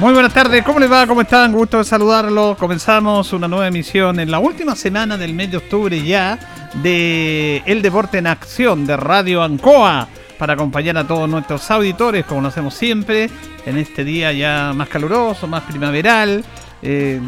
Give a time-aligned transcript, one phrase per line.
[0.00, 1.06] Muy buenas tardes, ¿cómo les va?
[1.06, 1.52] ¿Cómo están?
[1.52, 2.56] Gusto de saludarlos.
[2.56, 6.38] Comenzamos una nueva emisión en la última semana del mes de octubre ya
[6.82, 12.40] de El Deporte en Acción de Radio Ancoa para acompañar a todos nuestros auditores, como
[12.40, 13.28] lo hacemos siempre,
[13.66, 16.44] en este día ya más caluroso, más primaveral.
[16.80, 17.20] Eh,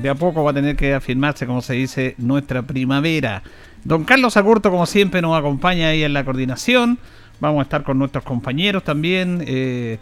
[0.00, 3.42] de a poco va a tener que afirmarse, como se dice, nuestra primavera.
[3.82, 7.00] Don Carlos Agurto, como siempre, nos acompaña ahí en la coordinación.
[7.40, 9.42] Vamos a estar con nuestros compañeros también.
[9.44, 9.98] Eh,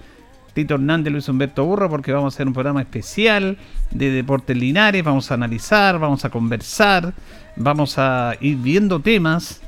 [0.54, 3.58] Tito Hernández, Luis Humberto Burro, porque vamos a hacer un programa especial
[3.90, 7.12] de Deportes Linares, vamos a analizar, vamos a conversar,
[7.56, 9.60] vamos a ir viendo temas.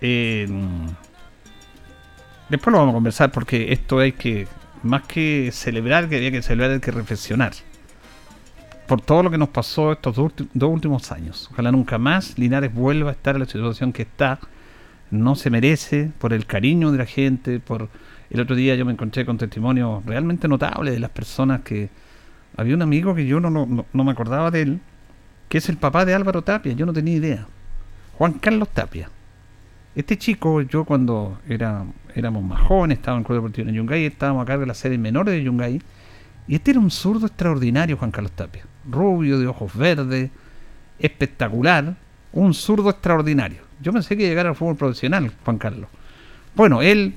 [0.00, 0.48] después
[2.72, 4.46] lo vamos a conversar porque esto hay que,
[4.84, 7.52] más que celebrar, que había que celebrar, hay que reflexionar.
[8.86, 11.48] Por todo lo que nos pasó estos dos, dos últimos años.
[11.52, 14.38] Ojalá nunca más Linares vuelva a estar en la situación que está.
[15.10, 17.88] No se merece por el cariño de la gente, por
[18.30, 21.88] el otro día yo me encontré con testimonios realmente notables de las personas que...
[22.56, 24.80] Había un amigo que yo no, no, me acordaba de él,
[25.48, 27.46] que es el papá de Álvaro Tapia, yo no tenía idea.
[28.16, 29.10] Juan Carlos Tapia.
[29.94, 31.84] Este chico, yo cuando era,
[32.16, 34.98] éramos más jóvenes, estaba en Club Deportivo de Yungay, estábamos a cargo de la serie
[34.98, 35.80] menores de Yungay,
[36.48, 38.64] y este era un zurdo extraordinario, Juan Carlos Tapia.
[38.90, 40.30] Rubio, de ojos verdes,
[40.98, 41.96] espectacular,
[42.32, 43.62] un zurdo extraordinario.
[43.80, 45.88] Yo pensé que llegara al fútbol profesional, Juan Carlos.
[46.56, 47.14] Bueno, él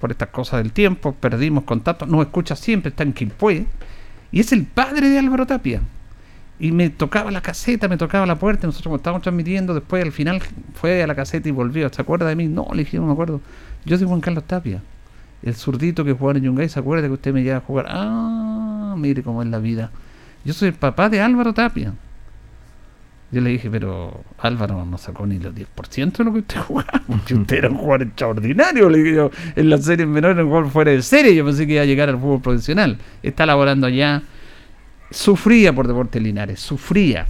[0.00, 3.66] por estas cosas del tiempo, perdimos contacto, nos escucha siempre, está en Quilpué,
[4.32, 5.80] y es el padre de Álvaro Tapia.
[6.58, 10.40] Y me tocaba la caseta, me tocaba la puerta, nosotros estábamos transmitiendo, después al final
[10.74, 11.92] fue a la caseta y volvió.
[11.92, 12.46] ¿Se acuerda de mí?
[12.46, 13.40] No, le dije, no me acuerdo.
[13.84, 14.82] Yo soy Juan Carlos Tapia,
[15.42, 17.86] el zurdito que jugaba en Yungay, ¿se acuerda que usted me lleva a jugar?
[17.88, 19.90] Ah, mire cómo es la vida.
[20.44, 21.92] Yo soy el papá de Álvaro Tapia.
[23.32, 27.02] Yo le dije, pero Álvaro no sacó ni los 10% de lo que usted jugaba.
[27.08, 29.30] usted era un jugador extraordinario, le dije yo.
[29.56, 31.34] En las series menores, un jugador fuera de serie.
[31.34, 32.98] Yo pensé que iba a llegar al fútbol profesional.
[33.22, 34.22] Está laborando allá.
[35.10, 37.26] Sufría por Deportes Linares, sufría.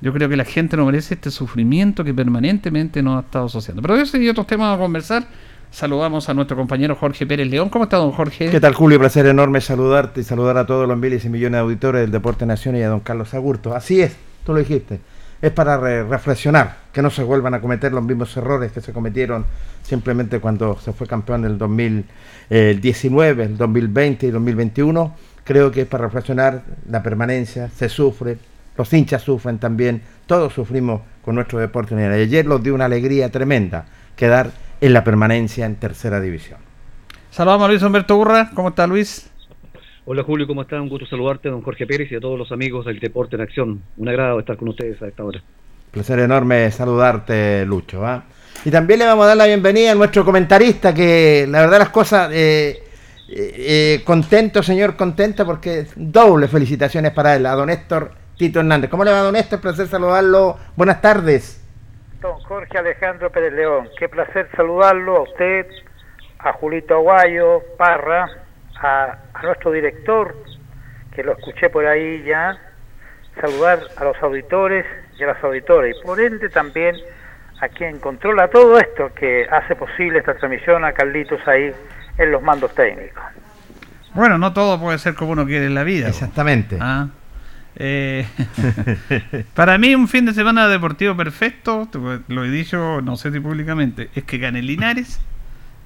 [0.00, 3.82] Yo creo que la gente no merece este sufrimiento que permanentemente nos ha estado asociando.
[3.82, 5.26] Pero de eso y otros temas a conversar.
[5.70, 7.70] Saludamos a nuestro compañero Jorge Pérez León.
[7.70, 8.50] ¿Cómo está, don Jorge?
[8.50, 8.98] ¿Qué tal, Julio?
[8.98, 12.44] Placer enorme saludarte y saludar a todos los miles y millones de auditores del Deporte
[12.44, 13.74] Nación y a don Carlos Agurto.
[13.74, 14.14] Así es,
[14.44, 15.00] tú lo dijiste
[15.42, 19.44] es para reflexionar, que no se vuelvan a cometer los mismos errores que se cometieron
[19.82, 25.16] simplemente cuando se fue campeón en el 2019, el 2020 y 2021.
[25.42, 28.38] creo que es para reflexionar la permanencia, se sufre,
[28.76, 31.96] los hinchas sufren también, todos sufrimos con nuestro deporte.
[31.96, 36.60] Y ayer los dio una alegría tremenda quedar en la permanencia en tercera división.
[37.32, 39.31] Saludamos a Luis Humberto Urra, ¿cómo está Luis?
[40.04, 40.80] Hola Julio, ¿cómo estás?
[40.80, 43.82] Un gusto saludarte, don Jorge Pérez y a todos los amigos del Deporte en Acción.
[43.96, 45.40] Un agrado estar con ustedes a esta hora.
[45.92, 48.04] Placer enorme saludarte, Lucho.
[48.04, 48.24] ¿ah?
[48.64, 51.90] Y también le vamos a dar la bienvenida a nuestro comentarista, que la verdad las
[51.90, 52.82] cosas, eh,
[53.28, 58.90] eh, eh, contento, señor, contento, porque doble felicitaciones para él, a don Héctor Tito Hernández.
[58.90, 59.60] ¿Cómo le va, don Héctor?
[59.60, 60.58] Placer saludarlo.
[60.74, 61.64] Buenas tardes.
[62.20, 65.66] Don Jorge Alejandro Pérez León, qué placer saludarlo a usted,
[66.40, 68.41] a Julito Aguayo, Parra,
[68.82, 70.36] a, nuestro director,
[71.14, 72.56] que lo escuché por ahí ya,
[73.40, 74.84] saludar a los auditores
[75.18, 76.96] y a las auditoras, y por ende también
[77.60, 81.72] a quien controla todo esto, que hace posible esta transmisión, a Carlitos ahí
[82.18, 83.22] en los mandos técnicos.
[84.14, 86.08] Bueno, no todo puede ser como uno quiere en la vida.
[86.08, 86.76] Exactamente.
[86.80, 87.08] ¿Ah?
[87.76, 88.26] Eh,
[89.54, 91.88] para mí un fin de semana deportivo perfecto,
[92.28, 95.20] lo he dicho, no sé si públicamente, es que gane Linares,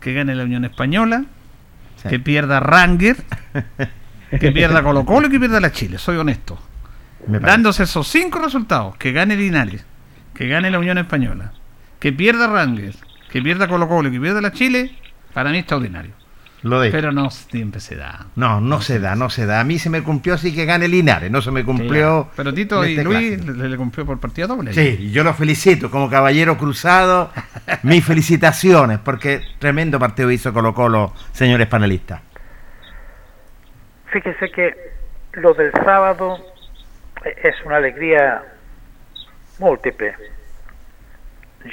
[0.00, 1.24] que gane la Unión Española,
[2.08, 3.16] que pierda Ranger,
[4.40, 6.58] que pierda Colo Colo y que pierda la Chile, soy honesto.
[7.26, 9.84] Dándose esos cinco resultados, que gane Linares,
[10.34, 11.52] que gane la Unión Española,
[11.98, 12.94] que pierda Ranger,
[13.30, 14.96] que pierda Colo Colo y que pierda la Chile,
[15.32, 16.12] para mí extraordinario.
[16.62, 18.26] Lo Pero no siempre se da.
[18.34, 19.60] No, no, se, da, no se da.
[19.60, 22.28] A mí se me cumplió así que gane Linares, no se me cumplió.
[22.34, 24.72] Pero Tito y este Luis le, cumplió por partida doble.
[24.72, 27.30] Sí, yo lo felicito como caballero cruzado.
[27.82, 32.20] mis felicitaciones, porque tremendo partido hizo Colo Colo, señores panelistas.
[34.06, 34.74] Fíjese que
[35.34, 36.38] lo del sábado
[37.24, 38.42] es una alegría
[39.58, 40.14] múltiple.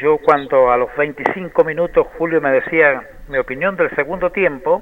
[0.01, 4.81] Yo cuando a los 25 minutos Julio me decía mi opinión del segundo tiempo,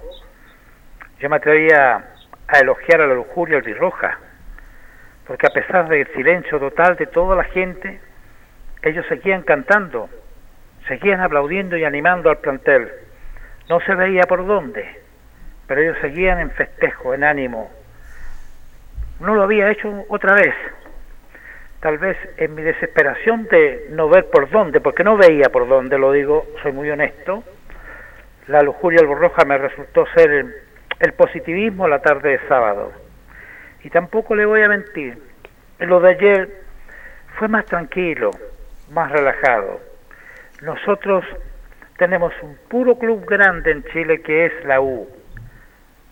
[1.20, 2.14] yo me atrevía
[2.48, 4.18] a elogiar a la lujuria albirroja,
[5.28, 8.00] porque a pesar del silencio total de toda la gente,
[8.84, 10.10] ellos seguían cantando,
[10.88, 12.90] seguían aplaudiendo y animando al plantel.
[13.70, 15.02] No se veía por dónde,
[15.68, 17.70] pero ellos seguían en festejo, en ánimo.
[19.20, 20.56] No lo había hecho otra vez,
[21.82, 25.98] tal vez en mi desesperación de no ver por dónde, porque no veía por dónde,
[25.98, 27.44] lo digo, soy muy honesto,
[28.48, 30.30] la lujuria alborroja me resultó ser
[31.00, 32.92] el, positivismo la tarde de sábado.
[33.84, 35.18] Y tampoco le voy a mentir,
[35.80, 36.50] lo de ayer
[37.40, 38.30] fue más tranquilo,
[38.92, 39.82] más relajado.
[40.62, 41.26] Nosotros
[41.98, 45.10] tenemos un puro club grande en Chile que es la U.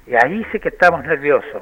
[0.08, 1.62] Y ahí sí que estamos nerviosos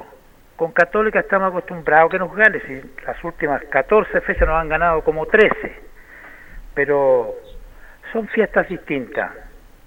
[0.58, 4.68] con Católica estamos acostumbrados a que nos gane, si las últimas 14 fechas nos han
[4.68, 5.50] ganado como 13,
[6.74, 7.36] pero
[8.12, 9.30] son fiestas distintas.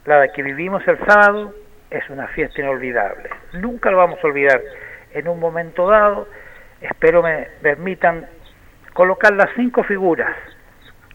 [0.06, 1.53] La que vivimos el sábado
[1.89, 4.62] es una fiesta inolvidable, nunca lo vamos a olvidar.
[5.13, 6.29] En un momento dado,
[6.79, 8.25] espero me permitan
[8.94, 10.33] colocar las cinco figuras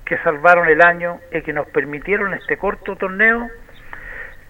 [0.04, 3.48] que salvaron el año y que nos permitieron este corto torneo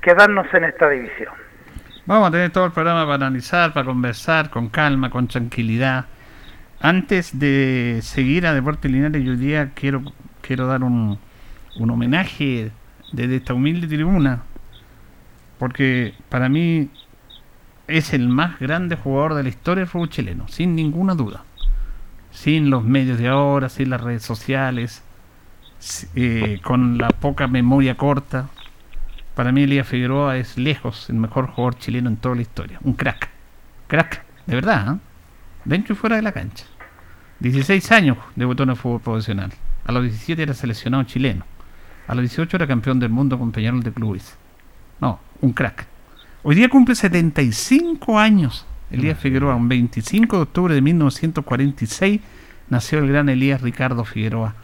[0.00, 1.45] quedarnos en esta división.
[2.06, 6.06] Vamos a tener todo el programa para analizar, para conversar con calma, con tranquilidad.
[6.80, 10.04] Antes de seguir a Deportes Linares, yo hoy día quiero,
[10.40, 11.18] quiero dar un,
[11.74, 12.70] un homenaje
[13.10, 14.42] desde esta humilde tribuna,
[15.58, 16.90] porque para mí
[17.88, 21.42] es el más grande jugador de la historia del fútbol chileno, sin ninguna duda.
[22.30, 25.02] Sin los medios de ahora, sin las redes sociales,
[26.14, 28.48] eh, con la poca memoria corta.
[29.36, 32.78] Para mí Elías Figueroa es lejos el mejor jugador chileno en toda la historia.
[32.82, 33.28] Un crack.
[33.86, 34.94] Crack, de verdad.
[34.94, 34.98] ¿eh?
[35.66, 36.64] Dentro y fuera de la cancha.
[37.40, 39.52] 16 años debutó en el fútbol profesional.
[39.84, 41.44] A los 17 era seleccionado chileno.
[42.08, 44.38] A los 18 era campeón del mundo con Peñarol de Clubes.
[45.02, 45.86] No, un crack.
[46.42, 48.64] Hoy día cumple 75 años.
[48.90, 52.22] Elías Figueroa, un 25 de octubre de 1946
[52.70, 54.54] nació el gran Elías Ricardo Figueroa.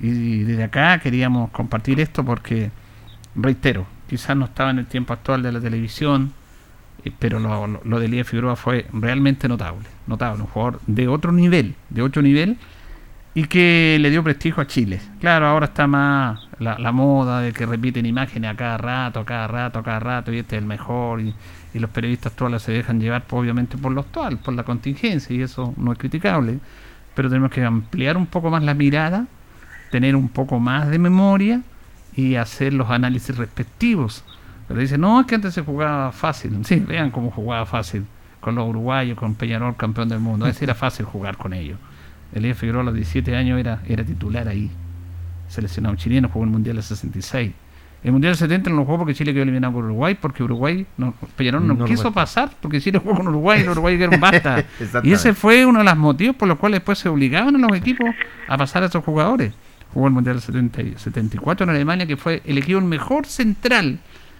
[0.00, 2.70] Y desde acá queríamos compartir esto porque,
[3.34, 6.32] reitero, quizás no estaba en el tiempo actual de la televisión,
[7.04, 11.32] eh, pero lo, lo, de Elías Figueroa fue realmente notable, notable, un jugador de otro
[11.32, 12.58] nivel, de otro nivel,
[13.34, 15.00] y que le dio prestigio a Chile.
[15.20, 19.48] Claro, ahora está más la, moda de que repiten imágenes a cada rato, a cada
[19.48, 21.34] rato, a cada rato, y este es el mejor, y,
[21.74, 25.42] los periodistas actuales se dejan llevar, pues, obviamente, por lo actual, por la contingencia, y
[25.42, 26.60] eso no es criticable,
[27.16, 29.26] pero tenemos que ampliar un poco más la mirada,
[29.90, 31.62] tener un poco más de memoria,
[32.16, 34.24] y hacer los análisis respectivos.
[34.68, 36.64] Pero dice, no, es que antes se jugaba fácil.
[36.64, 38.06] Sí, vean cómo jugaba fácil
[38.40, 40.46] con los uruguayos, con Peñarol, campeón del mundo.
[40.46, 41.78] Ese era fácil jugar con ellos.
[42.34, 44.70] Elías Figueroa a los 17 años era, era titular ahí.
[45.48, 47.52] Seleccionado chileno, jugó el Mundial de 66.
[48.02, 51.14] El Mundial 70 no lo jugó porque Chile quedó eliminado por Uruguay, porque Uruguay, no,
[51.36, 54.62] Peñarol no, quiso pasar, porque Chile jugó con Uruguay y los Uruguay dieron basta.
[55.02, 57.74] Y ese fue uno de los motivos por los cuales después se obligaban a los
[57.74, 58.06] equipos
[58.46, 59.54] a pasar a esos jugadores.
[59.94, 63.98] Jugó el Mundial 70 y 74 en Alemania, que fue elegido el mejor central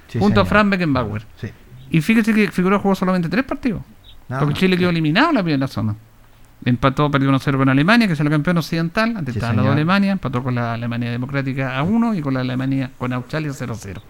[0.08, 0.44] Sí, junto a.
[0.44, 1.24] Frank Beckenbauer.
[1.40, 1.48] Sí.
[1.90, 3.82] Y fíjese que Figueroa jugó solamente tres partidos.
[4.28, 4.54] Porque.
[4.54, 5.94] Chile quedó eliminado en la primera zona.
[6.64, 9.16] Empató, perdió 1-0 con Alemania, que es el campeón occidental.
[9.16, 9.72] Antes Sí, estaba la de señor.
[9.76, 10.12] Alemania.
[10.12, 14.00] Empató con la Alemania Democrática a 1 y con la Alemania con Australia 0-0.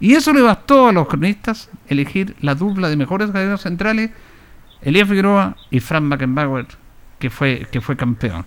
[0.00, 4.10] Y eso le bastó a los cronistas elegir la dupla de mejores jugadores centrales,
[4.80, 6.66] Elías Figueroa y Frank Beckenbauer,
[7.18, 8.46] que fue, que fue campeón.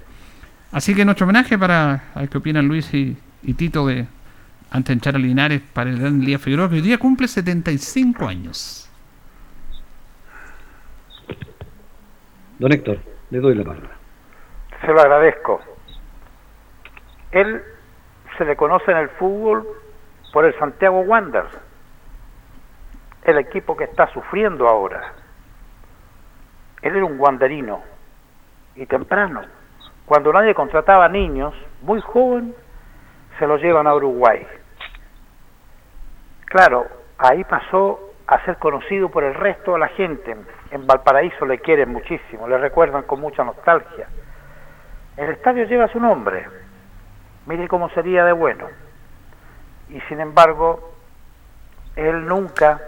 [0.71, 4.07] Así que nuestro homenaje para a ver qué opinan Luis y, y Tito de
[4.71, 8.25] antes de echar a Linares para el gran Elías Figueroa, que hoy día cumple 75
[8.25, 8.89] años.
[12.57, 12.99] Don Héctor,
[13.31, 13.89] le doy la palabra.
[14.79, 15.59] Se lo agradezco.
[17.31, 17.61] Él
[18.37, 19.67] se le conoce en el fútbol
[20.31, 21.57] por el Santiago Wanderers,
[23.23, 25.13] el equipo que está sufriendo ahora.
[26.81, 27.81] Él era un wanderino
[28.75, 29.41] y temprano.
[30.05, 32.53] Cuando nadie contrataba niños, muy joven,
[33.39, 34.45] se lo llevan a Uruguay.
[36.45, 36.85] Claro,
[37.17, 40.35] ahí pasó a ser conocido por el resto de la gente.
[40.71, 44.07] En Valparaíso le quieren muchísimo, le recuerdan con mucha nostalgia.
[45.17, 46.47] El estadio lleva su nombre.
[47.45, 48.67] Mire cómo sería de bueno.
[49.89, 50.93] Y sin embargo,
[51.95, 52.79] él nunca,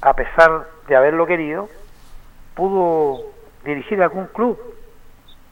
[0.00, 1.68] a pesar de haberlo querido,
[2.54, 3.22] pudo
[3.64, 4.58] dirigir algún club.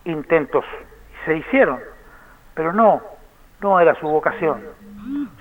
[0.04, 0.64] Intentos
[1.24, 1.80] se hicieron,
[2.54, 3.02] pero no,
[3.60, 4.62] no era su vocación.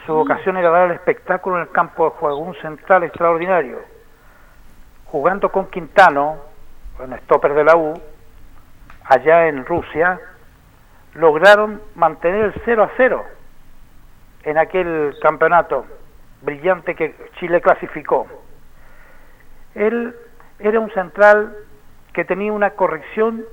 [0.06, 3.80] Su vocación era dar el espectáculo en el campo de juego, un central extraordinario.
[5.06, 6.38] Jugando con Quintano,
[7.00, 7.94] en stopper de la U,
[9.06, 10.20] allá en Rusia,
[11.14, 13.24] lograron mantener el 0 a 0
[14.44, 15.86] en aquel campeonato
[16.42, 18.28] brillante que Chile clasificó.
[19.76, 20.16] Él
[20.60, 21.56] era un central
[22.14, 23.44] que tenía una corrección,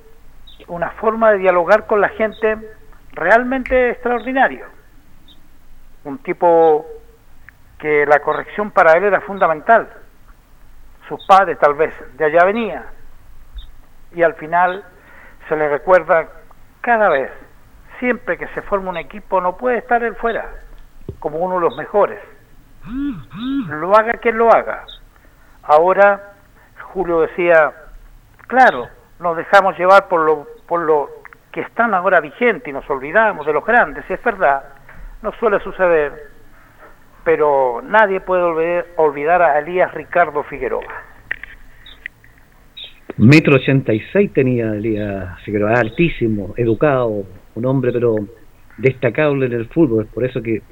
[0.69, 2.59] una forma de dialogar con la gente
[3.13, 4.67] realmente extraordinario.
[6.05, 6.87] Un tipo
[7.79, 9.89] que la corrección para él era fundamental.
[11.09, 12.87] Sus padres tal vez de allá venía.
[14.13, 14.85] Y al final
[15.49, 16.29] se le recuerda
[16.81, 17.31] cada vez,
[17.99, 20.49] siempre que se forma un equipo, no puede estar él fuera
[21.19, 22.21] como uno de los mejores.
[23.69, 24.85] Lo haga quien lo haga.
[25.63, 26.33] Ahora,
[26.93, 27.73] Julio decía,
[28.47, 28.89] claro,
[29.21, 31.09] nos dejamos llevar por lo, por lo
[31.53, 34.65] que están ahora vigentes y nos olvidamos de los grandes, y es verdad,
[35.23, 36.13] no suele suceder,
[37.25, 40.85] pero nadie puede olvidar, a Elías Ricardo Figueroa.
[43.17, 47.25] Metro 86 tenía Elías Figueroa, altísimo, educado,
[47.55, 48.15] un hombre pero
[48.79, 50.63] destacable en el fútbol, por eso que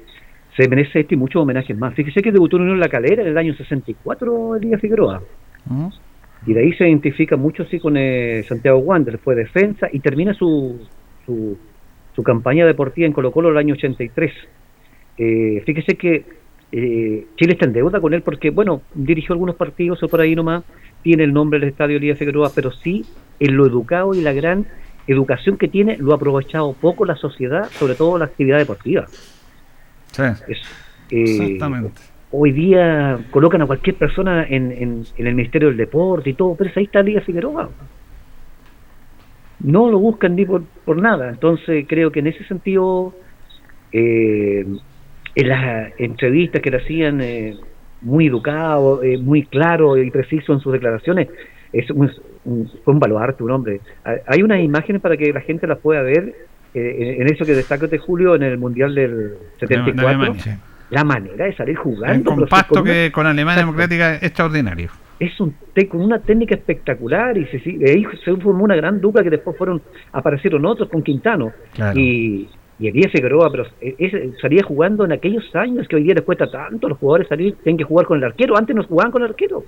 [0.57, 1.93] se merece este y muchos homenajes más.
[1.93, 5.21] Fíjese que debutó en Unión La Calera en el año 64 Elías Figueroa,
[5.65, 5.89] ¿Mm?
[6.45, 10.33] Y de ahí se identifica mucho sí con eh, Santiago Wander, fue defensa y termina
[10.33, 10.79] su,
[11.25, 11.57] su,
[12.15, 14.31] su campaña deportiva en Colo Colo el año 83.
[15.17, 16.25] Eh, fíjese que
[16.71, 20.35] eh, Chile está en deuda con él porque, bueno, dirigió algunos partidos o por ahí
[20.35, 20.63] nomás,
[21.01, 23.05] tiene el nombre del estadio Elías Figueroa, pero sí
[23.39, 24.65] en lo educado y la gran
[25.07, 29.07] educación que tiene lo ha aprovechado poco la sociedad, sobre todo la actividad deportiva.
[30.11, 30.57] Sí, Es,
[31.11, 31.91] eh, exactamente.
[32.31, 36.55] Hoy día colocan a cualquier persona en, en, en el Ministerio del Deporte y todo,
[36.55, 37.69] pero ahí está Elías Figueroa.
[39.61, 41.29] No lo buscan ni por, por nada.
[41.29, 43.13] Entonces creo que en ese sentido,
[43.91, 44.65] eh,
[45.35, 47.55] en las entrevistas que le hacían, eh,
[48.01, 51.27] muy educado, eh, muy claro y preciso en sus declaraciones,
[51.73, 52.09] es un,
[52.45, 53.81] un- fue un baluarte, un hombre.
[54.27, 56.33] Hay- unas imágenes para que la gente las pueda ver
[56.73, 60.41] eh, en eso que destaca de Julio en el Mundial del De 74 Alemania.
[60.41, 60.49] Sí.
[60.89, 62.31] La manera de salir Un jugando.
[62.31, 63.71] sí, compacto con una- que con Alemania Exacto.
[63.77, 64.89] Democrática es extraordinario.
[65.19, 65.53] es un
[65.89, 69.81] con una técnica espectacular y se, ahí se formó una gran dupla que después fueron
[70.13, 71.99] aparecieron otros con Quintano Claro.
[71.99, 72.49] y
[72.81, 76.23] y Elías Figueroa pero e- ese- salía jugando en aquellos años que hoy día les
[76.23, 79.11] cuesta tanto a los jugadores salir tienen que jugar con el arquero antes no jugaban
[79.11, 79.63] con el arquero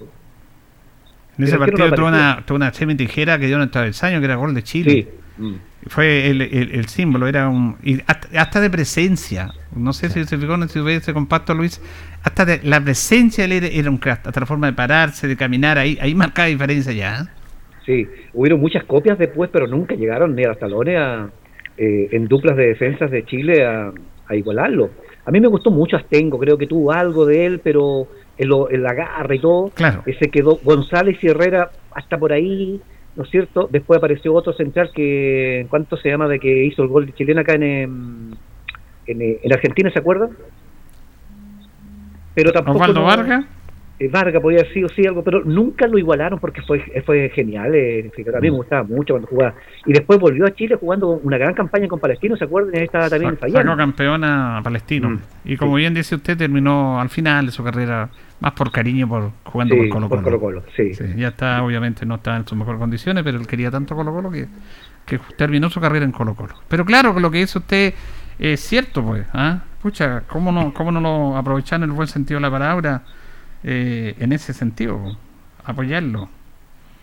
[1.38, 4.20] En ese no partido tuvo una, tuvo una semi tijera que dio en el travesaño,
[4.20, 4.92] que era gol de Chile.
[4.92, 5.56] sí Mm.
[5.88, 7.76] Fue el, el- el símbolo, era un.
[7.84, 9.52] y hasta, hasta de presencia.
[9.76, 11.82] No sé si se fijó en ese compacto, Luis.
[12.24, 14.28] Hasta de, la presencia de él era, un crack.
[14.28, 17.22] Hasta la forma de pararse, de caminar, ahí, ahí marcaba diferencia ya.
[17.22, 17.26] ¿eh?
[17.86, 21.30] Sí, hubieron muchas copias después, pero nunca llegaron ni a los talones a,
[21.78, 23.92] eh, en duplas de defensas de Chile a,
[24.28, 24.92] a igualarlo.
[25.26, 28.08] A mí me gustó mucho Astengo, creo que tuvo algo de él, pero
[28.38, 30.04] el, el agarre y todo, Claro.
[30.06, 32.80] ese quedó González y Herrera hasta por ahí,
[33.16, 33.68] ¿no es cierto?
[33.72, 36.28] Después apareció otro central que, ¿cuánto se llama?
[36.28, 38.32] De que hizo el gol de chilena acá en, em,
[39.08, 40.30] en, eh, en Argentina, ¿se acuerdan?
[42.34, 43.46] pero tampoco Osvaldo no- Vargas.
[44.00, 47.76] eh, Vargas podía haber sido sí algo, pero nunca lo igualaron porque fue fue genial.
[47.76, 49.54] Eh, a mí me gustaba mucho cuando jugaba.
[49.86, 52.74] Y después volvió a Chile jugando una gran campaña con Palestino, ¿se acuerdan?
[52.78, 55.10] Ahí estaba también Sa- Sacó campeón a Palestino.
[55.10, 55.20] Mm.
[55.46, 58.10] Y como bien dice usted, terminó al final de su carrera
[58.42, 60.40] más por cariño por jugando Sí, por Colo por Colo.
[60.40, 60.94] Colo-Colo, sí.
[60.94, 64.12] Sí, ya está, obviamente no está en sus mejores condiciones, pero él quería tanto Colo
[64.12, 64.48] Colo que,
[65.06, 66.56] que terminó su carrera en Colo Colo.
[66.68, 67.94] Pero claro, que lo que dice usted
[68.40, 69.26] es cierto, pues.
[69.34, 69.62] ¿ah?
[69.82, 73.04] Pucha, ¿cómo no, ¿cómo no lo aprovechar en el buen sentido de la palabra
[73.64, 75.18] eh, en ese sentido?
[75.64, 76.28] Apoyarlo.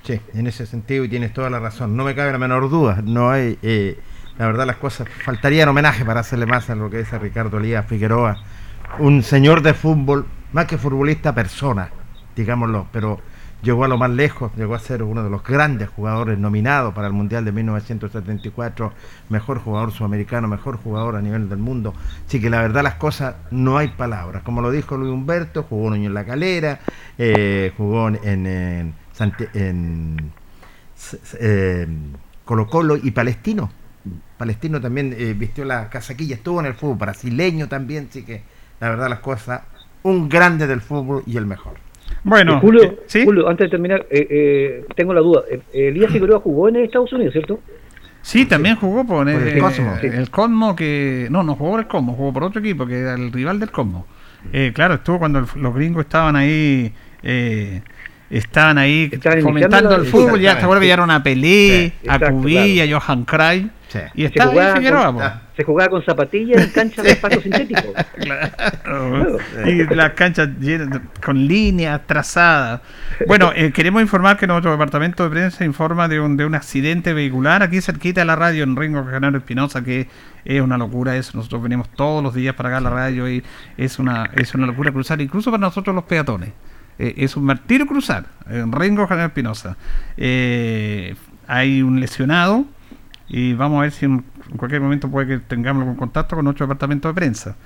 [0.03, 1.97] Sí, en ese sentido y tienes toda la razón.
[1.97, 3.03] No me cabe la menor duda.
[3.05, 3.99] No hay, eh,
[4.39, 5.09] la verdad, las cosas.
[5.25, 8.39] Faltaría homenaje para hacerle más a lo que es a Ricardo Elías Figueroa,
[8.99, 11.91] un señor de fútbol, más que futbolista, persona,
[12.37, 13.21] digámoslo, pero
[13.63, 17.07] llegó a lo más lejos, llegó a ser uno de los grandes jugadores nominados para
[17.07, 18.93] el Mundial de 1974,
[19.29, 21.95] mejor jugador sudamericano, mejor jugador a nivel del mundo.
[22.27, 24.43] Así que la verdad las cosas no hay palabras.
[24.43, 26.81] Como lo dijo Luis Humberto, jugó un año en La Calera,
[27.19, 28.95] eh, jugó en, en,
[29.55, 30.33] en
[31.41, 31.87] eh,
[32.45, 33.71] Colo Colo y Palestino.
[34.37, 38.43] Palestino también eh, vistió la casaquilla, estuvo en el fútbol brasileño también, así que
[38.81, 39.63] la verdad las cosas,
[40.03, 41.75] un grande del fútbol y el mejor.
[42.25, 43.25] Bueno, Eh, Julio, eh, ¿sí?
[43.25, 45.43] Julio, antes de terminar, eh, eh, tengo la duda.
[45.51, 47.61] Eh, Elías Figueroa jugó en Estados Unidos, ¿cierto?
[48.23, 49.97] Sí, también jugó por, Por el Cosmo.
[50.03, 51.29] el Cosmo que...
[51.31, 53.71] No, no jugó por el Cosmo, jugó por otro equipo que era el rival del
[53.71, 54.07] Cosmo.
[54.53, 56.93] Eh, claro, estuvo cuando el- los gringos estaban ahí...
[57.23, 57.81] eh,
[58.31, 60.65] estaban ahí Estaban fomentando el fútbol, ya te Exactamente.
[60.65, 63.99] acuerdas que llegaron a Pelé, Sí, a exacto, Cubilla, a Johan Cray, Sí.
[64.15, 65.23] y Se estaba ahí jugaba Figueroa, con-.
[65.23, 65.43] Ah.
[65.57, 67.93] Se jugaba con zapatillas en cancha de pasto sintético.
[68.85, 69.39] Claro.
[69.67, 72.81] Y las canchas llenas, con líneas trazadas.
[73.27, 77.13] Bueno, eh, queremos informar que nuestro departamento de prensa informa de un, de un accidente
[77.15, 80.09] vehicular aquí cerquita de la radio en Ringo Canaro Espinosa, que
[80.45, 81.37] es una locura eso.
[81.37, 83.43] Nosotros venimos todos los días para acá a la radio y
[83.77, 86.51] es una, es una locura cruzar, incluso para nosotros los peatones.
[86.99, 89.77] Eh, es un martirio cruzar en Ringo Canaro Espinosa.
[90.17, 91.15] Eh,
[91.47, 92.67] hay un lesionado
[93.29, 94.25] y vamos a ver si en
[94.57, 97.57] cualquier momento puede que tengamos contacto con nuestro departamento de prensa.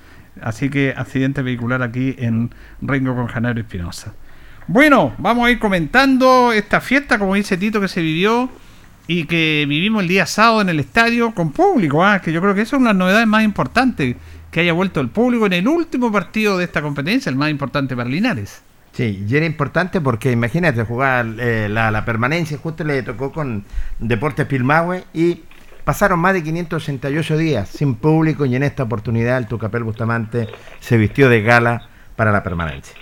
[0.41, 4.13] Así que accidente vehicular aquí en Rengo con Janaro Espinosa.
[4.67, 8.49] Bueno, vamos a ir comentando esta fiesta, como dice Tito, que se vivió
[9.07, 12.55] y que vivimos el día sábado en el estadio con público, ah, que yo creo
[12.55, 14.15] que eso es una de las novedades más importantes,
[14.51, 17.95] que haya vuelto el público en el último partido de esta competencia, el más importante
[17.95, 18.61] para Linares.
[18.93, 23.65] Sí, y era importante porque imagínate jugar eh, la, la permanencia, justo le tocó con
[23.99, 25.41] Deportes Pilmahue y
[25.83, 30.47] pasaron más de 588 días sin público y en esta oportunidad el Tucapel Bustamante
[30.79, 32.95] se vistió de gala para la permanencia.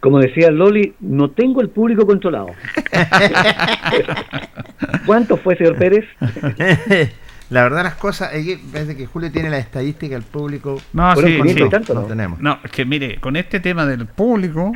[0.00, 2.50] Como decía Loli, no tengo el público controlado.
[5.06, 6.04] ¿Cuánto fue, señor Pérez?
[7.50, 11.16] la verdad las cosas, es que parece que Julio tiene la estadística, el público No,
[11.16, 11.62] sí, 500 sí.
[11.62, 12.06] y tanto, no ¿no?
[12.06, 12.40] tenemos.
[12.40, 14.72] No, es que mire, con este tema del público,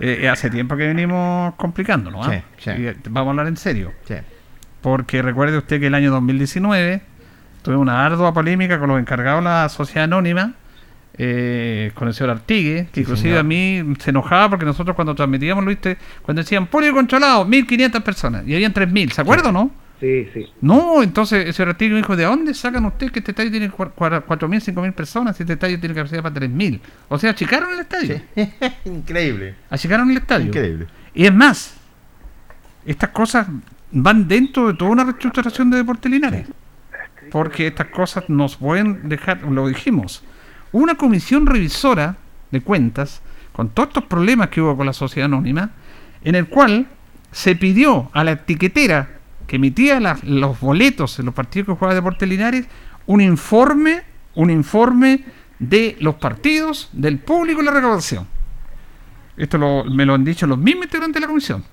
[0.00, 2.26] eh, hace tiempo que venimos complicándonos.
[2.26, 2.42] ¿ah?
[2.58, 2.70] Sí, sí.
[2.82, 3.92] Y, eh, vamos a hablar en serio.
[4.04, 4.14] Sí.
[4.82, 7.02] Porque recuerde usted que el año 2019
[7.62, 10.54] tuve una ardua polémica con los encargados de la sociedad anónima,
[11.18, 13.40] eh, con el señor Artigue, que Sí, inclusive señor.
[13.40, 18.02] a mí se enojaba porque nosotros cuando transmitíamos, lo viste, cuando decían público controlado, 1.500
[18.02, 19.70] personas, y habían 3.000, ¿se acuerdan o no?
[20.00, 20.46] Sí, sí.
[20.60, 23.70] No, entonces el señor Artigue me dijo, ¿de dónde sacan ustedes que este estadio tiene
[23.70, 26.80] cua- cua- 4.000, 5.000 personas y este estadio tiene capacidad para 3.000?
[27.08, 28.20] O sea, achicaron el estadio.
[28.34, 28.50] Sí.
[28.86, 29.54] Increíble.
[29.70, 30.46] Achicaron el estadio.
[30.46, 30.86] Increíble.
[31.14, 31.74] Y es más,
[32.84, 33.46] estas cosas
[33.92, 36.46] van dentro de toda una reestructuración de Deportes Linares.
[37.30, 40.22] Porque estas cosas nos pueden dejar, lo dijimos,
[40.72, 42.16] una comisión revisora
[42.50, 45.70] de cuentas, con todos estos problemas que hubo con la sociedad anónima,
[46.24, 46.86] en el cual
[47.30, 49.08] se pidió a la etiquetera
[49.46, 52.66] que emitía los boletos en los partidos que jugaba Deportes Linares
[53.06, 54.02] un informe,
[54.34, 55.24] un informe
[55.58, 58.26] de los partidos, del público y la recaudación.
[59.36, 61.64] Esto lo- me lo han dicho los mismos integrantes de la comisión.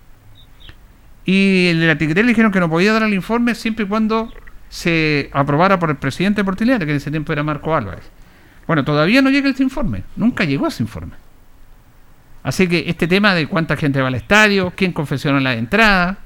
[1.29, 3.87] Y el de la etiquetera le dijeron que no podía dar el informe siempre y
[3.87, 4.33] cuando
[4.67, 8.09] se aprobara por el presidente de Portiliana, que en ese tiempo era Marco Álvarez.
[8.65, 10.01] Bueno, todavía no llega ese informe.
[10.15, 11.13] Nunca llegó ese informe.
[12.41, 16.17] Así que este tema de cuánta gente va al estadio, quién confesionó la entrada.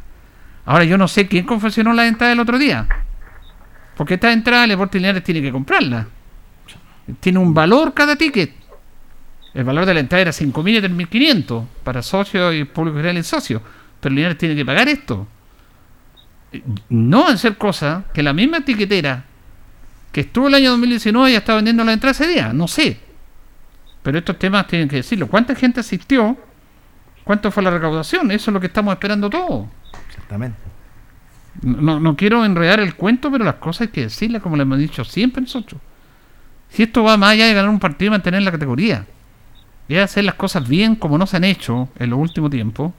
[0.64, 2.88] Ahora yo no sé quién confesionó la entrada el otro día.
[3.98, 6.08] Porque esta entrada Deportes Linares tiene que comprarla.
[7.20, 8.54] Tiene un valor cada ticket.
[9.54, 13.24] El valor de la entrada era 5.000 y 3.500 para socios y público general y
[13.24, 13.62] socios.
[14.04, 15.26] Pero Linares tiene que pagar esto.
[16.90, 19.24] No ser cosa que la misma etiquetera
[20.12, 22.52] que estuvo el año 2019 ya está vendiendo la entrada ese día.
[22.52, 23.00] No sé.
[24.04, 25.28] Pero estos temas tienen que decirlo.
[25.28, 26.38] ¿Cuánta gente asistió?
[27.24, 28.30] ¿Cuánto fue la recaudación?
[28.30, 29.68] Eso es lo que estamos esperando todos.
[30.10, 30.58] Exactamente.
[31.62, 34.80] No, no quiero enredar el cuento, pero las cosas hay que decirlas como le hemos
[34.80, 35.80] dicho siempre nosotros.
[36.70, 39.06] Si esto va más allá de ganar un partido y mantener la categoría.
[39.88, 42.92] es hacer las cosas bien como no se han hecho en los últimos tiempos.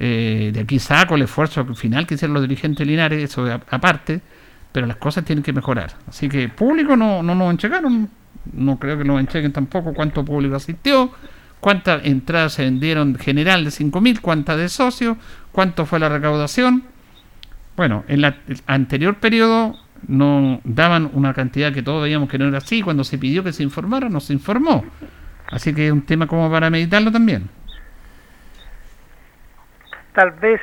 [0.00, 4.20] Eh, de aquí saco el esfuerzo final que hicieron los dirigentes Linares, eso aparte,
[4.70, 5.94] pero las cosas tienen que mejorar.
[6.06, 8.08] Así que público no, no nos enchecaron,
[8.52, 11.10] no creo que nos enchequen tampoco cuánto público asistió,
[11.60, 15.16] cuántas entradas se vendieron general de 5.000, cuántas de socios,
[15.50, 16.84] cuánto fue la recaudación.
[17.76, 18.34] Bueno, en el
[18.66, 23.18] anterior periodo no daban una cantidad que todos veíamos que no era así, cuando se
[23.18, 24.84] pidió que se informara, no se informó.
[25.50, 27.48] Así que es un tema como para meditarlo también.
[30.18, 30.60] Tal vez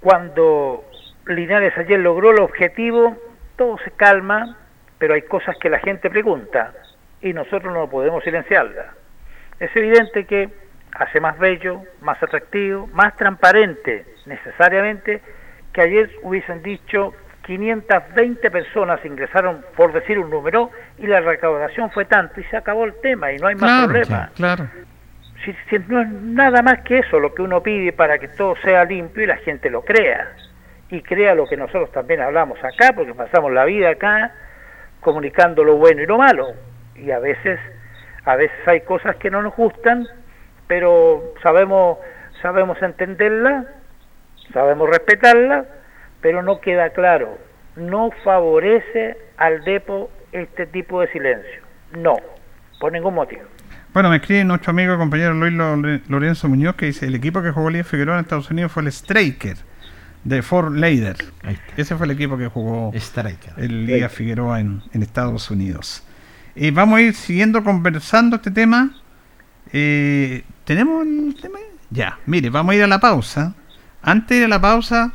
[0.00, 0.86] cuando
[1.26, 3.14] Linares ayer logró el objetivo,
[3.56, 4.56] todo se calma,
[4.96, 6.72] pero hay cosas que la gente pregunta
[7.20, 8.86] y nosotros no podemos silenciarlas.
[9.60, 10.48] Es evidente que
[10.92, 15.20] hace más bello, más atractivo, más transparente necesariamente
[15.74, 17.12] que ayer hubiesen dicho
[17.44, 22.86] 520 personas ingresaron, por decir un número, y la recaudación fue tanto, y se acabó
[22.86, 24.30] el tema, y no hay más problema.
[24.34, 24.68] claro.
[25.44, 28.84] Si, no es nada más que eso lo que uno pide para que todo sea
[28.84, 30.32] limpio y la gente lo crea,
[30.90, 34.32] y crea lo que nosotros también hablamos acá, porque pasamos la vida acá
[35.00, 36.48] comunicando lo bueno y lo malo,
[36.94, 37.58] y a veces,
[38.24, 40.06] a veces hay cosas que no nos gustan,
[40.68, 41.98] pero sabemos,
[42.40, 43.66] sabemos entenderla,
[44.52, 45.64] sabemos respetarla,
[46.20, 47.36] pero no queda claro.
[47.74, 51.62] No favorece al depo este tipo de silencio.
[51.96, 52.16] No,
[52.80, 53.42] por ningún motivo.
[53.92, 55.52] Bueno, me escribe nuestro amigo y compañero Luis
[56.08, 58.88] Lorenzo Muñoz que dice, el equipo que jugó Liga Figueroa en Estados Unidos fue el
[58.88, 59.56] Striker
[60.24, 61.16] de Fort Lader.
[61.76, 62.92] Ese fue el equipo que jugó
[63.56, 66.02] el Liga Figueroa en, Estados Unidos.
[66.54, 68.94] Y vamos a ir siguiendo conversando este tema.
[69.72, 71.58] Eh, ¿Tenemos el tema?
[71.90, 73.54] Ya, mire, vamos a ir a la pausa.
[74.02, 75.12] Antes de ir a la pausa,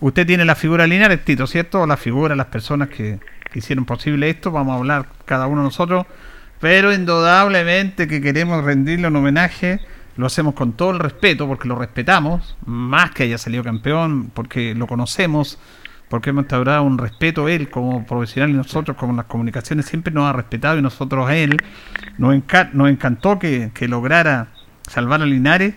[0.00, 1.86] Usted tiene la figura lineal, Tito, ¿cierto?
[1.86, 3.18] La figura, las personas que,
[3.54, 6.04] hicieron posible esto, vamos a hablar cada uno de nosotros,
[6.60, 9.80] pero indudablemente que queremos rendirle un homenaje,
[10.16, 14.74] lo hacemos con todo el respeto, porque lo respetamos, más que haya salido campeón, porque
[14.74, 15.58] lo conocemos,
[16.08, 20.24] porque hemos instaurado un respeto él como profesional y nosotros como las comunicaciones siempre nos
[20.24, 21.56] ha respetado y nosotros a él
[22.16, 22.34] nos,
[22.72, 24.48] nos encantó que, que lograra
[24.88, 25.74] salvar a Linares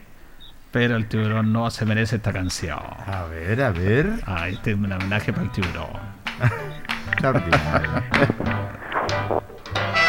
[0.72, 2.78] pero el tiburón no se merece esta canción.
[2.78, 4.22] A ver, a ver.
[4.26, 5.88] Ah, este es un homenaje para el tiburón.
[7.18, 7.44] tiburón,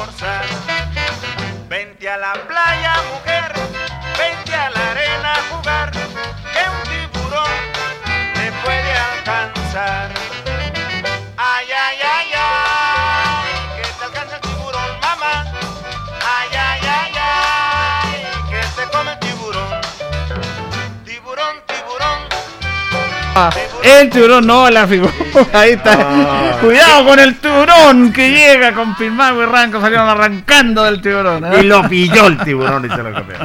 [23.83, 25.11] El tiburón no, la figura.
[25.53, 25.97] Ahí está.
[25.99, 26.57] Ah.
[26.61, 29.81] Cuidado con el tiburón que llega con Pilmago y Ranco.
[29.81, 31.45] Salieron arrancando del tiburón.
[31.45, 31.59] ¿eh?
[31.61, 33.37] Y lo pilló el tiburón y se lo comió.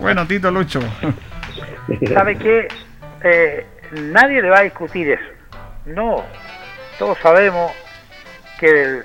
[0.00, 0.80] bueno, Tito Lucho.
[2.12, 2.68] ¿Sabe qué?
[3.22, 5.32] Eh, nadie le va a discutir eso.
[5.86, 6.24] No.
[6.98, 7.72] Todos sabemos
[8.58, 9.02] que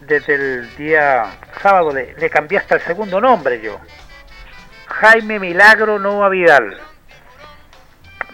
[0.00, 1.24] desde el día
[1.62, 3.80] sábado le, le cambié hasta el segundo nombre yo.
[4.86, 6.76] Jaime Milagro Nova Vidal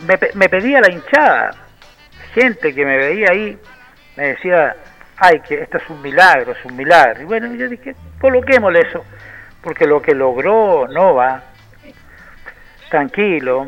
[0.06, 1.50] me, pedía la hinchada,
[2.34, 3.58] gente que me veía ahí,
[4.16, 4.76] me decía,
[5.16, 7.22] ay, que esto es un milagro, es un milagro.
[7.22, 9.04] Y bueno, yo dije, coloquémosle eso,
[9.62, 11.42] porque lo que logró Nova,
[12.90, 13.66] tranquilo,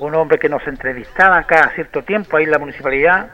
[0.00, 3.30] un hombre que nos entrevistaba cada cierto tiempo ahí en la municipalidad,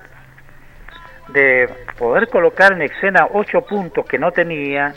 [1.28, 4.94] de poder colocar en escena ocho puntos que no tenía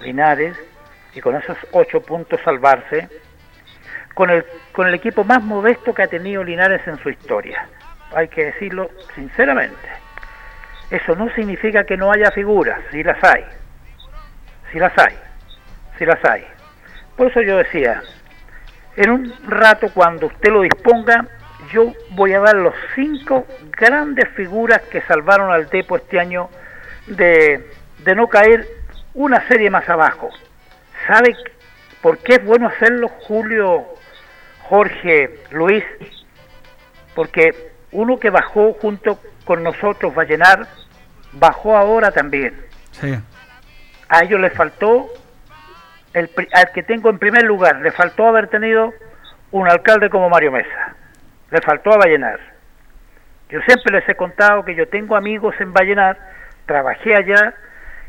[0.00, 0.56] Linares
[1.14, 3.08] y con esos ocho puntos salvarse,
[4.18, 7.68] con el, con el equipo más modesto que ha tenido Linares en su historia.
[8.12, 9.88] Hay que decirlo sinceramente.
[10.90, 13.44] Eso no significa que no haya figuras, si las hay.
[14.72, 15.14] Si las hay.
[15.96, 16.44] Si las hay.
[17.16, 18.02] Por eso yo decía,
[18.96, 21.24] en un rato cuando usted lo disponga,
[21.70, 26.50] yo voy a dar los cinco grandes figuras que salvaron al Tepo este año
[27.06, 28.66] de, de no caer
[29.14, 30.28] una serie más abajo.
[31.06, 31.36] ¿Sabe
[32.02, 33.97] por qué es bueno hacerlo, Julio
[34.68, 35.84] Jorge Luis,
[37.14, 40.66] porque uno que bajó junto con nosotros, Vallenar,
[41.32, 42.54] bajó ahora también.
[44.08, 45.08] A ellos les faltó,
[46.12, 48.92] el, al que tengo en primer lugar, le faltó haber tenido
[49.52, 50.94] un alcalde como Mario Mesa.
[51.50, 52.38] Le faltó a Vallenar.
[53.48, 56.18] Yo siempre les he contado que yo tengo amigos en Vallenar,
[56.66, 57.54] trabajé allá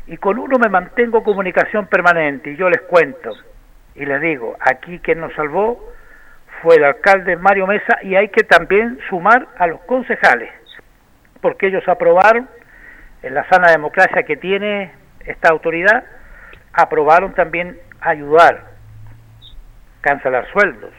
[0.06, 3.32] y con uno me mantengo comunicación permanente y yo les cuento
[3.94, 5.90] y les digo, aquí quien nos salvó
[6.62, 10.50] fue el alcalde Mario Mesa y hay que también sumar a los concejales,
[11.40, 12.48] porque ellos aprobaron
[13.22, 14.92] en la sana democracia que tiene
[15.24, 16.04] esta autoridad,
[16.72, 18.64] aprobaron también ayudar,
[20.00, 20.92] cancelar sueldos,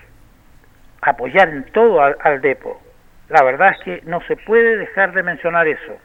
[1.02, 2.82] apoyar en todo al, al depo.
[3.30, 5.97] La verdad es que no se puede dejar de mencionar eso.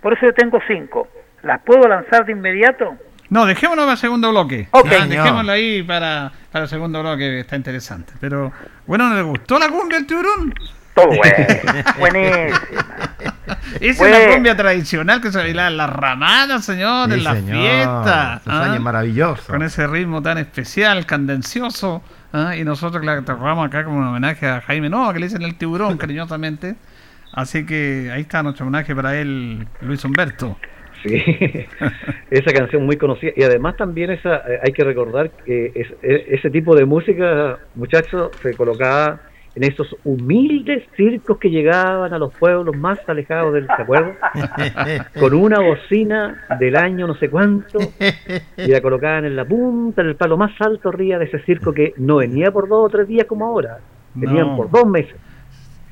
[0.00, 1.08] Por eso yo tengo cinco.
[1.42, 2.96] ¿Las puedo lanzar de inmediato?
[3.30, 4.68] No, dejémoslo para el segundo bloque.
[4.70, 4.88] Ok.
[5.00, 8.12] Ah, dejémoslo ahí para, para el segundo bloque, que está interesante.
[8.20, 8.52] Pero,
[8.86, 10.54] bueno, ¿no le gustó la cumbia del tiburón?
[10.94, 11.22] Todo bueno,
[11.98, 12.60] buenísima.
[13.80, 14.18] Esa es Bueno.
[14.18, 17.56] la cumbia tradicional que se bailaba en las ramadas, señor, en las señor.
[17.58, 18.42] fiestas.
[18.46, 18.62] ¿ah?
[18.64, 19.44] años maravillosos.
[19.46, 22.02] Con ese ritmo tan especial, candencioso.
[22.32, 22.56] ¿ah?
[22.56, 25.56] Y nosotros la tocamos acá como un homenaje a Jaime Nova, que le dicen el
[25.56, 26.76] tiburón cariñosamente.
[27.32, 30.56] Así que ahí está nuestro homenaje para él, Luis Humberto.
[31.02, 31.16] Sí,
[32.30, 33.32] esa canción muy conocida.
[33.36, 37.58] Y además también esa eh, hay que recordar que es- e- ese tipo de música,
[37.74, 39.20] muchachos, se colocaba
[39.54, 44.12] en esos humildes circos que llegaban a los pueblos más alejados del, ¿se acuerdan?
[45.18, 47.78] Con una bocina del año no sé cuánto
[48.58, 51.72] y la colocaban en la punta, en el palo más alto arriba de ese circo
[51.72, 53.78] que no venía por dos o tres días como ahora,
[54.14, 54.56] venían No.
[54.56, 55.16] por dos meses.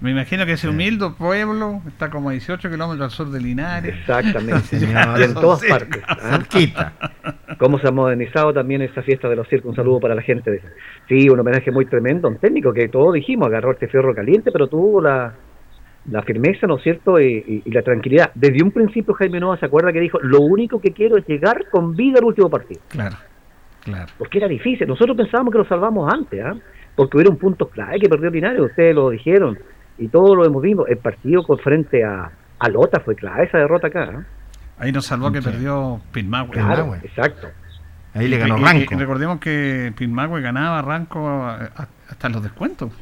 [0.00, 3.94] Me imagino que ese humilde pueblo está como a 18 kilómetros al sur de Linares.
[4.00, 4.61] Exactamente.
[4.64, 5.18] Sí, señor.
[5.18, 5.68] y en todas Sí.
[5.68, 6.02] partes.
[6.07, 6.16] ¿ah?
[6.30, 6.92] Cerquita.
[7.59, 9.70] cómo se ha modernizado también esta fiesta de los circos.
[9.70, 10.50] Un saludo para la gente.
[10.50, 10.61] de-
[11.09, 14.66] Sí, un homenaje muy tremendo, un técnico que todos dijimos, agarró este fierro caliente, pero
[14.68, 15.35] tuvo la,
[16.11, 18.30] la firmeza, ¿no es cierto?, y, y- y la tranquilidad.
[18.35, 21.64] Desde un principio Jaime Nova se acuerda que dijo, lo único que quiero es llegar
[21.70, 22.80] con vida al último partido.
[22.88, 23.16] Claro,
[23.83, 24.12] claro.
[24.18, 24.87] Porque era difícil.
[24.88, 26.54] Nosotros pensábamos que lo salvamos antes, ¿ah?
[26.96, 29.59] porque hubiera un punto clave que perdió Linares, ustedes lo dijeron,
[29.98, 30.87] y todos lo hemos visto.
[30.87, 34.11] El partido con frente a, a Lota fue clave esa derrota acá.
[34.14, 34.22] ¿ah?
[34.78, 35.48] Ahí nos salvó que Sí.
[35.48, 36.50] perdió Pilmahue.
[36.50, 37.48] Claro, exacto.
[38.14, 38.94] Ahí le ganó y- Ranco.
[38.94, 41.46] y recordemos que Pilmahue ganaba a Ranco
[42.09, 42.92] hasta en los descuentos.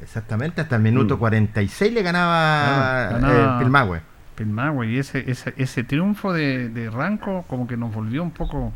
[0.00, 1.18] Exactamente, hasta el minuto Mm.
[1.18, 4.00] 46 le ganaba, Claro, ganaba- eh.
[4.36, 8.72] Pilmahue y ese, ese, ese triunfo de, de Ranco como que nos volvió un poco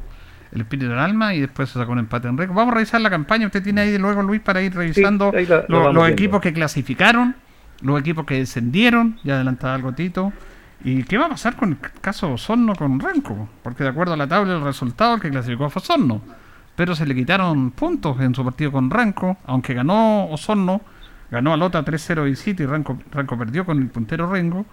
[0.53, 2.57] el espíritu del alma y después se sacó un empate en récord.
[2.57, 3.47] Vamos a revisar la campaña.
[3.47, 6.07] Usted tiene ahí luego, Luis, para ir revisando la- lo- los viendo.
[6.07, 7.37] equipos que clasificaron,
[7.81, 9.19] los equipos que descendieron.
[9.25, 10.33] Ya adelantaba algo Tito.
[10.83, 13.49] ¿Y qué va a pasar con el caso Osorno con Ranco?
[13.63, 16.23] Porque de acuerdo a la tabla, el resultado que clasificó fue Osorno.
[16.75, 20.81] Pero se le quitaron puntos en su partido con Ranco, aunque ganó Osorno,
[21.31, 24.65] ganó a Lota 3-0 y City, Ranco, Ranco perdió con el puntero Rengo.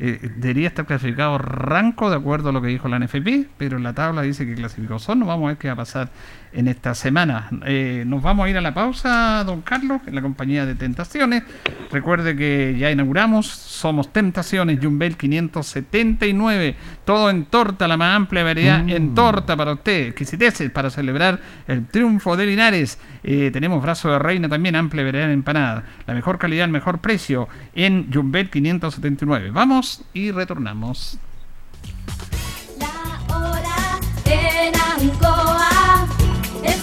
[0.00, 3.82] Eh, debería estar clasificado Ranco de acuerdo a lo que dijo la NFP, pero en
[3.82, 5.26] la tabla dice que clasificó Osorno.
[5.26, 6.10] Vamos a ver qué va a pasar
[6.52, 7.48] en esta semana.
[7.66, 11.42] Eh, nos vamos a ir a la pausa, don Carlos, en la compañía de Tentaciones.
[11.90, 18.88] Recuerde que ya inauguramos, somos Tentaciones, Jumbel 579, todo en torta, la más amplia variedad
[18.88, 22.98] en torta para usted, exquisiteces para celebrar el triunfo de Linares.
[23.22, 27.00] Eh, tenemos brazo de reina también, amplia variedad en empanada, la mejor calidad, el mejor
[27.00, 29.50] precio en Jumbel 579.
[29.50, 31.18] Vamos y retornamos.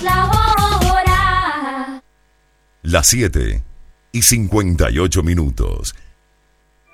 [0.06, 0.26] La
[0.92, 2.02] hora.
[2.84, 3.64] Las 7
[4.12, 5.96] y 58 minutos.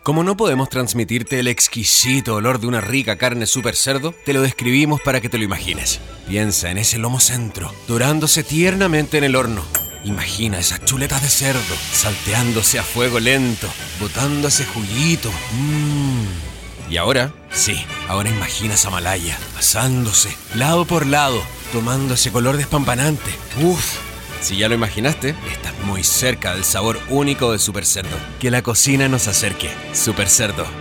[0.03, 4.41] Como no podemos transmitirte el exquisito olor de una rica carne super cerdo, te lo
[4.41, 5.99] describimos para que te lo imagines.
[6.27, 9.61] Piensa en ese lomo centro, dorándose tiernamente en el horno.
[10.03, 13.67] Imagina esas chuletas de cerdo, salteándose a fuego lento,
[13.99, 15.29] botando ese juguito.
[15.53, 16.51] Mmm.
[16.89, 23.31] Y ahora, sí, ahora imagina esa malaya, asándose, lado por lado, tomando ese color despampanante.
[23.61, 23.97] Uf,
[24.41, 28.17] si ya lo imaginaste, estás muy cerca del sabor único de Super Cerdo.
[28.39, 29.69] Que la cocina nos acerque.
[29.93, 30.80] Super Cerdo.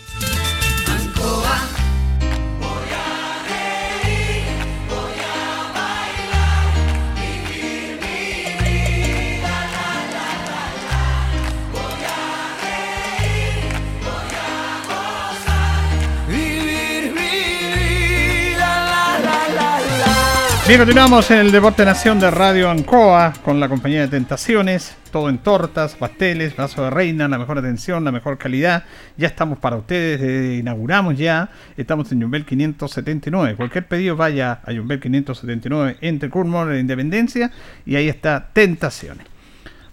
[20.71, 24.97] Bien, continuamos en el Deporte Nación de Radio Ancoa con la compañía de Tentaciones.
[25.11, 28.85] Todo en tortas, pasteles, brazo de reina, la mejor atención, la mejor calidad.
[29.17, 31.49] Ya estamos para ustedes, eh, inauguramos ya.
[31.75, 33.57] Estamos en Jumbel 579.
[33.57, 37.51] Cualquier pedido vaya a Jumbel 579 entre Curmor e Independencia
[37.85, 39.27] y ahí está Tentaciones.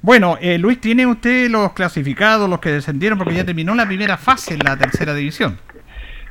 [0.01, 3.19] Bueno, eh, Luis, ¿tiene usted los clasificados, los que descendieron?
[3.19, 5.59] Porque ya terminó la primera fase en la tercera división.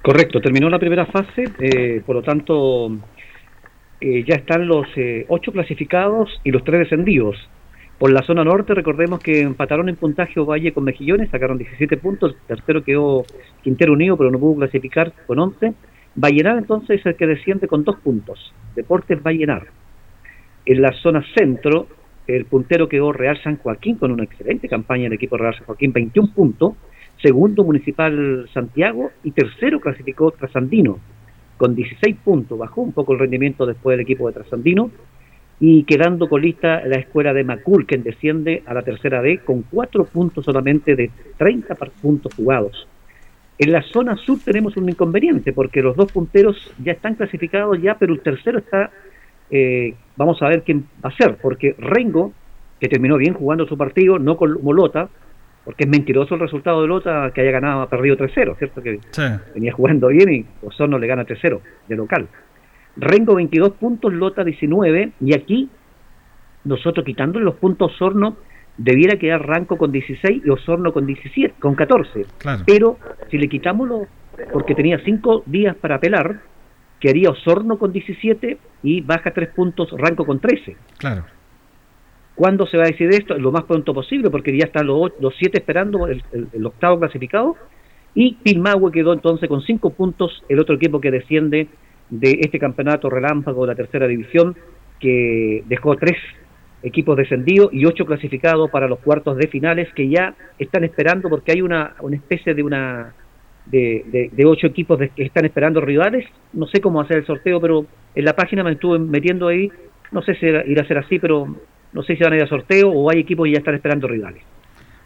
[0.02, 2.98] Correcto, terminó la primera fase, eh, por lo tanto
[4.00, 7.36] eh, ya están los eh, ocho clasificados y los tres descendidos.
[7.98, 12.36] Por la zona norte, recordemos que empataron en puntaje Ovalle con Mejillones, sacaron 17 puntos,
[12.36, 13.26] el tercero quedó
[13.64, 15.74] Quintero Unido, pero no pudo clasificar con 11.
[16.14, 19.66] Vallenar entonces es el que desciende con dos puntos, Deportes Vallenar.
[20.66, 21.88] En la zona centro,
[22.28, 25.66] el puntero quedó Real San Joaquín con una excelente campaña en el equipo Real San
[25.66, 26.74] Joaquín, 21 puntos.
[27.22, 29.12] Segundo, Municipal Santiago.
[29.24, 31.00] Y tercero, clasificó Trasandino
[31.58, 32.58] con 16 puntos.
[32.58, 34.92] Bajó un poco el rendimiento después del equipo de Trasandino.
[35.60, 40.06] Y quedando colista la escuela de Macul, que desciende a la tercera D con 4
[40.06, 42.88] puntos solamente de 30 par- puntos jugados.
[43.58, 47.98] En la zona sur tenemos un inconveniente porque los dos punteros ya están clasificados ya,
[47.98, 48.92] pero el tercero está,
[49.50, 52.34] eh, vamos a ver quién va a ser, porque Rengo,
[52.80, 55.10] que terminó bien jugando su partido, no con Molota,
[55.68, 58.82] porque es mentiroso el resultado de Lota que haya ganado, ha perdido 3-0, ¿cierto?
[58.82, 59.22] Que Sí.
[59.54, 61.60] venía jugando bien y Osorno le gana 3-0
[61.90, 62.30] de local.
[62.96, 65.70] Rengo 22 puntos, Lota 19, y aquí
[66.64, 68.38] nosotros quitándole los puntos Osorno,
[68.78, 72.26] debiera quedar Ranco con 16 y Osorno con 17, con 14.
[72.38, 72.64] Claro.
[72.66, 72.98] Pero
[73.30, 74.08] si le quitamos los,
[74.54, 76.40] porque tenía 5 días para apelar,
[77.02, 80.78] quedaría Osorno con 17 y baja 3 puntos Ranco con 13.
[80.98, 81.26] Claro.
[82.38, 83.36] ¿Cuándo se va a decidir esto?
[83.40, 87.00] Lo más pronto posible, porque ya están los, los siete esperando el, el- el octavo
[87.00, 87.56] clasificado.
[88.14, 91.68] Y Pilmahue quedó entonces con cinco puntos, el otro equipo que desciende
[92.10, 94.56] de este campeonato relámpago de la tercera división,
[95.00, 96.16] que dejó tres
[96.84, 101.54] equipos descendidos y ocho clasificados para los cuartos de finales, que ya están esperando, porque
[101.54, 103.16] hay una, una especie de una
[103.66, 106.24] de, de- de ocho equipos de- que están esperando rivales.
[106.54, 109.70] No sé cómo hacer el sorteo, pero en la página me estuve metiendo ahí.
[110.12, 111.48] No sé si irá a ser así, pero
[111.94, 114.08] no sé si van a ir a sorteo o hay equipos que ya están esperando
[114.08, 114.44] rivales.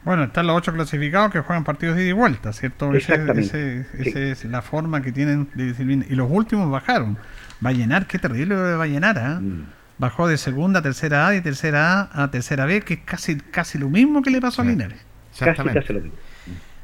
[0.04, 2.88] Bueno, están los ocho clasificados que juegan partidos de ida y vuelta, ¿cierto?
[2.94, 3.42] Ese- Exactamente.
[4.00, 6.06] ese- esa es la forma que tienen de decir bien.
[6.10, 7.18] Y los últimos bajaron.
[7.60, 9.40] Vallenar, qué terrible lo de Vallenar, ¿ah?
[9.40, 9.66] Mm.
[10.00, 13.38] Bajó de segunda a tercera A y tercera A a tercera B, que es casi,
[13.38, 15.06] casi lo mismo que le pasó a Linares.
[15.30, 15.80] Exactamente.
[15.82, 16.18] Casi, casi lo mismo.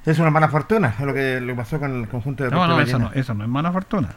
[0.06, 3.00] Es una mala fortuna, lo que le pasó con el conjunto de No, no, eso
[3.00, 4.10] no, eso no es mala fortuna.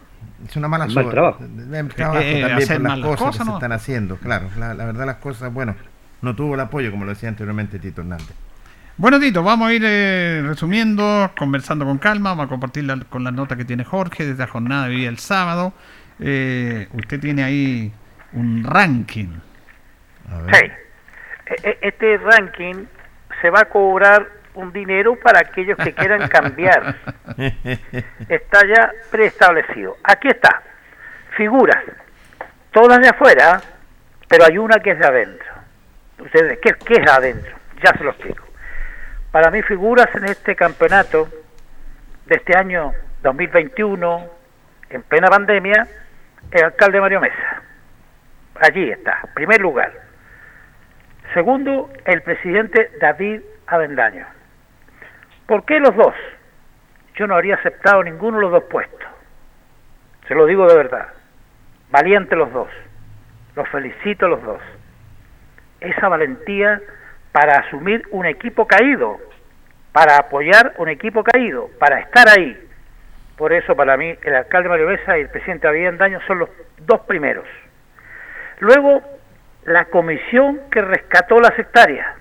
[0.48, 1.10] Es una mala Mal suerte.
[1.12, 1.40] trabajo.
[1.40, 3.50] Mal trabajo Eh, eh, también por las cosas, cosas, que ¿no?
[3.52, 4.48] se están haciendo, claro.
[4.58, 5.74] La, la verdad las cosas, bueno,
[6.22, 8.30] no tuvo el apoyo, como lo decía anteriormente Tito Hernández.
[8.96, 13.24] Bueno, Tito, vamos a ir eh, resumiendo, conversando con calma, vamos a compartir la- con
[13.24, 15.72] las notas que tiene Jorge desde la jornada de vida el sábado.
[16.18, 17.92] Eh, usted tiene ahí
[18.32, 19.28] un ranking.
[20.28, 20.64] A Sí.
[21.46, 22.84] E- e- Este ranking
[23.40, 26.96] se va a cobrar un dinero para aquellos que quieran cambiar.
[28.28, 29.96] Está ya preestablecido.
[30.04, 30.62] Aquí está.
[31.36, 31.82] Figuras.
[32.72, 33.60] Todas de afuera,
[34.28, 35.46] pero hay una que es de adentro.
[36.18, 37.56] Ustedes, ¿qué, qué es de adentro?
[37.82, 38.44] Ya se lo explico.
[39.30, 41.28] Para mí figuras en este campeonato
[42.26, 42.92] de este año
[43.22, 44.26] 2021,
[44.90, 45.86] en plena pandemia,
[46.50, 47.62] el alcalde Mario Mesa.
[48.60, 49.92] Allí está, primer lugar.
[51.32, 54.26] Segundo, el presidente David Avendaño.
[55.50, 56.14] ¿Por qué los dos?
[57.16, 59.00] Yo no habría aceptado ninguno de los dos puestos.
[60.28, 61.08] Se lo digo de verdad.
[61.90, 62.68] Valiente los dos.
[63.56, 64.62] Los felicito los dos.
[65.80, 66.80] Esa valentía
[67.32, 69.18] para asumir un equipo caído,
[69.90, 72.56] para apoyar un equipo caído, para estar ahí.
[73.36, 76.50] Por eso para mí el alcalde Mario Mesa y el presidente David Avendaño son los
[76.86, 77.46] dos primeros.
[78.60, 79.02] Luego,
[79.64, 82.19] la comisión que rescató las hectáreas,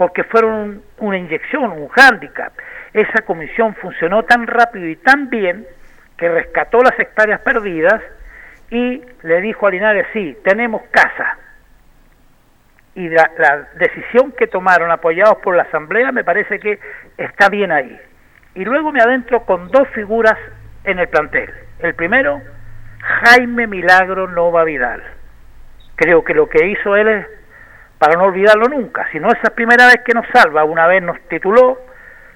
[0.00, 2.54] porque fueron un- una inyección, un hándicap.
[2.94, 5.66] Esa comisión funcionó tan rápido y tan bien
[6.16, 8.00] que rescató las hectáreas perdidas
[8.70, 11.36] y le dijo a Linares, sí, tenemos casa.
[12.94, 16.78] Y la, la decisión que tomaron apoyados por la Asamblea me parece que
[17.18, 18.00] está bien ahí.
[18.54, 20.38] Y luego me adentro con dos figuras
[20.84, 21.52] en el plantel.
[21.80, 22.40] El primero,
[23.02, 25.02] Jaime Milagro Nova Vidal
[25.96, 27.26] creo que lo que hizo él es
[28.00, 29.06] para no olvidarlo nunca.
[29.12, 31.78] Si no es la primera vez que nos salva, una vez nos tituló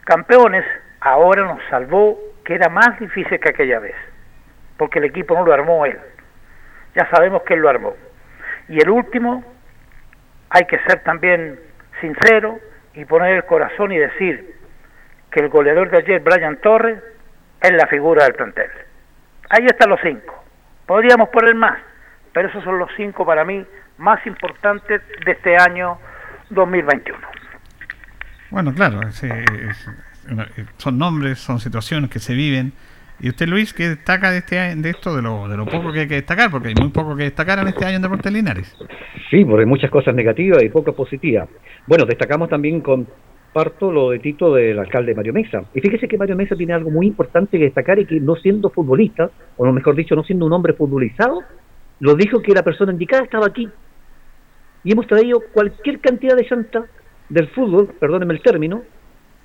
[0.04, 0.62] campeones,
[1.00, 3.94] ahora nos salvó, que era más difícil que aquella vez,
[4.76, 5.98] porque el equipo no lo armó él.
[6.94, 7.94] Ya sabemos que él lo armó.
[8.68, 9.42] Y el último,
[10.50, 11.58] hay que ser también
[12.02, 12.58] sincero
[12.92, 14.56] y poner el corazón y decir
[15.30, 17.02] que el goleador de ayer, Brian Torres,
[17.62, 18.70] es la figura del plantel.
[19.48, 20.44] Ahí están los cinco.
[20.84, 21.78] Podríamos poner más,
[22.34, 23.66] pero esos son los cinco para mí
[23.98, 25.98] más importantes de este año
[26.50, 27.18] 2021.
[28.50, 29.22] Bueno, claro, es-
[30.30, 32.72] una- eh, son nombres, son situaciones que se viven.
[33.20, 36.00] ¿Y usted, Luis, qué destaca de, este, de esto, de lo, de lo poco que
[36.00, 36.50] hay que destacar?
[36.50, 38.76] Porque hay muy poco que destacar en este año en Deportes Linares.
[39.30, 41.48] Sí, porque hay muchas cosas negativas y pocas positivas.
[41.86, 45.62] Bueno, destacamos también comparto lo de Tito del alcalde Mario Mesa.
[45.74, 48.70] Y fíjese que Mario Mesa tiene algo muy importante que destacar y que no siendo
[48.70, 51.40] futbolista, o no mejor dicho, no siendo un hombre futbolizado,
[52.00, 53.68] lo dijo que la persona indicada estaba aquí.
[54.84, 56.84] Y hemos traído cualquier cantidad de santa
[57.28, 58.82] del fútbol, perdónenme el término,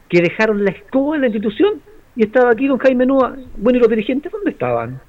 [0.10, 1.82] que dejaron la escoba en la institución
[2.16, 3.36] y estaba aquí don Jaime Noa.
[3.58, 5.00] Bueno, ¿y los dirigentes dónde estaban?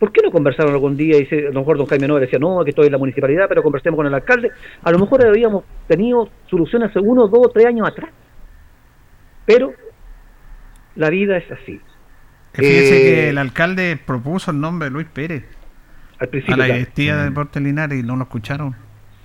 [0.00, 1.16] ¿Por qué no conversaron algún día?
[1.18, 3.46] Y se- a lo mejor don Jaime Noa decía, no, que estoy en la municipalidad,
[3.48, 4.50] pero conversemos con el alcalde.
[4.82, 8.10] A lo mejor habíamos tenido soluciones hace uno, dos, tres años atrás.
[9.46, 9.72] Pero
[10.96, 11.80] la vida es así.
[12.54, 15.44] Fíjese Eh, que el alcalde propuso el nombre de Luis Pérez
[16.18, 16.72] Al a la claro.
[16.72, 18.74] directiva de Deportes Linares y no lo escucharon.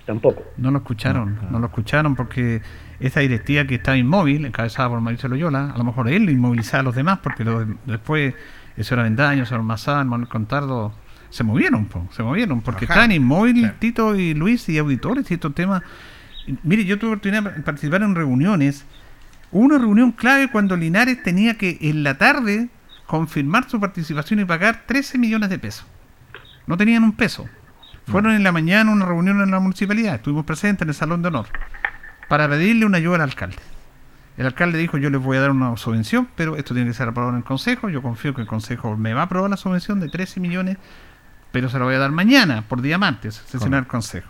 [0.10, 0.44] Tampoco.
[0.58, 2.64] No lo escucharon, no lo escucharon porque
[3.00, 6.84] esa directiva que estaba inmóvil, encabezada por Mauricio Loyola, a lo mejor él inmovilizaba a
[6.84, 8.34] los demás porque lo- después
[8.76, 10.92] eso era Vendaño, eso era Mazán, Manuel Contardo,
[11.30, 12.96] se movieron, po, se movieron porque Ajá.
[12.96, 13.72] estaban inmóvil.
[13.78, 15.84] Tito y Luis y auditores y estos temas.
[16.48, 18.86] Y, Mire, yo tuve oportunidad de participar en reuniones
[19.52, 22.70] una reunión clave cuando Linares tenía que en la tarde
[23.06, 25.86] confirmar su participación y pagar 13 millones de pesos.
[26.66, 27.48] No tenían un peso.
[28.10, 31.22] Fueron en la mañana a una reunión en la municipalidad, estuvimos presentes en el Salón
[31.22, 31.46] de Honor,
[32.28, 33.58] para pedirle una ayuda al alcalde.
[34.36, 37.08] El alcalde dijo, yo les voy a dar una subvención, pero esto tiene que ser
[37.08, 37.88] aprobado en el Consejo.
[37.88, 40.78] Yo confío que el Consejo me va a aprobar la subvención de 13 millones,
[41.52, 44.28] pero se la voy a dar mañana, por día martes, sesionar el Consejo.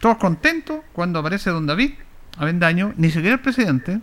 [0.00, 1.92] Todos contentos cuando aparece don David
[2.38, 4.00] Avendaño, ni siquiera el presidente,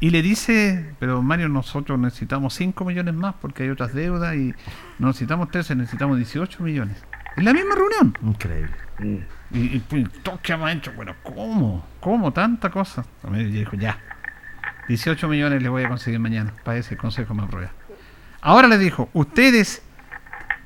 [0.00, 4.52] y le dice, pero Mario, nosotros necesitamos 5 millones más porque hay otras deudas y
[4.98, 6.96] no necesitamos 13, necesitamos 18 millones.
[7.36, 8.16] En la misma reunión.
[8.22, 8.72] Increíble.
[9.50, 11.86] Y, y pues, todos quedamos hecho, bueno, ¿cómo?
[12.00, 13.04] ¿Cómo tanta cosa?
[13.30, 13.98] Mí dijo, ya,
[14.88, 17.70] 18 millones le voy a conseguir mañana para ese consejo me aprueba.
[18.40, 19.82] Ahora le dijo, ustedes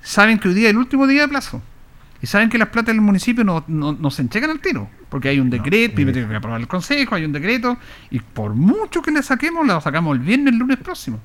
[0.03, 1.63] saben que hoy día es el último día de plazo.
[2.23, 4.91] Y saben que las platas del municipio no, no, no se entregan al tiro.
[5.09, 7.79] Porque hay un decreto, primero tiene que aprobar el consejo, hay un decreto.
[8.11, 11.21] Y por mucho que le saquemos, la sacamos el viernes, el lunes próximo.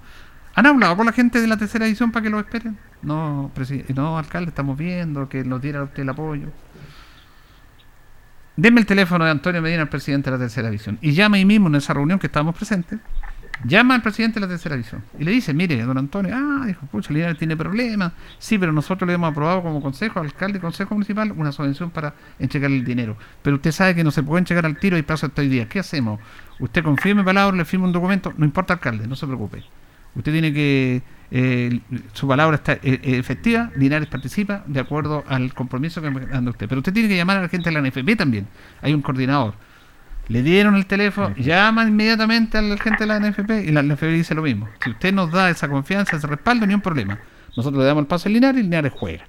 [0.56, 2.78] ¿Han hablado con la gente de la tercera edición para que lo esperen?
[3.01, 3.51] No,
[3.93, 6.47] no alcalde, estamos viendo que nos diera usted el apoyo.
[8.56, 10.97] Denme el teléfono de Antonio Medina, el presidente de la tercera división.
[11.01, 12.99] Y llama ahí mismo en esa reunión que estábamos presentes.
[13.66, 15.03] Llama al presidente de la tercera división.
[15.20, 18.14] Y le dice, mire, don Antonio, ah, dijo, pucha, Linares tiene problemas.
[18.39, 22.14] Sí, pero nosotros le hemos aprobado como consejo, alcalde y consejo municipal, una subvención para
[22.39, 23.18] entregar el dinero.
[23.41, 25.68] Pero usted sabe que no se puede entregar al tiro y plazo hasta hoy día.
[25.68, 26.22] ¿Qué hacemos?
[26.60, 29.66] Usted confirme palabra, le firma un documento, no importa alcalde, no se preocupe.
[30.16, 31.01] Usted tiene que,
[31.32, 31.80] eh,
[32.13, 36.51] su palabra está eh, eh, efectiva, Linares participa de acuerdo al compromiso que me anda
[36.51, 36.68] usted.
[36.68, 38.47] Pero usted tiene que llamar a la gente de la NFP también.
[38.82, 39.53] Hay un coordinador.
[40.28, 44.05] Le dieron el teléfono, llama inmediatamente a la gente de la NFP y la NFP
[44.05, 44.68] dice lo mismo.
[44.84, 47.20] Si usted nos da esa confianza, ese respaldo, ni un problema.
[47.55, 49.26] Nosotros le damos el paso a Linares y Linares juega.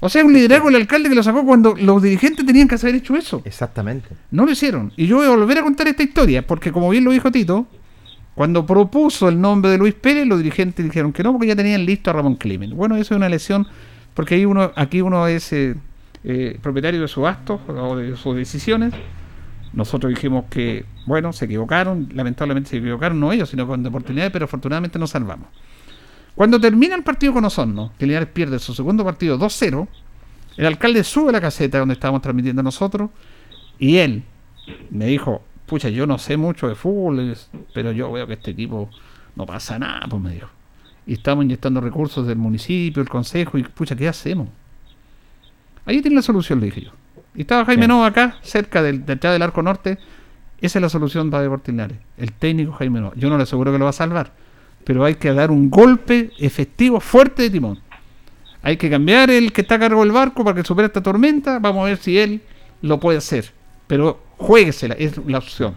[0.00, 2.94] O sea, un liderazgo del alcalde que lo sacó cuando los dirigentes tenían que haber
[2.94, 3.42] hecho eso.
[3.44, 4.08] Exactamente.
[4.30, 4.92] No lo hicieron.
[4.96, 7.66] Y yo voy a volver a contar esta historia, porque como bien lo dijo Tito,
[8.34, 11.86] cuando propuso el nombre de Luis Pérez, los dirigentes dijeron que no, porque ya tenían
[11.86, 12.76] listo a Ramón Climen.
[12.76, 13.66] Bueno, eso es una lesión,
[14.12, 15.76] porque uno, aquí uno es eh,
[16.24, 18.92] eh, propietario de sus actos o de sus decisiones.
[19.72, 24.46] Nosotros dijimos que, bueno, se equivocaron, lamentablemente se equivocaron, no ellos, sino con oportunidades, pero
[24.46, 25.48] afortunadamente nos salvamos.
[26.34, 29.86] Cuando termina el partido con Osorno, que Linares pierde su segundo partido 2-0,
[30.56, 33.10] el alcalde sube a la caseta donde estábamos transmitiendo nosotros
[33.78, 34.24] y él
[34.90, 35.42] me dijo,
[35.74, 37.36] pucha, yo no sé mucho de fútbol,
[37.72, 38.88] pero yo veo que este equipo
[39.34, 40.48] no pasa nada, pues me dijo.
[41.04, 44.48] Y estamos inyectando recursos del municipio, el consejo, y pucha, ¿qué hacemos?
[45.84, 46.90] Ahí tiene la solución, le dije yo.
[47.34, 47.88] Y estaba Jaime Bien.
[47.88, 49.98] Nova acá, cerca del, detrás del arco norte.
[50.60, 51.98] Esa es la solución para Deportes Linares.
[52.18, 53.14] El técnico Jaime Nova.
[53.16, 54.30] Yo no le aseguro que lo va a salvar,
[54.84, 57.80] pero hay que dar un golpe efectivo, fuerte de timón.
[58.62, 61.58] Hay que cambiar el que está a cargo del barco para que supere esta tormenta.
[61.58, 62.42] Vamos a ver si él
[62.80, 63.52] lo puede hacer.
[63.88, 65.76] Pero jueguesela, es la opción.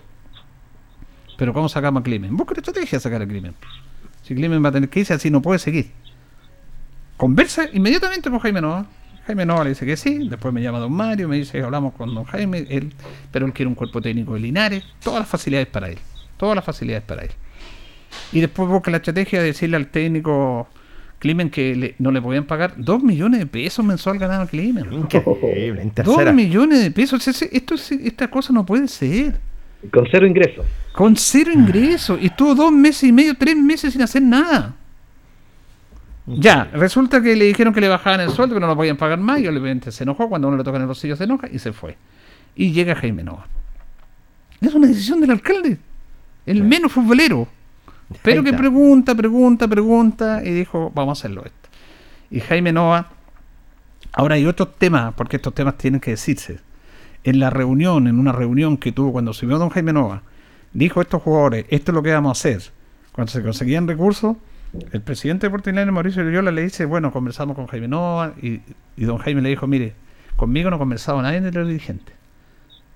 [1.37, 2.35] Pero ¿cómo sacamos a Climen?
[2.35, 3.53] Busca una estrategia de sacar a Climen.
[4.23, 5.91] Si Climen va a tener que irse, así no puede seguir.
[7.15, 8.85] Conversa inmediatamente con Jaime Nova.
[9.25, 10.27] Jaime Nova le dice que sí.
[10.29, 12.65] Después me llama don Mario, me dice hablamos con don Jaime.
[12.69, 12.93] Él,
[13.31, 14.83] pero él quiere un cuerpo técnico de Linares.
[15.03, 15.99] Todas las facilidades para él.
[16.37, 17.31] Todas las facilidades para él.
[18.31, 20.67] Y después busca la estrategia de decirle al técnico
[21.19, 24.85] Climen que le- no le podían pagar dos millones de pesos mensual ganaba Climen.
[24.93, 27.27] Increíble, en millones de pesos.
[27.27, 29.39] Ese- Esto, es- esta cosa no puede ser.
[29.91, 30.65] Con cero ingresos.
[30.93, 32.19] Con cero ingresos.
[32.21, 34.75] Y estuvo dos meses y medio, tres meses sin hacer nada.
[36.25, 39.17] Ya, resulta que le dijeron que le bajaban el sueldo, que no lo podían pagar
[39.17, 41.57] más, y obviamente se enojó, cuando uno le toca en el bolsillo se enoja, y
[41.57, 41.95] se fue.
[42.55, 43.47] Y llega Jaime Nova.
[44.59, 45.77] Es una decisión del alcalde,
[46.45, 47.47] el menos futbolero.
[48.23, 51.69] Pero que pregunta, pregunta, pregunta, y dijo, vamos a hacerlo esto.
[52.31, 53.09] Y Jaime Nova,
[54.13, 56.59] ahora hay otros temas, porque estos temas tienen que decirse.
[57.23, 60.21] En la reunión, en una reunión que tuvo cuando subió don Jaime Nova,
[60.73, 62.71] dijo a estos jugadores, esto es lo que vamos a hacer.
[63.11, 64.37] Cuando se conseguían recursos,
[64.91, 68.61] el presidente de Portilán, Mauricio Loyola, le dice, bueno, conversamos con Jaime Nova, y,
[68.95, 69.95] y don Jaime le dijo, mire,
[70.37, 72.15] conmigo no ha conversado nadie de los dirigentes.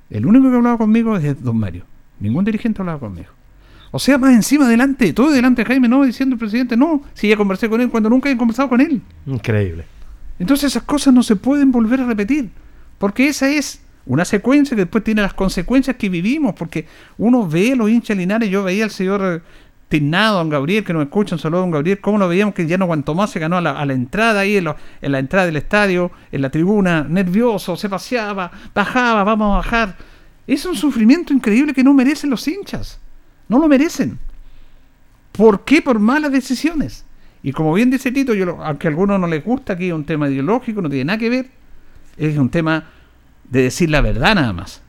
[0.09, 1.83] El único que ha hablado conmigo es don Mario.
[2.19, 3.29] Ningún dirigente ha hablado conmigo.
[3.91, 7.03] O sea, más encima, delante de todo, delante de Jaime Nova, diciendo el presidente, no,
[7.13, 9.01] si ya conversé con él cuando nunca he conversado con él.
[9.25, 9.85] Increíble.
[10.39, 12.49] Entonces esas cosas no se pueden volver a repetir,
[12.97, 16.87] porque esa es una secuencia que después tiene las consecuencias que vivimos, porque
[17.17, 19.43] uno ve a los hinchas linares, yo veía al señor
[19.89, 22.65] Tignado, don Gabriel, que nos escucha, un saludo a don Gabriel, cómo lo veíamos que
[22.65, 25.11] ya no aguantó más, se ganó a la, a la entrada ahí, en, lo- en
[25.11, 29.97] la entrada del estadio, en la tribuna, nervioso, se paseaba, bajaba, vamos a bajar.
[30.47, 32.99] Es un sufrimiento increíble que no merecen los hinchas,
[33.51, 34.17] no lo merecen.
[35.31, 35.81] ¿Por qué?
[35.81, 37.05] Por malas decisiones.
[37.43, 39.93] Y como bien dice Tito, yo lo- aunque a algunos no les gusta, aquí es
[39.93, 41.49] un tema ideológico, no tiene nada que ver.
[42.17, 42.85] Es un tema
[43.49, 44.81] de decir la verdad nada más.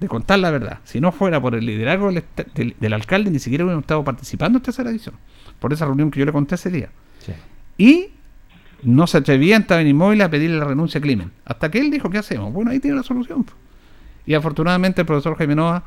[0.00, 0.78] de contar la verdad.
[0.84, 4.02] Si no fuera por el liderazgo del, esta- del- del alcalde, ni siquiera hubiéramos estado
[4.02, 5.14] participando en tercera edición.
[5.58, 6.88] Por esa reunión que yo le conté ese día.
[7.18, 7.32] Sí.
[7.76, 8.08] Y
[8.82, 11.30] no se atrevían en inmóvil a pedirle la renuncia a Climen.
[11.44, 12.50] Hasta que él dijo, ¿qué hacemos?
[12.50, 13.44] Bueno, ahí tiene la solución.
[14.24, 15.84] Y afortunadamente el profesor Jaime Nova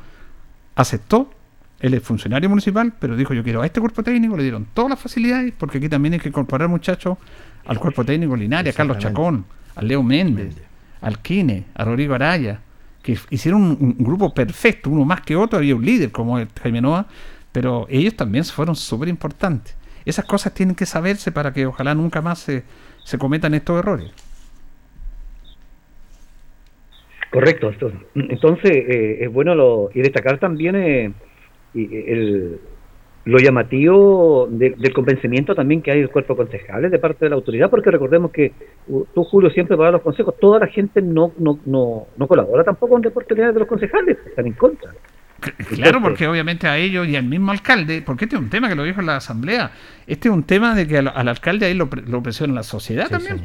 [0.76, 1.28] aceptó.
[1.84, 4.88] Él es funcionario municipal, pero dijo, yo quiero a este cuerpo técnico, le dieron todas
[4.88, 7.18] las facilidades, porque aquí también hay que incorporar muchachos
[7.66, 8.96] al cuerpo técnico Linares, a Carlos.
[8.96, 9.44] Chacón,
[9.76, 10.56] a Leo Méndez,
[11.02, 12.58] al Quine, a Rodrigo Araya,
[13.02, 16.48] que hicieron un, un grupo perfecto, uno más que otro, había un líder como el
[16.62, 17.04] Jaime Noa,
[17.52, 19.76] pero ellos también fueron súper importantes.
[20.06, 22.64] Esas cosas tienen que saberse para que ojalá nunca más se,
[23.04, 24.10] se cometan estos errores.
[27.30, 27.72] Correcto.
[28.14, 31.12] Entonces, eh, es bueno lo, y destacar también eh,
[31.74, 32.60] el,
[33.24, 37.36] lo llamativo de- del convencimiento también que hay del cuerpo concejales de parte de la
[37.36, 38.52] autoridad, porque recordemos que
[39.14, 42.64] tú, Julio, siempre vas a los consejos, toda la gente no, no, no, no colabora
[42.64, 44.92] tampoco en deportes de los concejales, están en contra.
[45.74, 48.74] Claro, porque obviamente a ellos y al mismo alcalde, porque este es un tema que
[48.74, 49.72] lo dijo en la asamblea,
[50.06, 53.06] este es un tema de que al, al alcalde ahí lo, lo presiona la sociedad
[53.06, 53.42] Sí, también.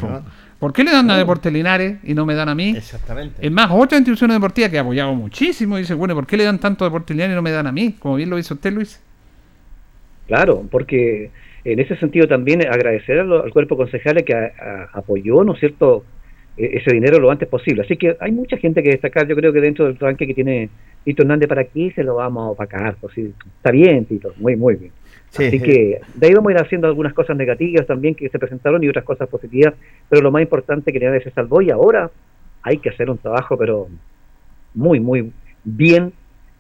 [0.59, 1.17] ¿Por qué le dan a.
[1.17, 2.73] Deportes Linares y no me dan a mí?
[2.75, 3.45] Exactamente.
[3.45, 6.43] Es más, otras instituciones deportivas que he apoyado muchísimo y dice, bueno, ¿por qué le
[6.43, 7.95] dan tanto a Deportes Linares y no me dan a mí?
[7.97, 9.01] Como bien lo hizo usted, Luis.
[10.27, 11.31] Claro, porque
[11.63, 16.03] en ese sentido también agradecer al cuerpo concejales que a- a- apoyó, ¿no es cierto?,
[16.57, 17.83] e- ese dinero lo antes posible.
[17.83, 20.69] Así que hay mucha gente que destacar, yo creo que dentro del tranque que tiene
[21.05, 22.95] Tito Hernández para aquí se lo vamos a opacar.
[22.99, 24.91] Pues sí, está bien, Tito, muy, muy bien.
[25.31, 25.63] Sí, Así sí.
[25.63, 28.89] que de ahí vamos a ir haciendo algunas cosas negativas también que se presentaron y
[28.89, 29.73] otras cosas positivas,
[30.09, 32.09] pero lo más importante que Linares se salvó y ahora
[32.63, 33.87] hay que hacer un trabajo, pero
[34.73, 35.31] muy, muy
[35.63, 36.11] bien,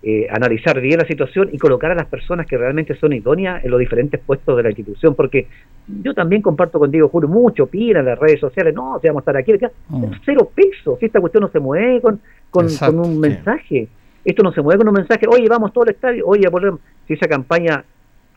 [0.01, 3.71] eh, analizar bien la situación y colocar a las personas que realmente son idóneas en
[3.71, 5.47] los diferentes puestos de la institución, porque
[5.87, 9.23] yo también comparto contigo, Julio, mucho opina en las redes sociales, no, si vamos a
[9.23, 10.05] estar aquí, acá, Mm.
[10.23, 13.19] cero pesos, si esta cuestión no se mueve con, con, Exacto, con un sí.
[13.19, 13.87] mensaje,
[14.23, 16.73] esto no se mueve con un mensaje, oye, vamos todo el estadio, oye, a poner,
[17.07, 17.83] si esa campaña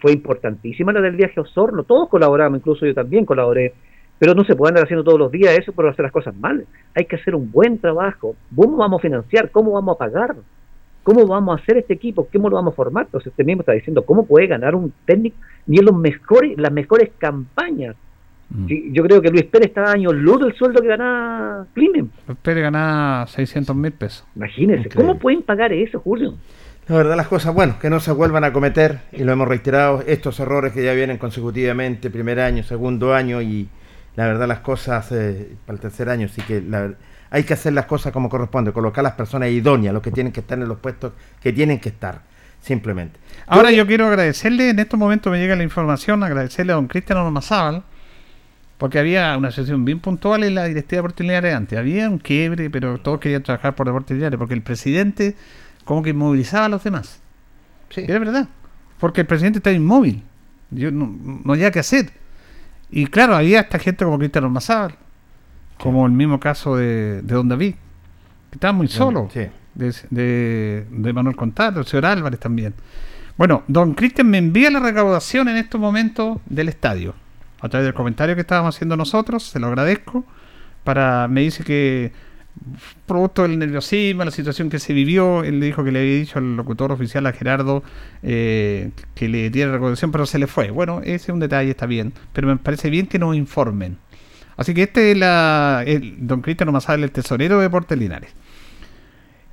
[0.02, 3.72] fue importantísima, la del viaje a Osorno, todos colaboramos, incluso yo también colaboré,
[4.18, 6.66] pero no se puede andar haciendo todos los días eso por hacer las cosas mal,
[6.94, 9.50] hay que hacer un buen trabajo, ¿cómo vamos a financiar?
[9.50, 10.34] ¿Cómo vamos a pagar?
[11.04, 12.28] ¿Cómo vamos a hacer este equipo?
[12.32, 13.06] ¿Cómo lo vamos a formar?
[13.06, 15.36] Entonces usted mismo está diciendo, ¿cómo puede ganar un técnico
[15.66, 17.94] ni en los mejores, las mejores campañas?
[18.50, 18.66] Mm.
[18.66, 22.10] Sí, yo creo que Luis Pérez está años luz del sueldo que gana Climen.
[22.42, 24.26] Pérez gana 600 mil pesos.
[24.34, 24.88] Increíble.
[24.94, 26.34] ¿cómo pueden pagar eso, Julio?
[26.88, 30.02] La verdad, las cosas, bueno, que no se vuelvan a cometer, y lo hemos reiterado,
[30.06, 33.68] estos errores que ya vienen consecutivamente, primer año, segundo año, y
[34.16, 36.92] la verdad, las cosas eh, para el tercer año, sí que la-
[37.30, 40.40] hay que hacer las cosas como corresponde, colocar las personas idóneas, los que tienen que
[40.40, 42.22] estar en los puestos que tienen que estar,
[42.60, 43.18] simplemente.
[43.46, 47.18] Ahora yo quiero agradecerle, en estos momentos me llega la información, agradecerle a don Cristian
[47.20, 47.84] Ormazábal,
[48.76, 51.78] porque había una sesión bien puntual en la directiva de Deportes antes.
[51.78, 55.36] Había un quiebre, pero todos querían trabajar por Deportes Linares, porque el presidente
[55.84, 57.20] como que movilizaba a los demás.
[57.90, 58.02] Sí.
[58.06, 58.48] Era verdad.
[58.98, 60.22] Porque el presidente está inmóvil.
[60.70, 61.14] Yo no,
[61.44, 62.10] no había que hacer.
[62.90, 64.94] Y claro, había esta gente como Cristian Ormazábal,
[65.78, 67.74] como el mismo caso de, de Don David,
[68.50, 69.46] que estaba muy solo Sí.
[69.74, 72.74] de, de, de Manuel Contado, el señor Álvarez también.
[73.38, 77.14] Bueno, don Cristian me envía la recaudación en estos momentos del estadio,
[77.60, 80.24] a través del comentario que estábamos haciendo nosotros, se lo agradezco.
[80.84, 82.12] Para, me dice que
[83.06, 86.56] producto del nerviosismo, la situación que se vivió, él dijo que le había dicho al
[86.56, 87.82] locutor oficial a Gerardo
[88.22, 90.70] eh, que le diera recaudación, pero se le fue.
[90.70, 93.96] Bueno, ese es un detalle, está bien, pero me parece bien que nos informen.
[94.56, 98.30] Así que este es la, el, don Cristian Omazal, el tesorero de Deportes Linares.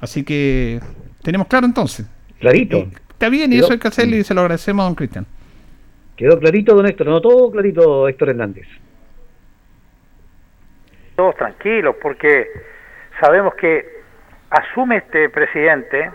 [0.00, 0.80] así que
[1.22, 2.06] tenemos claro entonces.
[2.38, 2.78] Clarito.
[2.78, 5.26] Eh, está bien y eso hay que hacerle y se lo agradecemos a don Cristian.
[6.16, 8.66] Quedó clarito, don Héctor, no todo clarito, Héctor Hernández.
[11.16, 12.46] Todos tranquilos, porque
[13.20, 14.00] sabemos que
[14.50, 16.10] asume este presidente,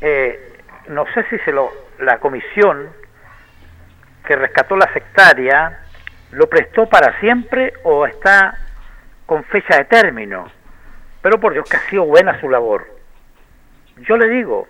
[0.00, 2.88] eh, no sé si se lo, la comisión
[4.26, 5.78] que rescató la sectaria
[6.32, 8.58] lo prestó para siempre o está
[9.26, 10.50] con fecha de término.
[11.22, 12.86] Pero por Dios que ha sido buena su labor.
[13.98, 14.66] Yo le digo,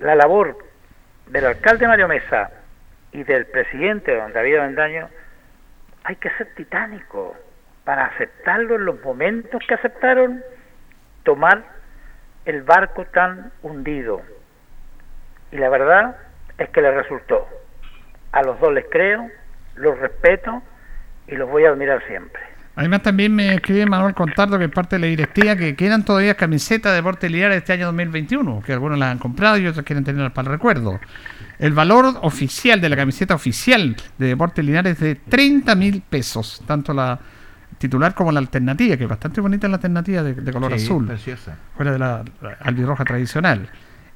[0.00, 0.58] la labor
[1.26, 2.50] del alcalde Mario Mesa
[3.12, 5.08] y del presidente don David Avendaño,
[6.02, 7.36] hay que ser titánico
[7.84, 10.42] para aceptarlo en los momentos que aceptaron
[11.22, 11.62] tomar
[12.44, 14.22] el barco tan hundido.
[15.52, 16.16] Y la verdad
[16.58, 17.48] es que le resultó.
[18.32, 19.30] A los dos les creo,
[19.76, 20.62] los respeto
[21.28, 22.53] y los voy a admirar siempre.
[22.76, 26.34] Además también me escribe Manuel Contardo que es parte de la directiva que quedan todavía
[26.34, 30.04] camisetas de Deportes Linares este año 2021, que algunos las han comprado y otros quieren
[30.04, 30.98] tenerlas para el recuerdo.
[31.58, 36.62] El valor oficial de la camiseta oficial de Deportes Linares es de 30 mil pesos,
[36.66, 37.18] tanto la
[37.78, 41.06] titular como la alternativa, que es bastante bonita la alternativa de, de color Sí, azul,
[41.06, 41.56] preciosa.
[41.76, 43.68] fuera de la, la albirroja tradicional.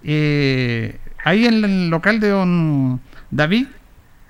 [0.02, 3.00] Eh, ahí en el local de don
[3.30, 3.66] David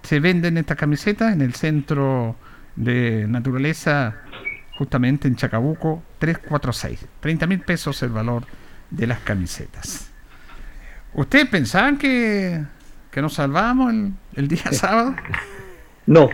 [0.02, 2.36] se venden estas camisetas en el centro
[2.78, 4.14] de naturaleza,
[4.76, 7.06] justamente en Chacabuco 346.
[7.20, 8.44] 30 mil pesos el valor
[8.90, 10.10] de las camisetas.
[11.14, 12.62] ¿Ustedes pensaban que,
[13.10, 15.14] que nos salvábamos el, el día sábado?
[16.06, 16.28] No.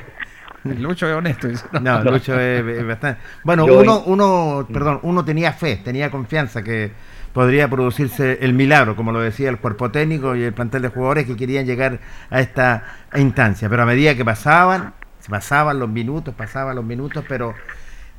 [0.64, 1.48] El Lucho es honesto.
[1.48, 3.20] dice, No, Lucho es, es bastante.
[3.42, 6.92] Bueno, Yo- uno, uno, perdón, uno tenía fe, tenía confianza que
[7.32, 11.26] podría producirse el milagro, como lo decía el cuerpo técnico y el plantel de jugadores
[11.26, 11.98] que querían llegar
[12.30, 12.84] a esta
[13.16, 13.68] instancia.
[13.68, 14.94] Pero a medida que pasaban,
[15.28, 17.54] pasaban los minutos, pasaban los minutos, pero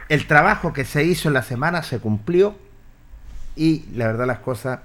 [0.10, 2.56] el trabajo que se hizo en la semana se cumplió
[3.56, 4.80] y la verdad las cosas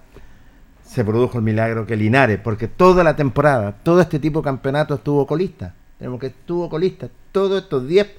[0.82, 4.94] se produjo el milagro que Linares, porque toda la temporada, todo este tipo de campeonato
[4.94, 5.74] estuvo colista.
[5.98, 7.08] Tenemos que estuvo colista.
[7.30, 8.10] Todos estos 10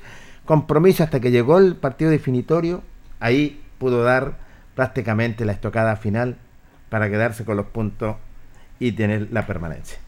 [0.45, 2.82] compromisos hasta que llegó el partido definitorio,
[3.20, 4.36] ahí pudo dar
[4.76, 6.38] prácticamente la estocada final
[6.89, 8.16] para quedarse con los puntos
[8.80, 9.99] y tener la permanencia.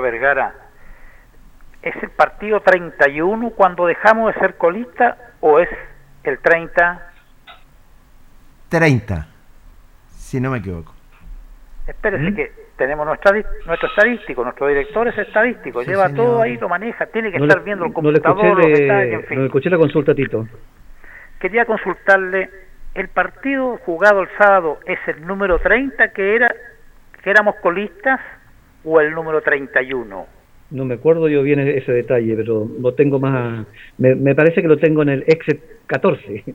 [0.00, 0.69] Vergara,
[1.82, 5.68] ¿es el partido 31 cuando dejamos de ser colista o es
[6.24, 7.06] el 30?
[8.68, 9.26] 30,
[10.08, 10.94] si no me equivoco.
[11.86, 13.32] Espérese que tenemos nuestra,
[13.66, 16.24] nuestro estadístico, nuestro director es estadístico, Sí, lleva señor.
[16.24, 18.58] todo ahí, lo maneja, tiene que No estar le- viendo el no le escuché, computador,
[18.58, 19.38] los le- detalles, en no fin.
[19.40, 20.46] le escuché la consulta, Tito.
[21.40, 22.48] Quería consultarle,
[22.94, 26.54] ¿el partido jugado el sábado es el número 30 que era
[27.22, 28.20] que éramos colistas
[28.84, 30.26] o el número 31?
[30.70, 33.66] No me acuerdo yo bien e- ese detalle, pero lo tengo más.
[33.98, 36.44] Me, me parece que lo tengo en el Exit 14.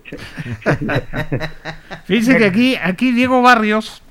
[2.05, 4.01] Fíjense que aquí, aquí Diego Barrios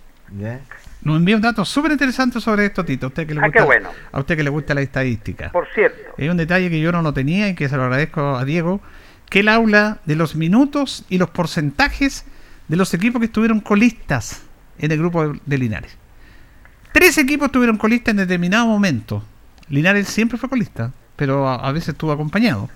[1.02, 3.06] nos envía un dato súper interesante sobre esto, Tito.
[3.06, 3.90] A usted que le Ah, gusta, qué bueno.
[4.12, 5.50] a usted que le gusta la estadística.
[5.52, 8.36] Por cierto, Hay un detalle que yo no lo tenía y que se lo agradezco
[8.36, 8.80] a Diego,
[9.30, 12.26] que él habla de los minutos y los porcentajes
[12.68, 14.46] de los equipos que estuvieron colistas
[14.78, 15.96] en el grupo de, de Linares.
[16.92, 19.22] Tres equipos estuvieron colistas en determinado momento.
[19.68, 22.68] Linares siempre fue colista, pero a, a veces estuvo acompañado.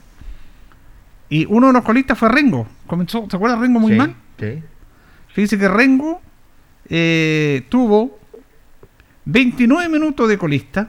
[1.28, 2.66] Y uno de los colistas fue Rengo.
[2.86, 4.14] Comenzó, ¿Se acuerda Rengo muy Sí, mal?
[4.39, 4.62] sí.
[5.34, 6.22] Fíjese que Rengo
[6.89, 8.18] eh, tuvo
[9.26, 10.89] 29 minutos de colista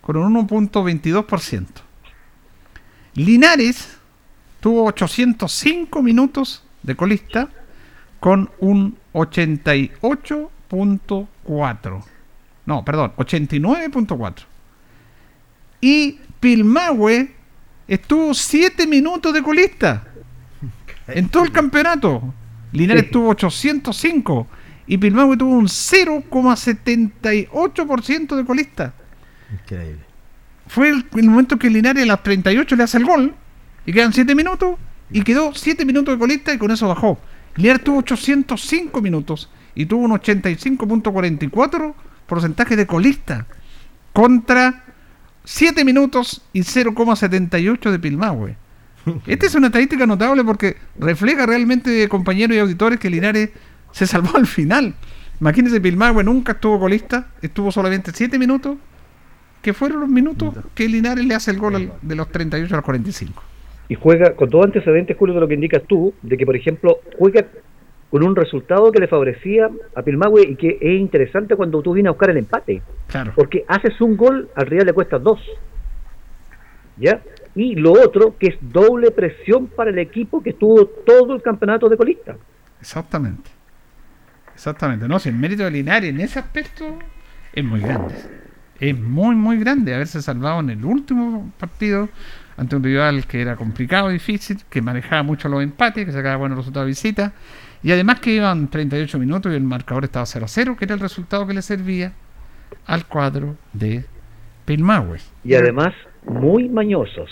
[0.00, 1.66] con un 1.22%.
[3.14, 3.98] Linares
[4.60, 7.48] tuvo 805 minutos de colista
[8.20, 12.04] con un 88.4.
[12.66, 14.34] No, perdón, 89.4.
[15.80, 17.30] Y Pilmahue
[17.88, 20.04] estuvo 7 minutos de colista
[21.08, 22.34] en todo el campeonato.
[22.72, 24.46] Linares tuvo 805
[24.86, 28.94] y Pilmahue tuvo un 0,78% de colista.
[29.52, 30.04] Increíble.
[30.66, 33.34] Fue el, el momento que Linares a las 38 le hace el gol
[33.84, 34.76] y quedan 7 minutos
[35.10, 37.18] y quedó 7 minutos de colista y con eso bajó.
[37.56, 41.94] Linares tuvo 805 minutos y tuvo un 85.44
[42.26, 43.46] porcentaje de colista
[44.12, 44.84] contra
[45.46, 48.56] 7 minutos y 0,78 de Pilmahue.
[49.26, 53.50] Esta es una estadística notable porque refleja realmente, compañeros y auditores, que Linares
[53.92, 54.94] se salvó al final.
[55.40, 58.76] Imagínense, Pilmahue nunca estuvo colista, estuvo solamente 7 minutos,
[59.62, 62.78] que fueron los minutos que Linares le hace el gol al- de los 38 a
[62.78, 63.42] los 45.
[63.88, 66.98] y juega con todo antecedente, Julio, de lo que indicas tú, de que, por ejemplo,
[67.18, 67.44] juega
[68.10, 72.08] con un resultado que le favorecía a Pilmahue y que es interesante cuando tú vienes
[72.08, 72.82] a buscar el empate.
[73.08, 73.32] Claro.
[73.34, 75.40] Porque haces un gol, al Real le cuesta dos.
[76.96, 77.20] ¿Ya?
[77.54, 81.88] Y lo otro, que es doble presión para el equipo que estuvo todo el campeonato
[81.88, 82.36] de colista.
[82.80, 83.50] Exactamente.
[84.54, 85.08] Exactamente.
[85.08, 86.98] No, si el mérito de Linares en ese aspecto
[87.52, 88.14] es muy grande.
[88.78, 89.94] es muy, muy grande.
[89.94, 92.08] Haberse salvado en el último partido
[92.56, 96.58] ante un rival que era complicado, difícil, que manejaba mucho los empates, que sacaba buenos
[96.58, 97.32] resultados de visita.
[97.86, 100.94] Y además que iban 38 minutos y el marcador estaba 0 a 0, que era
[100.94, 102.10] el resultado que le servía
[102.84, 104.04] al cuadro de
[104.64, 105.20] Pilmauer.
[105.44, 105.94] Y además,
[106.26, 107.30] muy mañosos.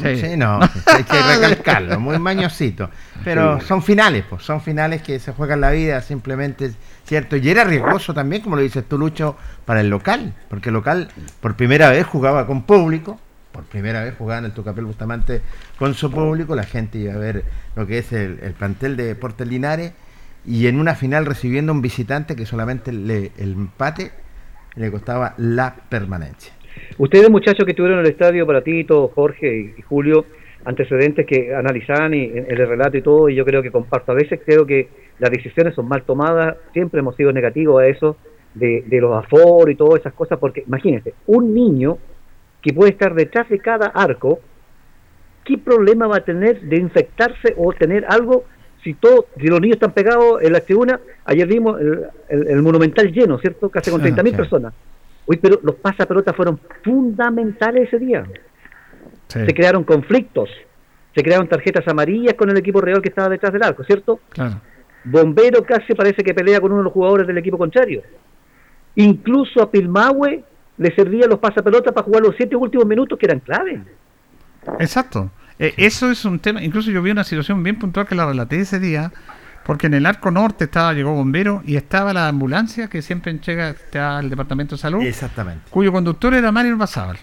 [0.00, 2.90] Sí, no, hay que recalcarlo, muy mañosito.
[3.24, 3.66] Pero Sí.
[3.66, 6.70] son finales, pues, son finales que se juegan la vida, simplemente,
[7.04, 7.36] ¿cierto?
[7.36, 11.08] Y era riesgoso también, como lo dices tú, Lucho, para el local, porque el local
[11.40, 13.18] por primera vez jugaba con público,
[13.58, 15.40] por primera vez jugaba en el Tucapel Bustamante
[15.80, 17.42] con su público, la gente iba a ver
[17.74, 19.94] lo que es el, el plantel de Deportes Linares,
[20.46, 24.12] y en una final recibiendo un visitante que solamente le- el empate
[24.76, 26.52] le costaba la permanencia.
[26.98, 30.26] Ustedes, muchachos que estuvieron en el estadio, para Tito, Jorge y, Julio,
[30.64, 34.12] antecedentes que analizaban y, el relato y todo, y yo creo que comparto.
[34.12, 34.88] A veces creo que
[35.18, 38.16] las decisiones son mal tomadas, siempre hemos sido negativos a eso,
[38.54, 41.98] de, de los aforos y todas esas cosas, porque imagínense, un niño
[42.62, 44.40] que puede estar detrás de cada arco,
[45.44, 48.44] ¿qué problema va a tener de infectarse o tener algo
[48.82, 51.00] si todo, si los niños están pegados en la tribuna?
[51.24, 53.68] Ayer vimos el, el- el monumental lleno, ¿cierto?
[53.70, 54.36] Casi con Sí, 30.000 sí.
[54.36, 54.74] personas.
[55.26, 58.24] Uy, pero los pasapelotas fueron fundamentales ese día.
[59.28, 60.48] Sí, Se crearon conflictos,
[61.14, 64.20] se crearon tarjetas amarillas con el equipo real que estaba detrás del arco, ¿cierto?
[64.30, 64.60] claro.
[65.04, 68.02] Bombero casi parece que pelea con uno de los jugadores del equipo contrario.
[68.96, 70.42] Incluso a Pilmahue
[70.78, 73.82] le servían los pasapelotas para jugar los siete últimos minutos que eran clave.
[74.78, 75.30] Exacto.
[75.58, 76.62] Eh, eso es un tema.
[76.62, 79.12] Incluso yo vi una situación bien puntual que la relaté ese día,
[79.64, 83.70] porque en el arco norte estaba llegó bombero y estaba la ambulancia que siempre llega
[83.70, 85.64] está al departamento de salud, Exactamente.
[85.70, 87.18] cuyo conductor era Mario Ormazábal.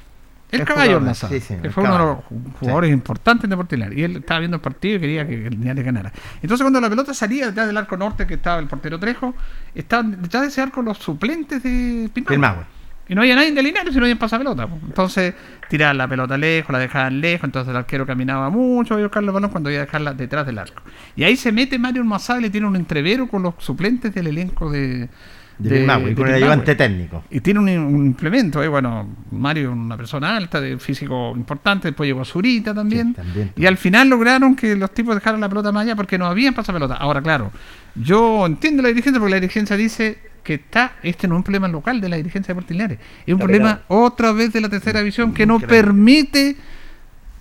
[0.52, 2.18] El El caballo jugador, Ormazábal, sí, sí, que el fue uno de los
[2.60, 3.98] jugadores importantes de Linares.
[3.98, 6.12] Y él estaba viendo el partido y quería que el Linares ganara.
[6.42, 9.34] Entonces cuando la pelota salía detrás del arco norte, que estaba el portero Trejo,
[9.74, 12.75] estaban detrás de ese arco los suplentes de Pilmahue.
[13.08, 14.68] Y no había nadie de Linares si no había pasapelota.
[14.68, 14.80] po.
[14.86, 15.34] Entonces
[15.70, 19.32] tiraban la pelota lejos, la dejaban lejos, entonces el arquero caminaba mucho a buscar el
[19.32, 20.82] balón cuando iba a dejarla detrás del arco.
[21.16, 24.70] Y ahí se mete Mario Ormazábal y tiene un entrevero con los suplentes del elenco
[24.70, 25.10] de...
[25.58, 27.24] De y con el ayudante técnico.
[27.30, 32.08] Y tiene un, un implemento, ahí, bueno, Mario una persona alta, de físico importante, después
[32.08, 33.10] llegó Zurita también.
[33.10, 33.54] Sí, también.
[33.56, 36.54] Y al final lograron que los tipos dejaran la pelota más allá porque no habían
[36.54, 36.96] pasapelota.
[36.96, 37.52] Ahora, claro,
[37.96, 41.68] yo entiendo la dirigencia porque la dirigencia dice que está, este no es un problema
[41.68, 45.34] local de la dirigencia de Portinares, es un problema otra vez de la tercera división
[45.34, 45.78] que no Increíble.
[45.84, 46.56] permite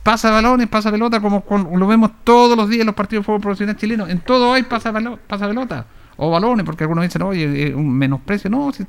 [0.03, 3.27] pasa balones, pasa pelota, como con- lo vemos todos los días en los partidos de
[3.27, 4.07] fútbol profesional chileno.
[4.09, 5.87] En todo hay pasa, balo- pasa pelota
[6.17, 8.51] o balones, porque algunos dicen, oye, es un menosprecio.
[8.51, 8.85] No, si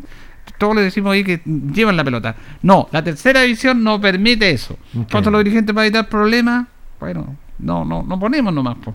[0.58, 2.36] todos le decimos ahí que llevan la pelota.
[2.64, 4.74] No, la tercera división no permite eso.
[4.74, 4.80] Ok.
[4.96, 6.68] Entonces los dirigentes para evitar problemas,
[7.00, 8.76] bueno, no, no, no ponemos nomás.
[8.78, 8.94] po.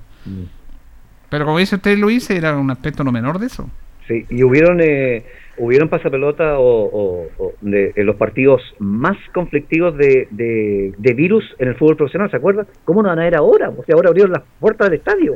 [1.28, 3.68] Pero como dice usted, Luis, era un aspecto no menor de eso.
[4.08, 5.24] Sí, y hubieron eh,
[5.56, 11.44] hubieron pasapelota o, o- o de, en los partidos más conflictivos de, de, de virus
[11.58, 12.66] en el fútbol profesional, ¿se acuerdan?
[12.84, 13.68] ¿Cómo no van a ir ahora?
[13.70, 15.34] O sea, ahora abrieron las puertas del estadio.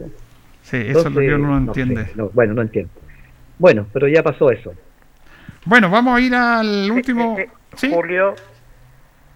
[0.63, 2.07] Sí, eso es lo que uno no no sé, entiende.
[2.17, 2.91] no, bueno, no entiendo.
[3.59, 4.75] Bueno, pero ya pasó eso.
[5.67, 7.37] Bueno, vamos a ir al último.
[7.39, 7.91] Eh, eh, ¿Sí?
[7.93, 8.35] Julio,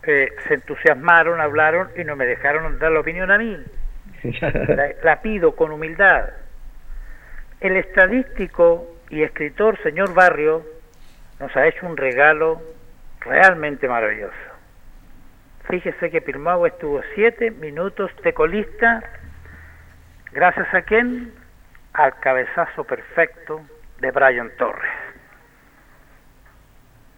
[0.05, 3.57] eh, se entusiasmaron, hablaron y no me dejaron dar la opinión a mí.
[4.41, 6.25] La, la pido con humildad.
[7.61, 10.65] El estadístico y escritor señor Barrio
[11.41, 12.61] nos ha hecho un regalo
[13.21, 14.35] realmente maravilloso.
[15.69, 19.03] Fíjese que Pilmahue estuvo siete minutos de colista,
[20.33, 21.33] gracias a quién?
[21.93, 23.61] Al cabezazo perfecto
[24.01, 24.93] de Brian Torres.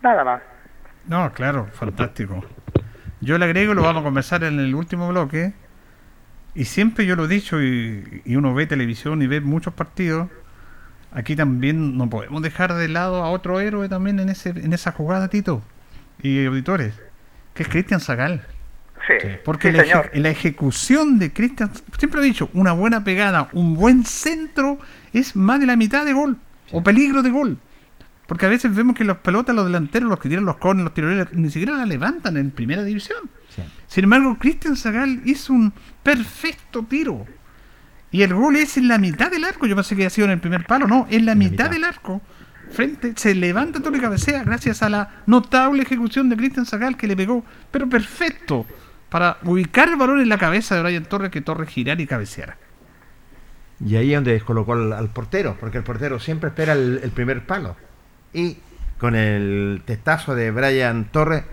[0.03, 0.43] Nada más.
[1.07, 2.45] No, claro, fantástico.
[3.21, 5.53] Yo le agrego, lo vamos a conversar en el último bloque.
[6.55, 10.29] Y siempre yo lo he dicho, y, y uno ve televisión y ve muchos partidos.
[11.13, 14.93] Aquí también no podemos dejar de lado a otro héroe también en ese en esa
[14.93, 15.63] jugada, Tito
[16.23, 16.95] y auditores,
[17.55, 18.47] que es Cristian Zagal.
[19.09, 23.49] Sí, Porque sí, la, eje- la ejecución de Cristian, siempre he dicho, una buena pegada,
[23.55, 24.79] un buen centro
[25.13, 26.37] es más de la mitad de gol
[26.71, 27.59] o peligro de gol.
[28.29, 30.95] Porque a veces vemos que los pelotas, los delanteros, los que tiran los corners, los
[30.95, 33.19] tiroleros, ni siquiera la levantan en primera división.
[33.49, 33.63] Sí.
[33.89, 35.73] Sin embargo, Cristian Zagal hizo un
[36.05, 37.27] perfecto tiro.
[38.11, 39.67] Y el gol es en la mitad del arco.
[39.67, 40.87] Yo pensé que había sido en el primer palo.
[40.87, 41.71] No, en la, En la mitad, mitad.
[41.71, 42.21] del arco.
[42.73, 47.09] Frente, se levanta todo y cabecea gracias a la notable ejecución de Cristian Zagal que
[47.09, 48.65] le pegó, pero perfecto,
[49.09, 52.57] para ubicar el balón en la cabeza de Brian Torres, que Torres girara y cabeceara.
[53.85, 57.11] Y ahí es donde descolocó al, al portero, porque el portero siempre espera el, el
[57.11, 57.77] primer palo.
[58.33, 58.59] Y
[58.99, 61.45] con el testazo de Brian Torres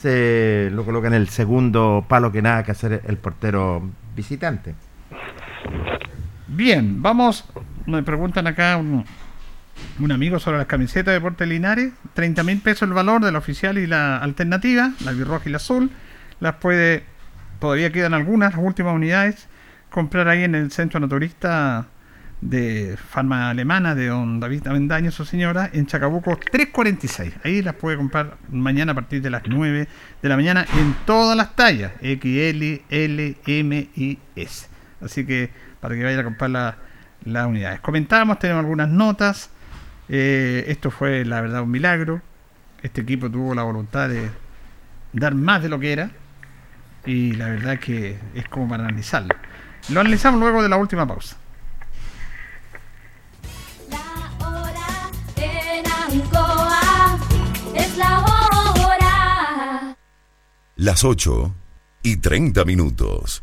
[0.00, 3.82] se lo coloca en el segundo palo que nada que hacer el portero
[4.14, 4.74] visitante.
[6.48, 7.44] Bien, vamos.
[7.86, 9.04] Me preguntan acá un-
[10.10, 11.92] amigo sobre las camisetas de Deportes Linares.
[12.14, 15.56] 30 mil pesos el valor de la oficial y la alternativa, la birroja y la
[15.56, 15.90] azul.
[16.40, 17.04] Las puede,
[17.60, 19.48] todavía quedan algunas, las últimas unidades,
[19.90, 21.86] comprar ahí en el centro naturista
[22.40, 27.34] de farma alemana de don David Avendaño, su señora, en Chacabuco 346.
[27.44, 29.88] Ahí las puede comprar mañana a partir de las 9
[30.22, 34.68] de la mañana en todas las tallas, XL, L, M y S.
[35.00, 36.76] Así que para que vayan a comprar la-
[37.24, 37.80] las unidades.
[37.80, 39.50] Comentamos, tenemos algunas notas.
[40.08, 42.20] Eh, esto fue la verdad un milagro.
[42.82, 44.30] Este equipo tuvo la voluntad de
[45.12, 46.10] dar más de lo que era.
[47.06, 49.34] Y la verdad que es como para analizarlo.
[49.90, 51.36] Lo analizamos luego de la última pausa.
[55.36, 57.18] En Ancoa
[57.74, 59.96] es la hora.
[60.76, 61.54] Las 8
[62.02, 63.42] y 30 minutos.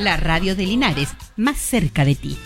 [0.00, 2.38] La radio de Linares, más cerca de ti.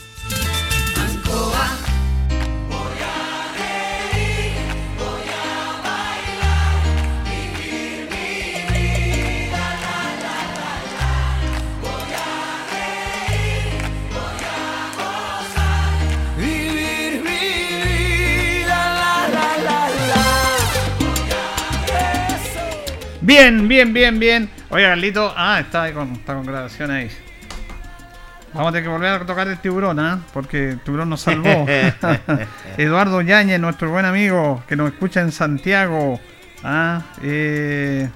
[23.21, 24.51] Bien, bien, bien, bien.
[24.71, 27.09] Oiga, Carlito, ah, está con, está con grabación ahí.
[28.59, 30.21] Vamos a tener que volver a tocar el tiburón, ¿ah?
[30.33, 31.67] Porque el tiburón nos salvó.
[32.79, 36.21] Eduardo Yañez, nuestro buen amigo, que nos escucha en Santiago.
[36.63, 37.03] ¿ah?
[37.23, 38.09] Eh,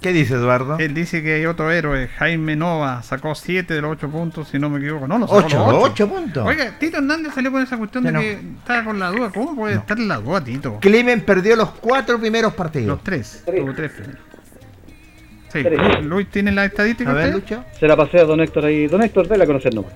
[0.00, 0.78] ¿Qué dice Eduardo?
[0.78, 4.58] él dice que hay otro héroe, Jaime Nova, sacó 7 de los 8 puntos, si
[4.58, 5.08] no me equivoco.
[5.08, 5.82] No, lo sacó Ocho, los ocho.
[5.82, 6.46] ocho puntos.
[6.46, 8.20] Oiga, Tito Hernández salió con esa cuestión de no.
[8.20, 9.30] que estaba con la duda.
[9.34, 10.78] ¿Cómo puede estar en la duda, Tito?
[10.80, 12.86] Clemen perdió los cuatro primeros partidos.
[12.88, 13.42] Los tres.
[13.44, 13.60] Tres.
[13.60, 14.20] Tuvo tres primeros.
[15.48, 15.62] Sí.
[15.62, 16.04] Tres.
[16.04, 17.32] Luis, ¿tiene la estadística A ver?
[17.32, 17.64] Lucho.
[17.78, 18.86] Se la pasé a don Héctor ahí.
[18.86, 19.92] Don Héctor, déle a conocer nomás.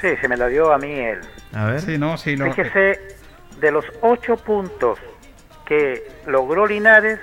[0.00, 1.20] Sí, se me la dio a mí él.
[1.52, 1.80] A ver.
[1.80, 2.36] Sí, no, sí.
[2.36, 3.00] Lo, Fíjese,
[3.60, 4.98] de los ocho puntos
[5.64, 7.18] que logró Linares,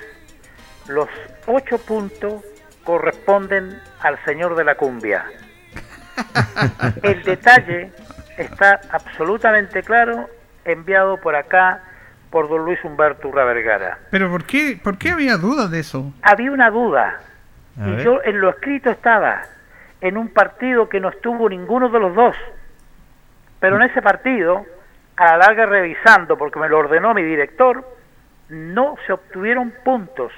[0.88, 1.08] los
[1.46, 2.42] ocho puntos
[2.84, 5.24] corresponden al señor de la cumbia.
[7.02, 7.90] El detalle
[8.36, 10.28] está absolutamente claro,
[10.64, 11.82] enviado por acá
[12.30, 13.98] por don Luis Humberto Urra Vergara.
[14.10, 16.12] Pero ¿por qué, ¿por qué había dudas de eso?
[16.22, 17.20] Había una duda,
[17.80, 18.04] A y ver.
[18.04, 19.42] yo en lo escrito estaba,
[20.00, 22.36] en un partido que no estuvo ninguno de los dos.
[23.60, 24.64] Pero en ese partido,
[25.16, 27.84] a la larga revisando, porque me lo ordenó mi director,
[28.50, 30.30] no se obtuvieron puntos.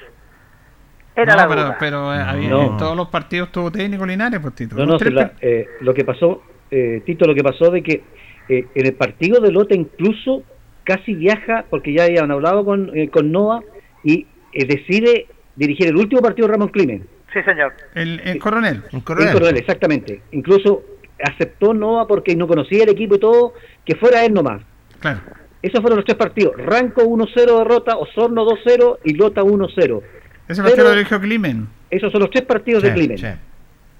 [1.15, 1.77] Era no, la pero, duda.
[1.81, 2.63] pero eh, No.
[2.63, 4.77] en todos los partidos tuvo técnico Linares, pues Tito.
[4.77, 8.05] No, no, si la- eh, lo que pasó, eh, Tito, lo que pasó de que
[8.49, 10.43] eh, en el partido de Lota incluso
[10.85, 13.61] casi viaja, porque ya habían hablado con, eh, con Noah,
[14.05, 15.27] y eh, decide
[15.57, 17.09] dirigir el último partido de Ramón Climen.
[17.33, 17.75] Sí, señor.
[17.95, 18.83] el, el coronel.
[18.93, 19.33] Un En coronel.
[19.33, 20.23] Coronel, exactamente.
[20.33, 20.83] Incluso
[21.23, 23.55] aceptó Noah porque no conocía el equipo y todo,
[23.85, 24.63] que fuera él nomás.
[25.01, 25.21] Claro.
[25.63, 26.55] Esos fueron los tres partidos.
[26.57, 30.03] Ranco 1-0 derrota, Osorno 2-0 y Lota 1-0,
[30.49, 31.69] Ese partido lo dirigió Climen.
[31.91, 33.19] Esos son los tres partidos de Climen.
[33.19, 33.27] sí.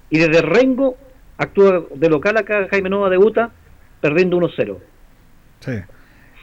[0.09, 0.95] Y desde Rengo
[1.37, 3.51] actúa de local acá, Jaime Nova debuta
[3.99, 4.77] perdiendo 1-0.
[5.59, 5.71] Sí.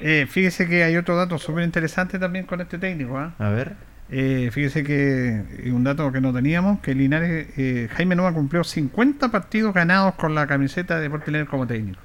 [0.00, 3.16] Eh, fíjese que hay otro dato súper interesante también con este técnico.
[3.16, 3.34] ¿ah?
[3.38, 3.72] A ver.
[4.10, 8.62] Eh, fíjese que eh, un dato que no teníamos, que Linares, eh, Jaime Nova cumplió
[8.62, 12.00] 50 partidos ganados con la camiseta de Deportes Linares como técnico.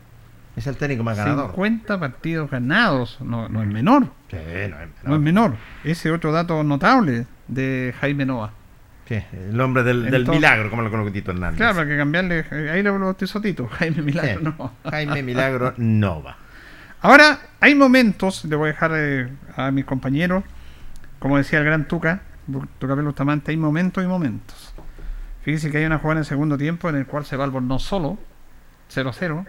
[0.56, 1.52] Es el técnico más ganador.
[1.52, 4.38] 50 partidos ganados, no, no es menor, Sí,
[4.70, 5.56] no es no es menor.
[5.84, 8.54] Ese otro dato notable de Jaime Nova.
[9.08, 11.58] Sí, el hombre del, del milagro, como lo conoce Tito Hernández.
[11.58, 14.56] Claro, para que cambiarle, eh, ahí lo bautizó Tito, Jaime Milagro, Sí.
[14.58, 14.74] no.
[14.90, 16.38] Jaime Milagro Nova.
[17.02, 20.44] Ahora, hay momentos, le voy a dejar eh, a mis compañeros,
[21.20, 22.22] como decía el gran Tuca,
[22.80, 24.74] Tuca Bustamante, hay momentos y momentos.
[25.42, 27.80] Fíjese que hay una jugada en el segundo tiempo en el cual se va no
[27.80, 28.18] solo,
[28.94, 29.46] 0-0,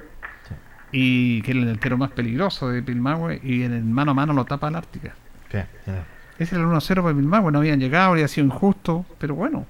[0.92, 4.32] y que es el delantero más peligroso de Pilmahue, y en el mano a mano
[4.32, 5.14] lo tapa el Ártica.
[5.50, 5.92] Sí, sí.
[6.38, 9.66] Ese era el 1-0 para Pilmahue, no habían llegado, habría sido injusto, pero bueno,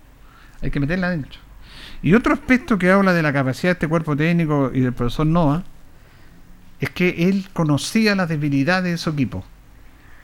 [0.63, 1.41] hay que meterla adentro.
[2.03, 5.27] Y otro aspecto que habla de la capacidad de este cuerpo técnico y del profesor
[5.27, 5.65] Noah
[6.81, 9.45] es que él conocía las debilidades de su equipo.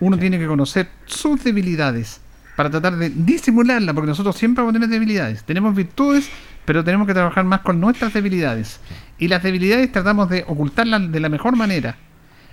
[0.01, 2.20] Uno tiene que conocer sus debilidades
[2.57, 5.44] para tratar de disimularlas, porque nosotros siempre vamos a tener debilidades.
[5.44, 6.28] Tenemos virtudes,
[6.64, 8.80] pero tenemos que trabajar más con nuestras debilidades.
[9.18, 11.97] Y las debilidades tratamos de ocultarlas de la mejor manera.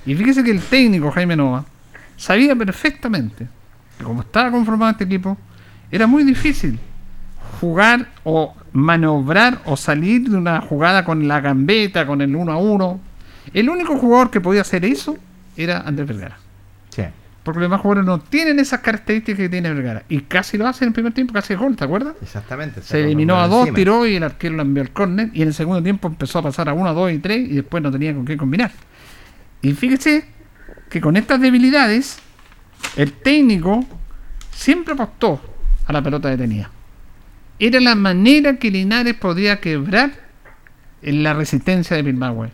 [0.05, 1.65] Y fíjese que el técnico Jaime Nova
[2.17, 3.47] sabía perfectamente
[3.97, 5.37] que como estaba conformado este equipo,
[5.91, 6.79] era muy difícil
[7.61, 12.57] jugar o maniobrar o salir de una jugada con la gambeta, con el 1 a
[12.57, 12.99] 1.
[13.53, 15.17] El único jugador que podía hacer eso
[15.55, 16.42] era Andrés Vergara.
[17.43, 20.03] Porque los demás jugadores no tienen esas características que tiene Vergara.
[20.07, 22.15] Y casi lo hace en el primer tiempo, casi gol, ¿te acuerdas?
[22.21, 22.81] Exactamente.
[22.81, 25.29] Se eliminó a dos, tiró y el arquero lo envió al córner.
[25.33, 27.83] Y en el segundo tiempo empezó a pasar a 1, 2 y 3 y después
[27.83, 28.71] no tenía con qué combinar.
[29.61, 30.25] Y fíjese
[30.89, 32.17] que con estas debilidades,
[32.95, 33.85] el técnico
[34.51, 35.41] siempre apostó
[35.85, 36.69] a la pelota detenida.
[37.59, 40.11] Era la manera que Linares podía quebrar
[41.01, 42.51] en la resistencia de Pilmahue.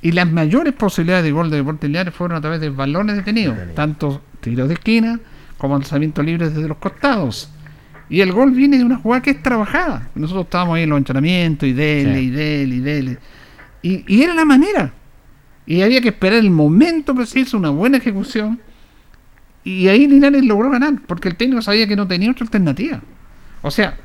[0.00, 3.56] Y las mayores posibilidades de gol de Deportes Linares fueron a través de balones detenidos,
[3.74, 5.18] tanto tiros de esquina
[5.56, 7.50] como lanzamientos libres desde los costados.
[8.08, 10.08] Y el gol viene de una jugada que es trabajada.
[10.14, 12.24] Nosotros estábamos ahí en los entrenamientos y dele, Sí.
[12.26, 13.18] y dele, y dele.
[13.82, 14.92] Y, y era la manera.
[15.66, 18.60] Y había que esperar el momento preciso, una buena ejecución.
[19.64, 23.00] Y ahí Linares logró ganar, porque el técnico sabía que no tenía otra alternativa.
[23.60, 23.98] O sea,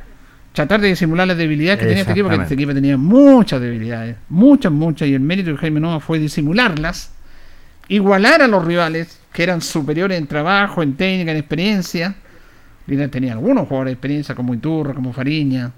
[0.54, 4.16] tratar de disimular las debilidades que tenía este equipo, que este equipo tenía muchas debilidades,
[4.30, 7.12] muchas, muchas, y el mérito de Jaime Nova fue disimularlas,
[7.88, 12.16] igualar a los rivales, que eran superiores en trabajo, en técnica, en experiencia.
[12.86, 15.72] Linares tenía algunos jugadores de experiencia, como Iturra, como Fariña.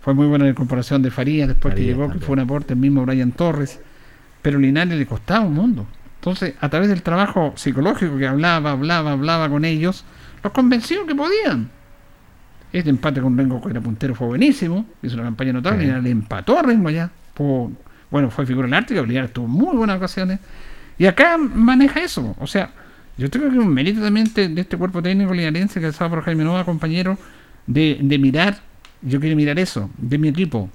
[0.00, 2.78] Fue muy buena la incorporación de Farías después que llegó, que fue un aporte el
[2.78, 3.80] mismo Brian Torres.
[4.42, 5.86] Pero Linares le costaba un mundo.
[6.20, 10.04] Entonces, a través del trabajo psicológico que hablaba, hablaba, hablaba con ellos,
[10.42, 11.70] los convenció que podían.
[12.74, 14.84] Este empate con Rengo, que era puntero, fue buenísimo.
[15.02, 15.86] Hizo una campaña notable.
[15.86, 16.00] Sí.
[16.02, 17.08] Le empató a Rengo allá.
[17.34, 17.68] Fue-
[18.10, 19.04] bueno, fue figura en el Ártico.
[19.04, 20.40] Linares tuvo muy buenas ocasiones.
[20.98, 22.34] Y acá maneja eso.
[22.40, 22.70] O sea,
[23.16, 26.24] yo creo que un mérito también de, de este cuerpo técnico linarense que estaba por
[26.24, 27.16] Jaime Nova, compañero,
[27.66, 28.56] de, de mirar,
[29.02, 30.68] yo quiero mirar eso, de mi equipo.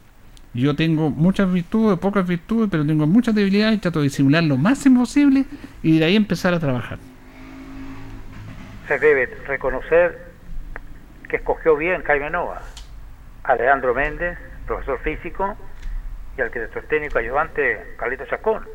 [0.53, 4.57] Yo tengo muchas virtudes, pocas virtudes, pero tengo muchas debilidades y trato de disimular lo
[4.57, 5.45] máximo posible
[5.83, 6.97] y de ahí empezar a trabajar.
[8.87, 10.28] Se debe reconocer
[11.29, 12.61] que escogió bien Jaime Nova,
[13.43, 15.55] a Leandro Méndez, profesor físico,
[16.35, 18.67] y al director técnico ayudante Carlito Chacón,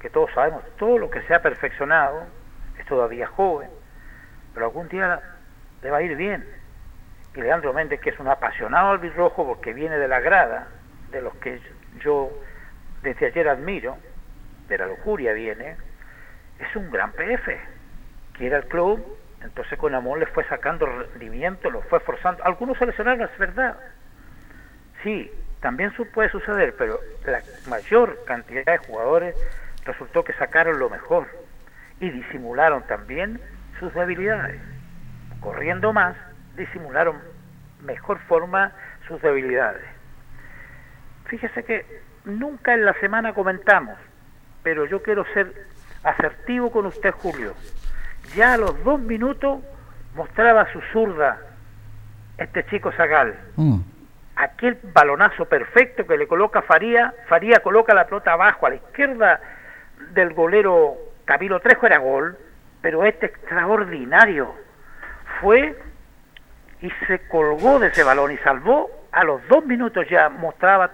[0.00, 2.26] que todos sabemos, todo lo que se ha perfeccionado
[2.78, 3.70] es todavía joven,
[4.52, 5.20] pero algún día
[5.82, 6.44] le va a ir bien.
[7.34, 10.66] Y Leandro Méndez, que es un apasionado albirrojo porque viene de la grada,
[11.10, 11.60] de los que
[12.00, 12.30] yo
[13.02, 13.96] desde ayer admiro,
[14.68, 15.76] de la lujuria viene,
[16.58, 17.56] es un gran PF.
[18.32, 22.44] Quiere al club, entonces con amor le fue sacando rendimiento, lo fue forzando.
[22.44, 23.76] Algunos se lesionaron, es verdad.
[25.02, 25.30] Sí,
[25.60, 29.36] también su- puede suceder, pero la mayor cantidad de jugadores
[29.84, 31.26] resultó que sacaron lo mejor
[32.00, 33.40] y disimularon también
[33.78, 34.60] sus debilidades.
[35.40, 36.16] Corriendo más,
[36.56, 37.20] disimularon
[37.82, 38.72] mejor forma
[39.06, 39.84] sus debilidades.
[41.26, 41.84] Fíjese que
[42.24, 43.98] nunca en la semana comentamos,
[44.62, 45.52] pero yo quiero ser
[46.02, 47.54] asertivo con usted, Julio.
[48.34, 49.60] Ya a los dos minutos
[50.14, 51.38] mostraba su zurda
[52.38, 53.34] este chico Zagal.
[54.36, 59.40] Aquel balonazo perfecto que le coloca Faría, Faría coloca la pelota abajo a la izquierda
[60.12, 62.36] del golero Camilo Trejo era gol,
[62.82, 64.54] pero este extraordinario
[65.40, 65.76] fue
[66.80, 68.90] y se colgó de ese balón y salvó.
[69.12, 70.90] A los dos minutos ya mostraba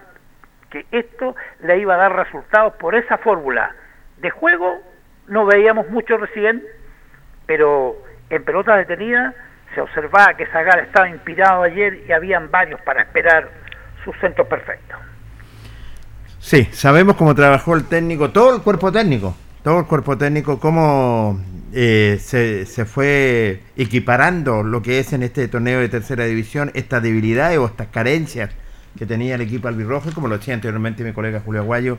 [0.70, 3.74] que esto le iba a dar resultados por esa fórmula
[4.18, 4.80] de juego.
[5.26, 6.62] No veíamos mucho recién
[7.52, 7.98] pero
[8.30, 9.34] en pelota detenida
[9.74, 13.50] se observaba que Zagal estaba inspirado ayer y habían varios para esperar
[14.02, 14.96] su centro perfecto.
[16.38, 21.38] Sí, sabemos cómo trabajó el técnico, todo el cuerpo técnico, todo el cuerpo técnico, cómo
[21.74, 27.02] eh, se, se fue equiparando lo que es en este torneo de tercera división, estas
[27.02, 28.48] debilidades o estas carencias
[28.96, 31.98] que tenía el equipo albirrojo, como lo decía anteriormente mi colega Julio Aguayo,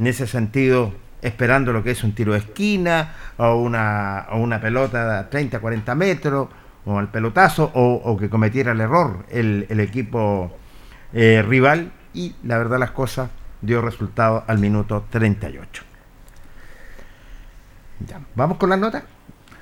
[0.00, 0.92] en ese sentido,
[1.22, 5.60] esperando lo que es un tiro de esquina o una, o una pelota de 30,
[5.60, 6.48] 40 metros,
[6.84, 10.56] o el pelotazo, o, o que cometiera el error el, el equipo
[11.12, 13.30] eh, rival, y la verdad las cosas
[13.60, 15.82] dio resultado al minuto 38.
[18.06, 19.02] Ya, ¿Vamos con las notas?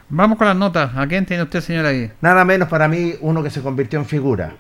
[0.09, 0.97] Vamos con las notas.
[0.97, 2.13] ¿A quién tiene usted, señor, ahí?
[2.21, 4.55] Nada menos para mí uno que se convirtió en figura.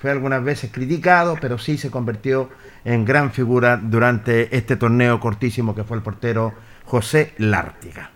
[0.00, 2.50] Fue algunas veces criticado, pero sí se convirtió
[2.84, 6.54] en gran figura durante este torneo cortísimo que fue el portero
[6.84, 8.10] José Lártiga.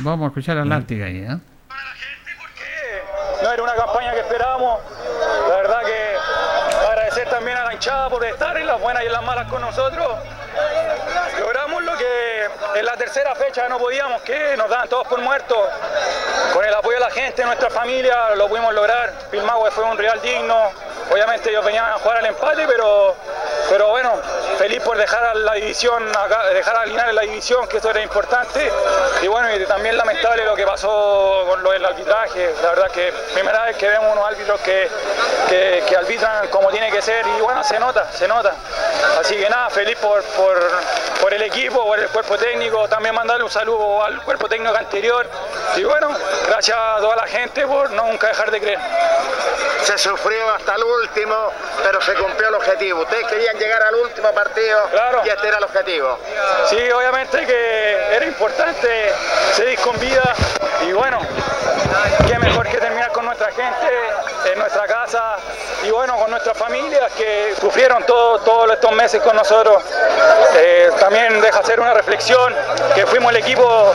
[0.00, 1.38] Vamos a escuchar a Lártiga ahí, ¿eh?
[3.42, 4.80] no era una campaña que esperábamos.
[5.48, 9.12] La verdad que agradecer también a la hinchada por estar en las buenas y en
[9.12, 10.06] las malas con nosotros.
[12.74, 15.56] En la tercera fecha no podíamos, que nos daban todos por muertos.
[16.52, 19.12] Con el apoyo de la gente, nuestra familia, lo pudimos lograr.
[19.30, 20.72] Pilmahue fue un real digno.
[21.10, 23.14] Obviamente ellos venían a jugar al empate, pero,
[23.68, 24.12] pero bueno,
[24.58, 26.10] feliz por dejar a la división,
[26.52, 28.70] dejar a Linares la división, que eso era importante.
[29.22, 32.54] Y bueno, y también lamentable lo que pasó con lo del arbitraje.
[32.62, 34.88] La verdad que primera vez que vemos unos árbitros que,
[35.48, 38.54] que, que arbitran como tiene que ser y bueno, se nota, se nota.
[39.20, 40.58] Así que nada, feliz por, por,
[41.20, 45.26] por el equipo, por el cuerpo técnico, también mandarle un saludo al cuerpo técnico anterior.
[45.76, 46.10] Y bueno,
[46.46, 48.78] gracias a toda la gente por nunca dejar de creer.
[49.82, 51.50] Se sufrió hasta el último,
[51.82, 53.00] pero se cumplió el objetivo.
[53.02, 54.78] Ustedes querían llegar al último partido
[55.24, 56.18] y este era el objetivo.
[56.68, 59.12] Sí, obviamente que era importante
[59.52, 60.22] seguir con vida
[60.86, 61.18] y bueno,
[62.26, 65.36] qué mejor que terminar con nuestra gente, en nuestra casa
[65.82, 69.82] y bueno, con nuestras familias que sufrieron todo- todos estos meses con nosotros.
[70.56, 72.54] Eh, también deja hacer una reflexión
[72.94, 73.92] que fuimos el equipo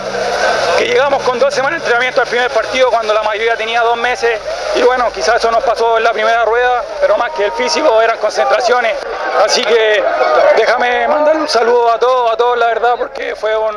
[0.77, 3.97] que llegamos con dos semanas de entrenamiento al primer partido cuando la mayoría tenía dos
[3.97, 4.39] meses
[4.75, 8.01] y bueno, quizás eso nos pasó en la primera rueda, pero más que el físico
[8.01, 8.93] eran concentraciones.
[9.45, 10.03] Así que
[10.57, 13.75] déjame mandarle un saludo a todos, a todos la verdad, porque fue un,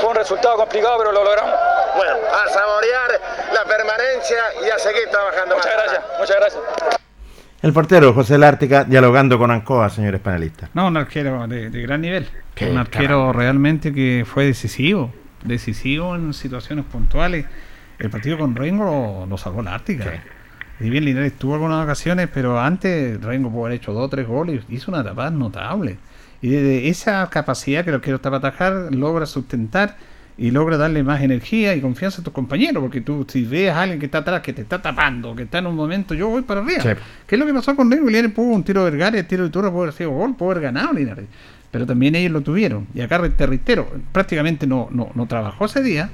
[0.00, 1.54] fue un resultado complicado, pero lo logramos.
[1.96, 3.20] Bueno, a saborear
[3.52, 5.56] la permanencia y a seguir trabajando.
[5.56, 6.62] Muchas gracias, muchas gracias.
[7.62, 10.68] El portero José Lártiga dialogando con Ancoa, señores panelistas.
[10.74, 12.28] No, un arquero de, de gran nivel.
[12.54, 15.10] Qué un arquero realmente que fue decisivo.
[15.42, 17.46] Decisivo en situaciones puntuales.
[17.98, 19.78] El partido con Rengo lo, lo salvó la
[20.80, 24.26] Y bien, Linares tuvo algunas ocasiones, pero antes Rengo pudo haber hecho dos o tres
[24.26, 24.64] goles.
[24.68, 25.98] Hizo una tapada notable.
[26.42, 29.96] Y desde esa capacidad que está para atajar, logra sustentar
[30.36, 32.82] y logra darle más energía y confianza a tus compañeros.
[32.82, 35.58] Porque tú, si ves a alguien que está atrás, que te está tapando, que está
[35.58, 36.82] en un momento, yo voy para arriba.
[36.82, 36.88] Sí.
[37.26, 38.08] ¿Qué es lo que pasó con Rengo?
[38.08, 40.50] Linares pudo un tiro de Vergara, el tiro de Turra pudo haber sido gol, pudo
[40.50, 41.26] haber ganado Linares.
[41.70, 42.88] pero también ellos lo tuvieron.
[42.94, 46.10] Y acá te reitero, prácticamente no, no, no trabajó ese día,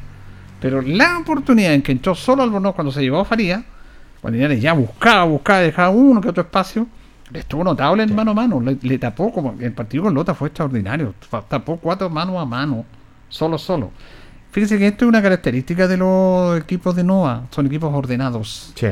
[0.61, 3.65] pero la oportunidad en que entró solo Albornoz cuando se llevó a Faría,
[4.20, 6.86] cuando Linares ya buscaba, buscaba, dejaba uno que otro espacio,
[7.32, 10.48] estuvo notable en mano a mano, le, le tapó como el partido con Lota fue
[10.48, 11.14] extraordinario,
[11.48, 12.84] tapó cuatro manos a mano,
[13.28, 13.90] solo, solo.
[14.51, 18.72] Fíjense que esto es una característica de los equipos de NOA, son equipos ordenados.
[18.74, 18.88] Sí.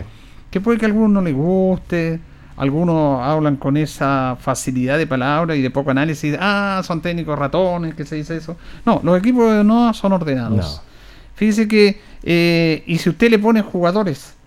[0.50, 2.20] Que puede que a algunos no les guste,
[2.56, 7.94] algunos hablan con esa facilidad de palabra y de poco análisis, ah, son técnicos ratones,
[7.94, 8.56] que se dice eso.
[8.86, 10.56] No, los equipos de NOA son ordenados.
[10.56, 10.88] No.
[11.34, 14.37] Fíjese que, eh, y si usted le pone jugadores,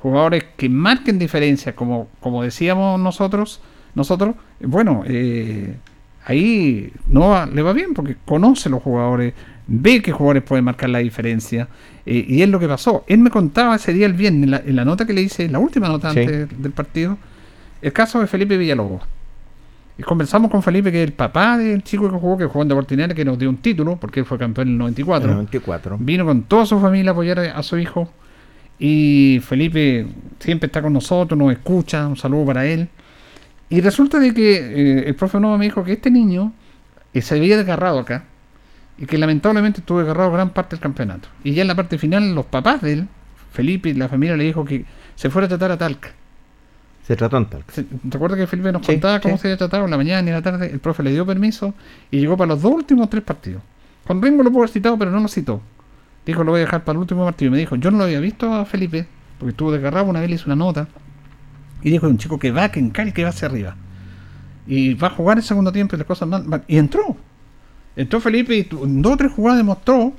[0.00, 3.60] jugadores que marquen diferencia, como, como decíamos nosotros,
[3.94, 5.76] nosotros, bueno, eh,
[6.24, 9.34] ahí no va- le va bien porque conoce los jugadores,
[9.66, 11.68] ve qué jugadores pueden marcar la diferencia,
[12.06, 13.04] eh, y es lo que pasó.
[13.08, 15.48] Él me contaba ese día el viernes, en la, en la nota que le hice,
[15.48, 16.20] la última nota Sí.
[16.20, 17.18] antes del partido,
[17.82, 19.02] el caso de Felipe Villalobos.
[19.98, 22.68] Y conversamos con Felipe, que es el papá del chico que jugó, que jugó en
[22.68, 25.24] Deportinera, que nos dio un título, porque él fue campeón en el 94.
[25.24, 25.96] En el 94.
[25.98, 28.08] Vino con toda su familia a apoyar a su hijo.
[28.78, 30.06] Y Felipe
[30.38, 32.88] siempre está con nosotros, nos escucha, un saludo para él.
[33.70, 36.52] Y resulta de que eh, el profe Nova me dijo que este niño
[37.12, 38.24] eh, se había desgarrado acá
[38.96, 41.28] y que lamentablemente estuvo desgarrado gran parte del campeonato.
[41.44, 43.08] Y ya en la parte final los papás de él,
[43.52, 44.84] Felipe y la familia le dijo que
[45.16, 46.10] se fuera a tratar a Talca.
[47.06, 47.64] Se trató en tal.
[47.72, 49.42] Se- ¿Recuerda que Felipe nos Sí, contaba cómo sí.
[49.42, 50.70] se había tratado en la mañana y en la tarde?
[50.70, 51.74] El profe le dio permiso
[52.10, 53.62] y llegó para los dos últimos tres partidos.
[54.06, 55.60] Con Ringo lo pudo haber citado, pero no lo citó.
[56.28, 57.48] Dijo, lo voy a dejar para el último partido.
[57.48, 59.06] Y me dijo, yo no lo había visto a Felipe,
[59.38, 60.86] porque estuvo desgarrado, una vez le hizo una nota.
[61.80, 63.76] Y dijo, es un chico que va, que encara y que va hacia arriba.
[64.66, 66.44] Y va a jugar el segundo tiempo y las cosas mal.
[66.44, 67.16] mal- Y entró.
[67.96, 70.12] Entró Felipe y en dos o tres jugadas demostró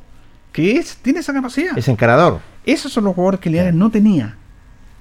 [0.52, 1.78] que es, tiene esa capacidad.
[1.78, 2.40] Es encarador.
[2.66, 4.36] Esos son los jugadores que Linares no tenía.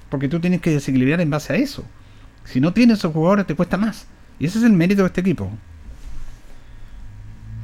[0.09, 1.83] Porque tú tienes que desequilibrar en base a eso.
[2.45, 4.05] Si no tienes esos jugadores te cuesta más.
[4.37, 5.49] Y ese es el mérito de este equipo.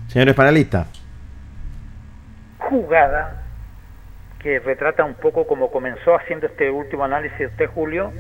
[0.07, 0.87] Señores panelistas.
[2.65, 3.43] Jugada
[4.39, 8.11] que retrata un poco como comenzó haciendo este último análisis usted, Julio,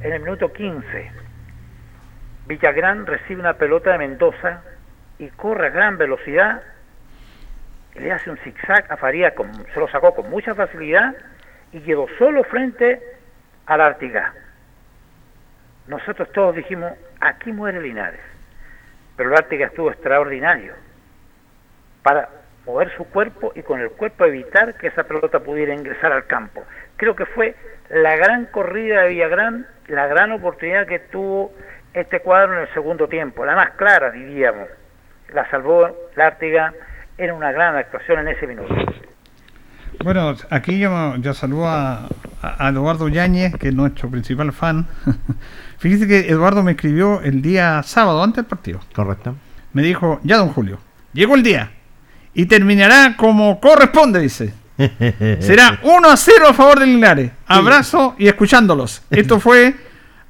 [0.00, 1.12] en el minuto 15.
[2.46, 4.62] Villagrán recibe una pelota de Mendoza
[5.18, 6.62] y corre a gran velocidad
[7.94, 11.14] y le hace un zigzag a Faría, con, se lo sacó con mucha facilidad
[11.72, 13.00] y quedó solo frente
[13.66, 14.34] al Ártiga.
[15.86, 18.20] Nosotros todos dijimos, aquí muere Linares.
[19.16, 20.74] Pero el Ártiga estuvo extraordinario
[22.02, 26.26] para mover su cuerpo y con el cuerpo evitar que esa pelota pudiera ingresar al
[26.26, 26.64] campo.
[26.96, 27.56] Creo que fue
[27.90, 31.52] la gran corrida de Villagrán, la gran oportunidad que tuvo
[31.92, 34.68] este cuadro en el segundo tiempo, la más clara diríamos.
[35.34, 36.72] La salvó la Ártiga,
[37.18, 38.74] era una gran actuación en ese minuto.
[40.02, 42.08] Bueno, aquí yo, yo saludo a,
[42.42, 44.86] a Eduardo Yáñez, que es nuestro principal fan.
[45.78, 48.80] Fíjese que Eduardo me escribió el día sábado, antes del partido.
[48.94, 49.36] Correcto.
[49.72, 50.78] Me dijo, ya don Julio,
[51.12, 51.70] llegó el día.
[52.34, 54.54] Y terminará como corresponde, dice.
[55.40, 57.30] Será 1 a 0 a favor de Linares.
[57.46, 59.02] Abrazo y escuchándolos.
[59.10, 59.74] Esto fue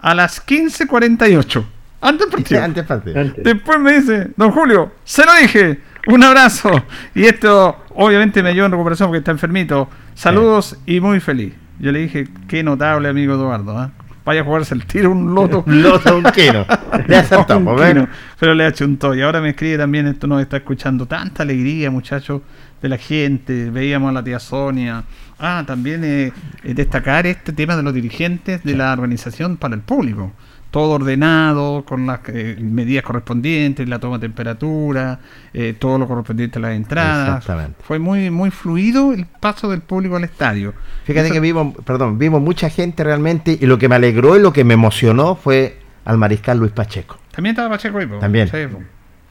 [0.00, 1.64] a las 15.48.
[2.00, 2.62] Antes partido.
[2.62, 3.24] Antes partido.
[3.36, 5.80] Después me dice, don Julio, se lo dije.
[6.08, 6.84] Un abrazo.
[7.14, 9.88] Y esto obviamente me ayudó en recuperación porque está enfermito.
[10.14, 11.54] Saludos y muy feliz.
[11.78, 13.78] Yo le dije, qué notable amigo Eduardo.
[13.78, 13.92] ¿ah?
[14.24, 15.64] Vaya a jugarse el tiro un loto.
[15.66, 16.64] Un loto, un quino.
[17.08, 18.08] Le.
[18.38, 19.14] Pero le achuntó.
[19.14, 21.06] Y ahora me escribe también, esto nos está escuchando.
[21.06, 22.42] Tanta alegría, muchachos,
[22.80, 23.70] de la gente.
[23.70, 25.04] Veíamos a la tía Sonia.
[25.38, 26.32] Ah, también eh,
[26.62, 30.32] eh, destacar este tema de los dirigentes de la organización para el público.
[30.72, 35.20] Todo ordenado, con las eh, medidas correspondientes, la toma de temperatura,
[35.52, 37.38] eh, todo lo correspondiente a las entradas.
[37.38, 37.76] Exactamente.
[37.84, 40.72] Fue muy, muy fluido el paso del público al estadio.
[41.04, 44.40] Fíjate Eso- que vimos, perdón, vimos mucha gente realmente y lo que me alegró y
[44.40, 47.18] lo que me emocionó fue al mariscal Luis Pacheco.
[47.32, 48.08] También estaba Pacheco ahí.
[48.18, 48.48] También.
[48.48, 48.56] Sí.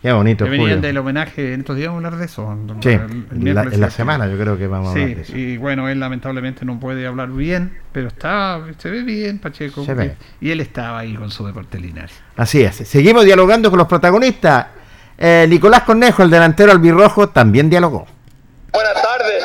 [0.01, 0.81] Qué bonito, Que venían Julio.
[0.81, 2.57] del homenaje, en estos días vamos a hablar de eso.
[2.81, 3.01] Sí, El-
[3.41, 5.37] el en la, en semana yo creo que vamos a hablar de Sí, eso.
[5.37, 9.85] y bueno, él lamentablemente no puede hablar bien, pero está, se ve bien, Pacheco.
[9.85, 10.15] Se ve.
[10.39, 12.13] Y él estaba ahí con su deporte Linares.
[12.35, 12.75] Así es.
[12.77, 14.67] Seguimos dialogando con los protagonistas.
[15.19, 18.07] Eh, Nicolás Cornejo, el delantero albirrojo, también dialogó.
[18.73, 19.43] Buenas tardes.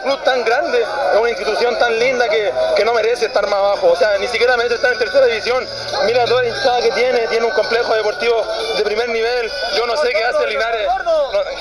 [0.00, 3.88] Club tan grande, es una institución tan linda que, que no merece estar más abajo.
[3.92, 5.66] O sea, ni siquiera merece estar en tercera división.
[6.06, 8.44] Mira toda la hinchada que tiene, tiene un complejo deportivo
[8.76, 9.50] de primer nivel.
[9.76, 10.88] Yo no sé qué hace Linares,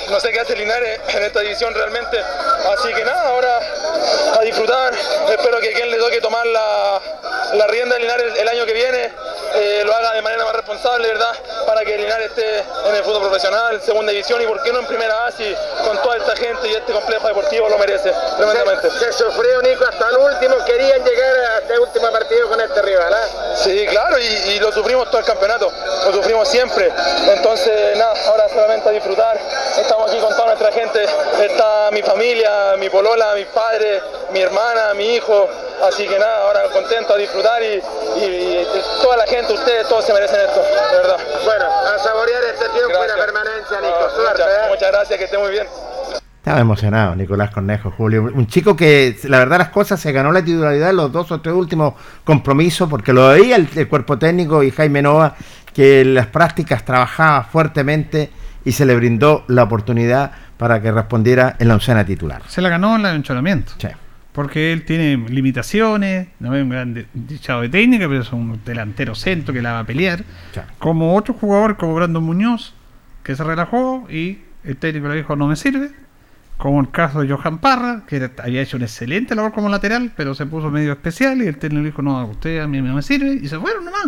[0.09, 2.19] no, sé qué hace Linares en esta división realmente.
[2.77, 3.59] Así que nada, ahora
[4.37, 4.93] a disfrutar.
[5.29, 7.01] Espero que quien le toque tomar la,
[7.53, 9.11] la rienda de Linares el año que viene
[9.55, 11.35] eh, lo haga de manera más responsable, ¿verdad?
[11.69, 14.87] para que Linares esté en el fútbol profesional, segunda división y por qué no en
[14.87, 15.31] primera A
[15.85, 18.89] con toda esta gente y este complejo deportivo lo merece tremendamente.
[18.91, 22.81] Se, se sufrió Nico hasta el último, querían llegar a este último partido con este
[22.81, 23.13] rival.
[23.13, 23.55] ¿ah?
[23.55, 25.71] Sí, claro, y, y lo sufrimos todo el campeonato,
[26.05, 26.91] lo sufrimos siempre.
[27.27, 29.37] Entonces, nada, ahora solamente a disfrutar.
[29.77, 31.05] Estamos aquí con toda nuestra gente,
[31.41, 34.01] está mi familia, mi polola, mis padres,
[34.31, 35.47] mi hermana, mi hijo.
[35.83, 37.81] Así que nada, ahora contento a disfrutar y,
[38.17, 41.17] y- y toda la gente, ustedes, todos se merecen esto, de verdad.
[41.45, 43.97] Bueno, a saborear este tiempo y la permanencia, Nico.
[44.01, 44.67] No, Suerte, muchas, ¿eh?
[44.67, 45.69] muchas gracias, que esté muy bien.
[46.49, 48.23] Estaba emocionado Nicolás Cornejo, Julio.
[48.23, 51.39] Un chico que, la verdad, las cosas se ganó la titularidad en los dos o
[51.41, 51.93] tres últimos
[52.23, 55.35] compromisos, porque lo veía el, el cuerpo técnico y Jaime Nova,
[55.75, 58.31] que en las prácticas trabajaba fuertemente
[58.65, 62.41] y se le brindó la oportunidad para que respondiera en la oncena titular.
[62.47, 63.73] Se la ganó en el entrenamiento.
[64.31, 69.13] Porque él tiene limitaciones, no es un gran dichado de técnica, pero es un delantero
[69.13, 70.23] centro que la va a pelear.
[70.79, 72.73] Como otro jugador, como Brandon Muñoz,
[73.21, 76.08] que se relajó y el técnico le dijo no me sirve.
[76.59, 80.35] Como el caso de Johan Parra, que había hecho una excelente labor como lateral, pero
[80.35, 83.01] se puso medio especial y el técnico dijo no, a usted a mí no me
[83.01, 84.07] sirve y se fueron nomás.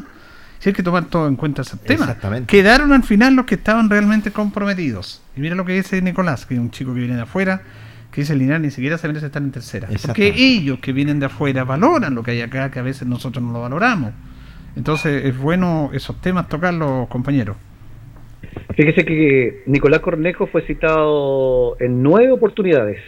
[0.59, 2.03] Si hay que tomar todo en cuenta ese tema.
[2.03, 2.47] Exactamente.
[2.47, 5.21] Quedaron al final los que estaban realmente comprometidos.
[5.37, 7.61] Y mira lo que dice Nicolás, que es un chico que viene de afuera,
[8.11, 9.87] que dice Linares ni siquiera se merece estar en tercera.
[10.05, 13.41] Porque ellos que vienen de afuera valoran lo que hay acá, que a veces nosotros
[13.41, 14.11] no lo valoramos.
[14.75, 17.55] Entonces es bueno esos temas tocarlos, compañeros.
[18.75, 23.01] Fíjese que Nicolás Cornejo fue citado en nueve oportunidades.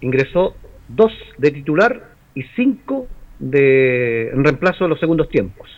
[0.00, 0.54] Ingresó
[0.88, 3.06] dos de titular y cinco
[3.38, 5.68] de en reemplazo de los segundos tiempos.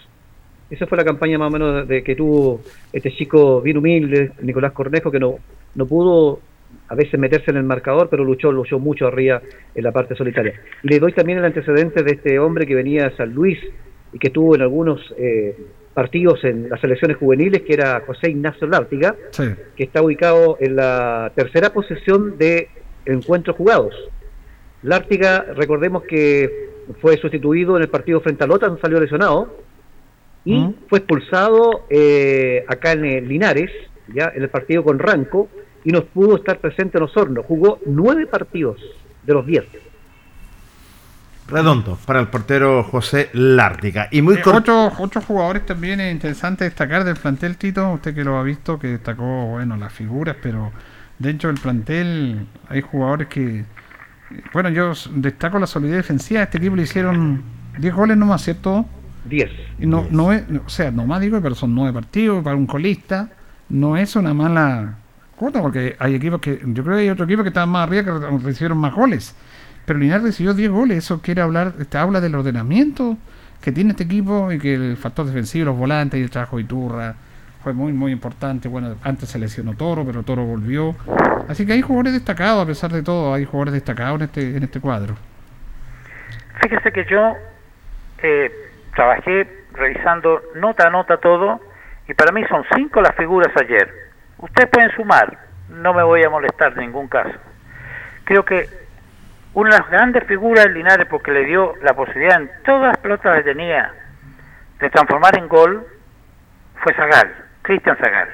[0.69, 2.61] Esa fue la campaña más o menos de que tuvo
[2.93, 5.37] este chico bien humilde, Nicolás Cornejo, que no,
[5.75, 6.41] no pudo
[6.89, 9.41] a veces meterse en el marcador, pero luchó, luchó mucho arriba
[9.75, 10.61] en la parte solitaria.
[10.83, 13.59] Le doy también el antecedente de este hombre que venía de San Luis
[14.13, 15.57] y que tuvo en algunos eh,
[15.97, 19.17] partidos en las selecciones juveniles, que era José Ignacio Lártiga,
[19.75, 22.69] que está ubicado en la tercera posición de
[23.07, 23.95] encuentros jugados.
[24.83, 26.69] Lártiga, recordemos que
[27.01, 29.57] fue sustituido en el partido frente a Lota, salió lesionado,
[30.45, 33.71] y fue expulsado eh, acá en el Linares,
[34.13, 35.49] ya en el partido con Ranco,
[35.83, 37.43] y no pudo estar presente en Osorno.
[37.43, 38.79] Jugó nueve partidos
[39.25, 39.65] de los diez.
[41.49, 44.09] Redondo para el portero José Lártica.
[44.11, 44.87] Y muy Eh, corto.
[44.87, 48.79] otros, otros jugadores también es interesante destacar del plantel Tito, usted que lo ha visto,
[48.79, 50.73] que destacó bueno las figuras, pero
[51.19, 53.65] dentro del plantel hay jugadores que,
[54.53, 57.43] bueno, yo destaco la solidez defensiva, este equipo le hicieron
[57.79, 58.87] 10 goles nomás, ¿cierto?
[59.25, 59.51] 10.
[59.79, 63.31] Y no, no es, o sea, nomás digo, pero son 9 partidos para un colista,
[63.69, 64.99] no es una mala
[65.37, 68.05] cuota, porque hay equipos que, yo creo que hay otro equipo que está más arriba
[68.05, 69.35] que re- recibieron más goles.
[69.87, 73.17] Pero Linares recibió 10 goles, eso quiere hablar, este, habla del ordenamiento
[73.63, 76.65] que tiene este equipo y que el factor defensivo, los volantes y el trabajo de
[76.65, 77.15] Iturra
[77.63, 78.69] fue muy, muy importante.
[78.69, 80.95] Bueno, antes se lesionó Toro, pero Toro volvió.
[81.49, 84.63] Así que hay jugadores destacados, a pesar de todo, hay jugadores destacados en este, en
[84.63, 85.17] este cuadro.
[86.61, 87.35] Fíjese que yo
[88.23, 88.51] eh,
[88.95, 91.61] trabajé revisando nota a nota todo
[92.09, 93.93] y para mí son cinco las figuras ayer.
[94.39, 95.39] Ustedes pueden sumar,
[95.69, 97.39] no me voy a molestar en ningún caso.
[98.25, 98.86] Creo que
[99.57, 102.99] una de las grandes figuras del Linares porque le dio la posibilidad en todas las
[102.99, 103.91] pelotas que tenía
[104.79, 105.87] de transformar en gol
[106.83, 108.29] fue Zagal, Cristian Zagal.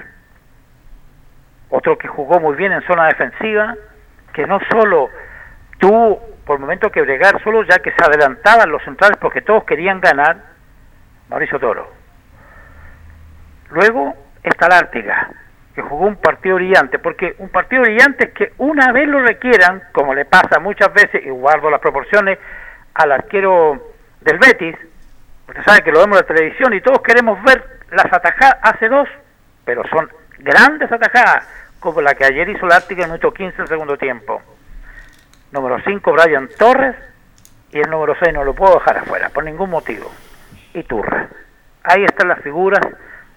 [1.70, 3.76] Otro que jugó muy bien en zona defensiva,
[4.32, 5.10] que no solo
[5.78, 10.00] tuvo por momentos que bregar solo ya que se adelantaban los centrales porque todos querían
[10.00, 10.38] ganar,
[11.28, 11.88] Mauricio Toro.
[13.70, 14.12] Luego
[14.42, 14.78] está la
[15.74, 19.82] que jugó un partido brillante, porque un partido brillante es que una vez lo requieran,
[19.92, 22.38] como le pasa muchas veces, y guardo las proporciones,
[22.94, 24.76] al arquero del Betis,
[25.46, 28.88] porque sabe que lo vemos en la televisión y todos queremos ver las atajadas, hace
[28.88, 29.08] dos,
[29.64, 31.48] pero son grandes atajadas,
[31.80, 34.42] como la que ayer hizo la Ártica en minuto 15 del segundo tiempo.
[35.52, 36.96] Número 5, Brian Torres,
[37.72, 40.10] y el número 6 no lo puedo dejar afuera, por ningún motivo,
[40.74, 41.28] Iturra.
[41.82, 42.80] Ahí están las figuras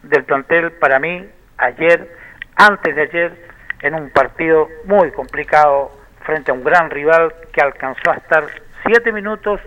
[0.04, 2.10] del plantel para mí ayer,
[2.56, 3.48] antes de ayer,
[3.82, 5.92] en un partido muy complicado
[6.26, 8.44] frente a un gran rival que alcanzó a estar
[8.86, 9.60] siete minutos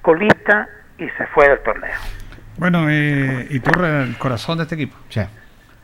[0.00, 1.94] colista y se fue del torneo.
[2.56, 4.96] Bueno, eh, Iturra, el corazón de este equipo.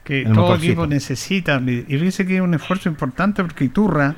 [0.05, 0.67] Que El todo motorcito.
[0.73, 1.61] equipo necesita.
[1.65, 4.15] Y dice que es un esfuerzo importante porque Iturra,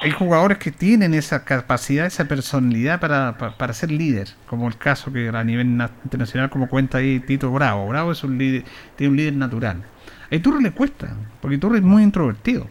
[0.00, 4.76] hay jugadores que tienen esa capacidad, esa personalidad para, para, para ser líder, como el
[4.76, 7.86] caso que a nivel na- internacional, como cuenta ahí Tito Bravo.
[7.88, 8.64] Bravo es un líder,
[8.96, 9.84] tiene un líder natural.
[10.30, 12.68] A Iturra le cuesta, porque Iturra es muy introvertido.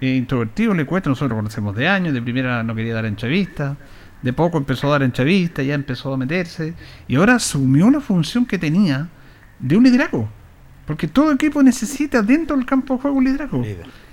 [0.00, 3.76] Eh, introvertido le cuesta, nosotros lo conocemos de años, de primera no quería dar entrevistas,
[4.22, 6.74] de poco empezó a dar entrevistas, ya empezó a meterse,
[7.06, 9.08] y ahora asumió la función que tenía
[9.58, 10.28] de un liderazgo.
[10.86, 13.62] Porque todo equipo necesita dentro del campo de juego un liderazgo.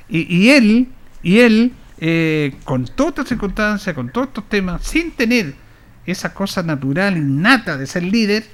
[0.10, 0.90] Y, y él,
[1.24, 5.56] y él, eh, con todas estas circunstancias, con todos estos temas, sin tener
[6.06, 8.46] esa cosa natural, innata de ser líder,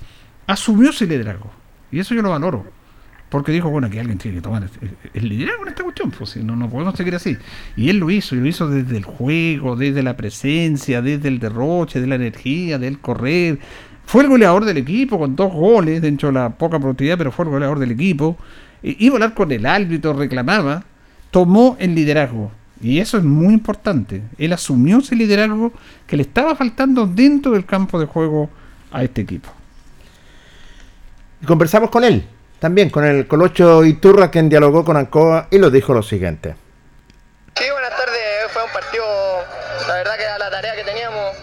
[0.48, 1.52] asumió ese liderazgo.
[1.92, 2.66] Y eso yo lo valoro.
[3.34, 6.30] Porque dijo, bueno, que alguien tiene que tomar el, el liderazgo en esta cuestión, pues
[6.30, 7.36] si no, no podemos seguir así.
[7.76, 11.40] Y él lo hizo, y lo hizo desde el juego, desde la presencia, desde el
[11.40, 13.58] derroche, de la energía, del correr.
[14.06, 17.46] Fue el goleador del equipo con dos goles, dentro de la poca productividad, pero fue
[17.46, 18.38] el goleador del equipo.
[18.84, 20.84] Iba a hablar con el árbitro, reclamaba,
[21.32, 22.52] tomó el liderazgo.
[22.84, 24.22] Y eso es muy importante.
[24.38, 25.74] Él asumió ese liderazgo
[26.06, 28.52] que le estaba faltando dentro del campo de juego
[28.92, 29.50] a este equipo.
[31.42, 32.24] Y conversamos con él,
[32.64, 36.56] también con el Colocho Iturra, quien dialogó con Ancoa y lo dijo lo siguiente.
[37.58, 38.22] Sí, buenas tardes.
[38.54, 39.06] Fue un partido,
[39.86, 41.36] la verdad que era la tarea que teníamos.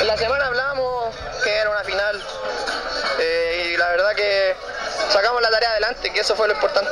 [0.00, 1.14] En la semana hablábamos
[1.44, 2.20] que era una final
[3.20, 4.56] eh, y la verdad que
[5.12, 6.90] sacamos la tarea adelante, que eso fue lo importante.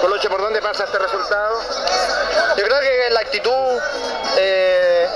[0.00, 1.60] Coloche, ¿por dónde pasa este resultado?
[2.56, 3.78] Yo creo que la actitud
[4.38, 5.06] eh,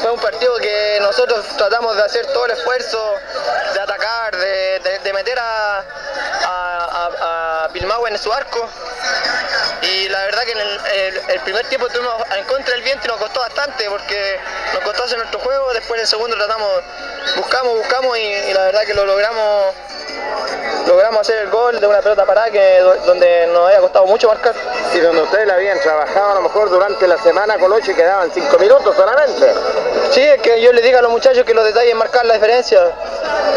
[0.00, 3.14] fue un partido que nosotros tratamos de hacer todo el esfuerzo,
[3.74, 5.84] de atacar, de, de- de meter a,
[6.46, 6.79] a,
[7.64, 8.68] a- en su arco.
[9.82, 13.06] Y la verdad que en el, el- el primer tiempo estuvimos en contra del viento
[13.06, 14.38] y nos costó bastante porque
[14.74, 15.72] nos costó hacer nuestro juego.
[15.72, 16.68] Después en el segundo tratamos,
[17.36, 19.74] buscamos, buscamos y, y la verdad que lo logramos
[20.86, 24.54] logramos hacer el gol de una pelota parada que donde nos había costado mucho marcar.
[24.92, 28.58] Y donde ustedes la habían trabajado a lo mejor durante la semana, Coloche, quedaban cinco
[28.58, 29.52] minutos solamente.
[30.10, 32.80] Sí, es que yo les digo a los muchachos que los detalles marcan la diferencia.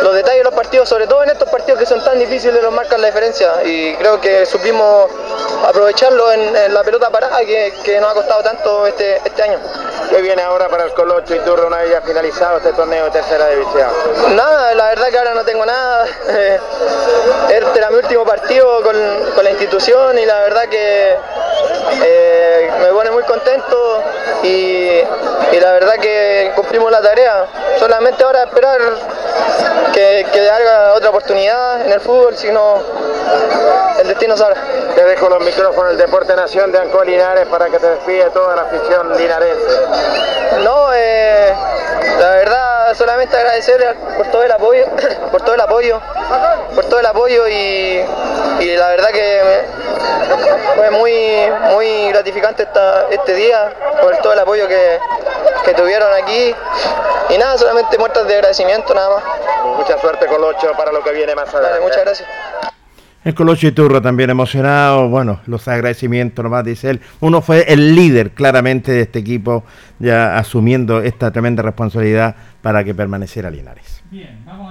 [0.02, 2.74] Los detalles de los partidos, sobre todo en estos partidos que son tan difíciles, los
[2.74, 3.64] marcan la diferencia.
[3.64, 5.10] Y creo que supimos
[5.66, 9.60] aprovecharlo en, en la pelota parada que, que nos ha costado tanto este, este año.
[10.14, 13.10] ¿Qué viene ahora para el Colocho y Turra una vez ya finalizado este torneo de
[13.10, 13.90] tercera división?
[14.36, 16.06] Nada, la verdad que ahora no tengo nada.
[17.50, 18.96] Este era mi último partido con,
[19.34, 21.18] con la institución y la verdad que
[22.04, 24.04] eh, me pone muy contento
[24.44, 25.02] y,
[25.52, 27.48] y la verdad que cumplimos la tarea.
[27.80, 28.82] Solamente ahora esperar
[29.94, 32.82] que, que haga otra oportunidad en el fútbol, si no
[34.00, 34.62] el destino sabrá.
[34.96, 38.56] Te dejo los micrófonos del Deporte Nación de Ancoa Linares para que te despide toda
[38.56, 39.80] la afición linarense.
[40.64, 41.54] No, eh,
[42.20, 44.86] la verdad solamente agradecer por todo el apoyo,
[45.32, 46.00] por todo el apoyo,
[46.76, 48.06] por todo el apoyo y,
[48.60, 49.62] y la verdad que
[50.76, 53.72] fue muy muy gratificante esta- este día
[54.02, 55.00] por todo el apoyo que,
[55.66, 56.56] que tuvieron aquí
[57.30, 59.24] y nada, solamente muestras de agradecimiento nada más.
[59.78, 61.80] Mucha suerte Colocho para lo que viene más adelante.
[61.82, 62.30] muchas gracias.
[63.24, 67.00] El Colocho Iturra también emocionado, bueno, los agradecimientos nomás dice él.
[67.22, 69.64] Uno fue el líder claramente de este equipo,
[70.00, 74.04] ya asumiendo esta tremenda responsabilidad para que permaneciera Linares.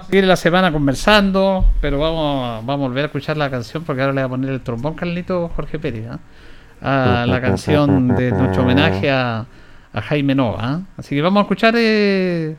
[0.07, 4.03] seguir la semana conversando, pero vamos, a- vamos a volver a escuchar la canción porque
[4.03, 6.07] ahora le voy a poner el trombón Carlito Jorge Pérez.
[6.11, 7.23] ¿ah?
[7.23, 9.47] A la canción de nuestro homenaje a,
[9.95, 10.59] a Jaime Nova.
[10.61, 10.81] ¿ah?
[10.99, 12.55] Así que vamos a escuchar eh,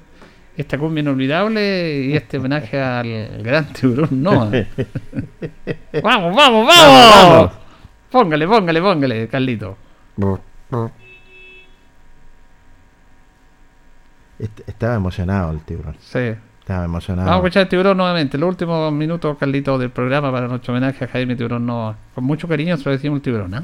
[0.56, 4.52] esta cumbia inolvidable y este homenaje al gran tiburón Nova.
[6.04, 7.52] vamos, vamos, vamos.
[8.12, 9.78] Póngale, póngale, póngale, Carlito.
[14.40, 15.96] Est- Estaba emocionado el tiburón.
[16.00, 16.34] Sí.
[16.60, 17.28] Estaba emocionado.
[17.30, 18.38] Vamos a escuchar el tiburón nuevamente.
[18.38, 21.98] Los últimos minutos, Carlito, del programa para nuestro homenaje a Jaime Tiburón Nova.
[22.16, 23.64] Con mucho cariño se lo decimos el tiburón, ¿ah?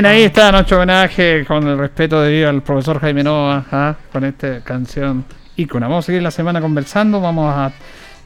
[0.00, 3.94] Bien, ahí está nuestro homenaje con el respeto debido al profesor Jaime Nova, ¿ah?
[4.10, 5.88] con esta canción ícona.
[5.88, 7.70] Vamos a seguir la semana conversando, vamos a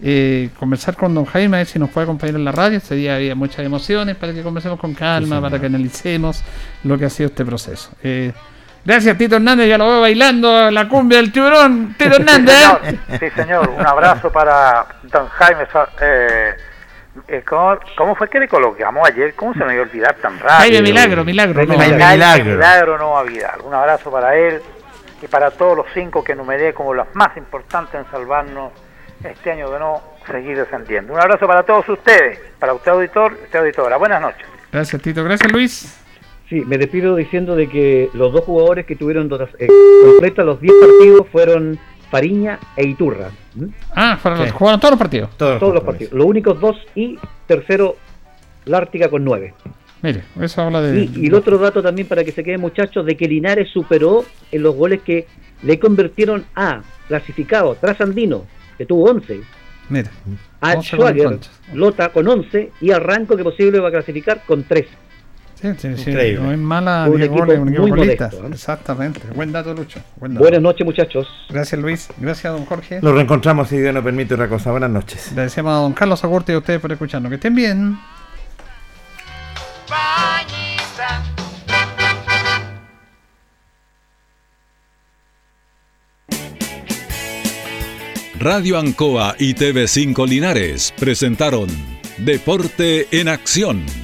[0.01, 2.77] eh, conversar con don Jaime, a ver si nos puede acompañar en la radio.
[2.79, 6.45] Este día había muchas emociones para que conversemos con calma, para que analicemos
[6.85, 7.91] lo que ha sido este proceso.
[8.05, 8.33] Eh,
[8.85, 11.97] gracias, Tito Hernández, ya lo veo bailando la cumbia del tiburón.
[11.99, 12.55] Tito Hernández.
[12.85, 12.99] ¿eh?
[13.19, 13.69] Sí, señor.
[13.69, 15.65] Un abrazo para don Jaime.
[16.01, 16.55] Eh,
[17.47, 19.35] ¿cómo, cómo fue que le colocamos ayer?
[19.35, 20.59] ¿Cómo se me iba a olvidar tan rápido?
[20.59, 21.65] Jaime Milagro, Milagro.
[21.65, 21.74] No.
[21.74, 22.24] Milagro.
[22.24, 23.61] Jaime Milagro no Vidal.
[23.62, 24.61] Un abrazo para él
[25.23, 28.73] y para todos los cinco que enumeré como los más importantes en salvarnos
[29.23, 31.12] este año de no seguir descendiendo.
[31.12, 33.97] Un abrazo para todos ustedes, para usted auditor usted auditora.
[33.97, 34.47] Buenas noches.
[34.73, 35.24] Gracias, Tito.
[35.24, 36.01] Gracias, Luis.
[36.49, 39.69] Sí, me despido diciendo de que los dos jugadores que tuvieron eh,
[40.05, 41.78] completas los 10 partidos fueron
[42.19, 43.28] Fariña e Iturra.
[43.59, 43.70] ¿m?
[43.93, 44.55] Ah, fueron los- Sí.
[44.57, 45.31] jugaron todos los partidos.
[45.36, 46.12] Todos, Todos los partidos.
[46.12, 47.19] Los únicos dos y
[47.49, 47.97] tercero
[48.66, 49.53] Lártica con 9.
[50.01, 51.07] Mire, eso habla de.
[51.07, 54.24] Y, y el otro dato también para que se queden muchachos de que Linares superó
[54.53, 55.27] en los goles que
[55.65, 58.45] le convirtieron a clasificado trasandino,
[58.78, 59.41] que tuvo 11,
[59.89, 60.09] Mire.
[60.61, 61.39] a 11 Schwager.
[61.74, 64.86] Lota con 11 y a Ranco que posible va a clasificar con 3.
[65.65, 66.11] Sí, sí, sí.
[66.11, 66.45] Increíble.
[66.45, 68.11] No es mala Un 10 equipo goles, un equipo muy.
[68.53, 69.20] Exactamente.
[69.35, 69.99] Buen dato, Lucho.
[70.16, 70.43] Buen dato.
[70.43, 71.27] Buenas noches muchachos.
[71.49, 72.09] Gracias, Luis.
[72.19, 73.01] Gracias, don Jorge.
[73.01, 74.73] Nos reencontramos si Dios nos permite otra cosa.
[74.73, 75.32] Buenas noches.
[75.35, 77.31] Le decíamos a don Carlos Agurte y a ustedes por escucharnos.
[77.31, 77.99] Que estén bien.
[88.39, 91.69] Radio Ancoa y TV5 Linares presentaron
[92.19, 94.04] Deporte en Acción.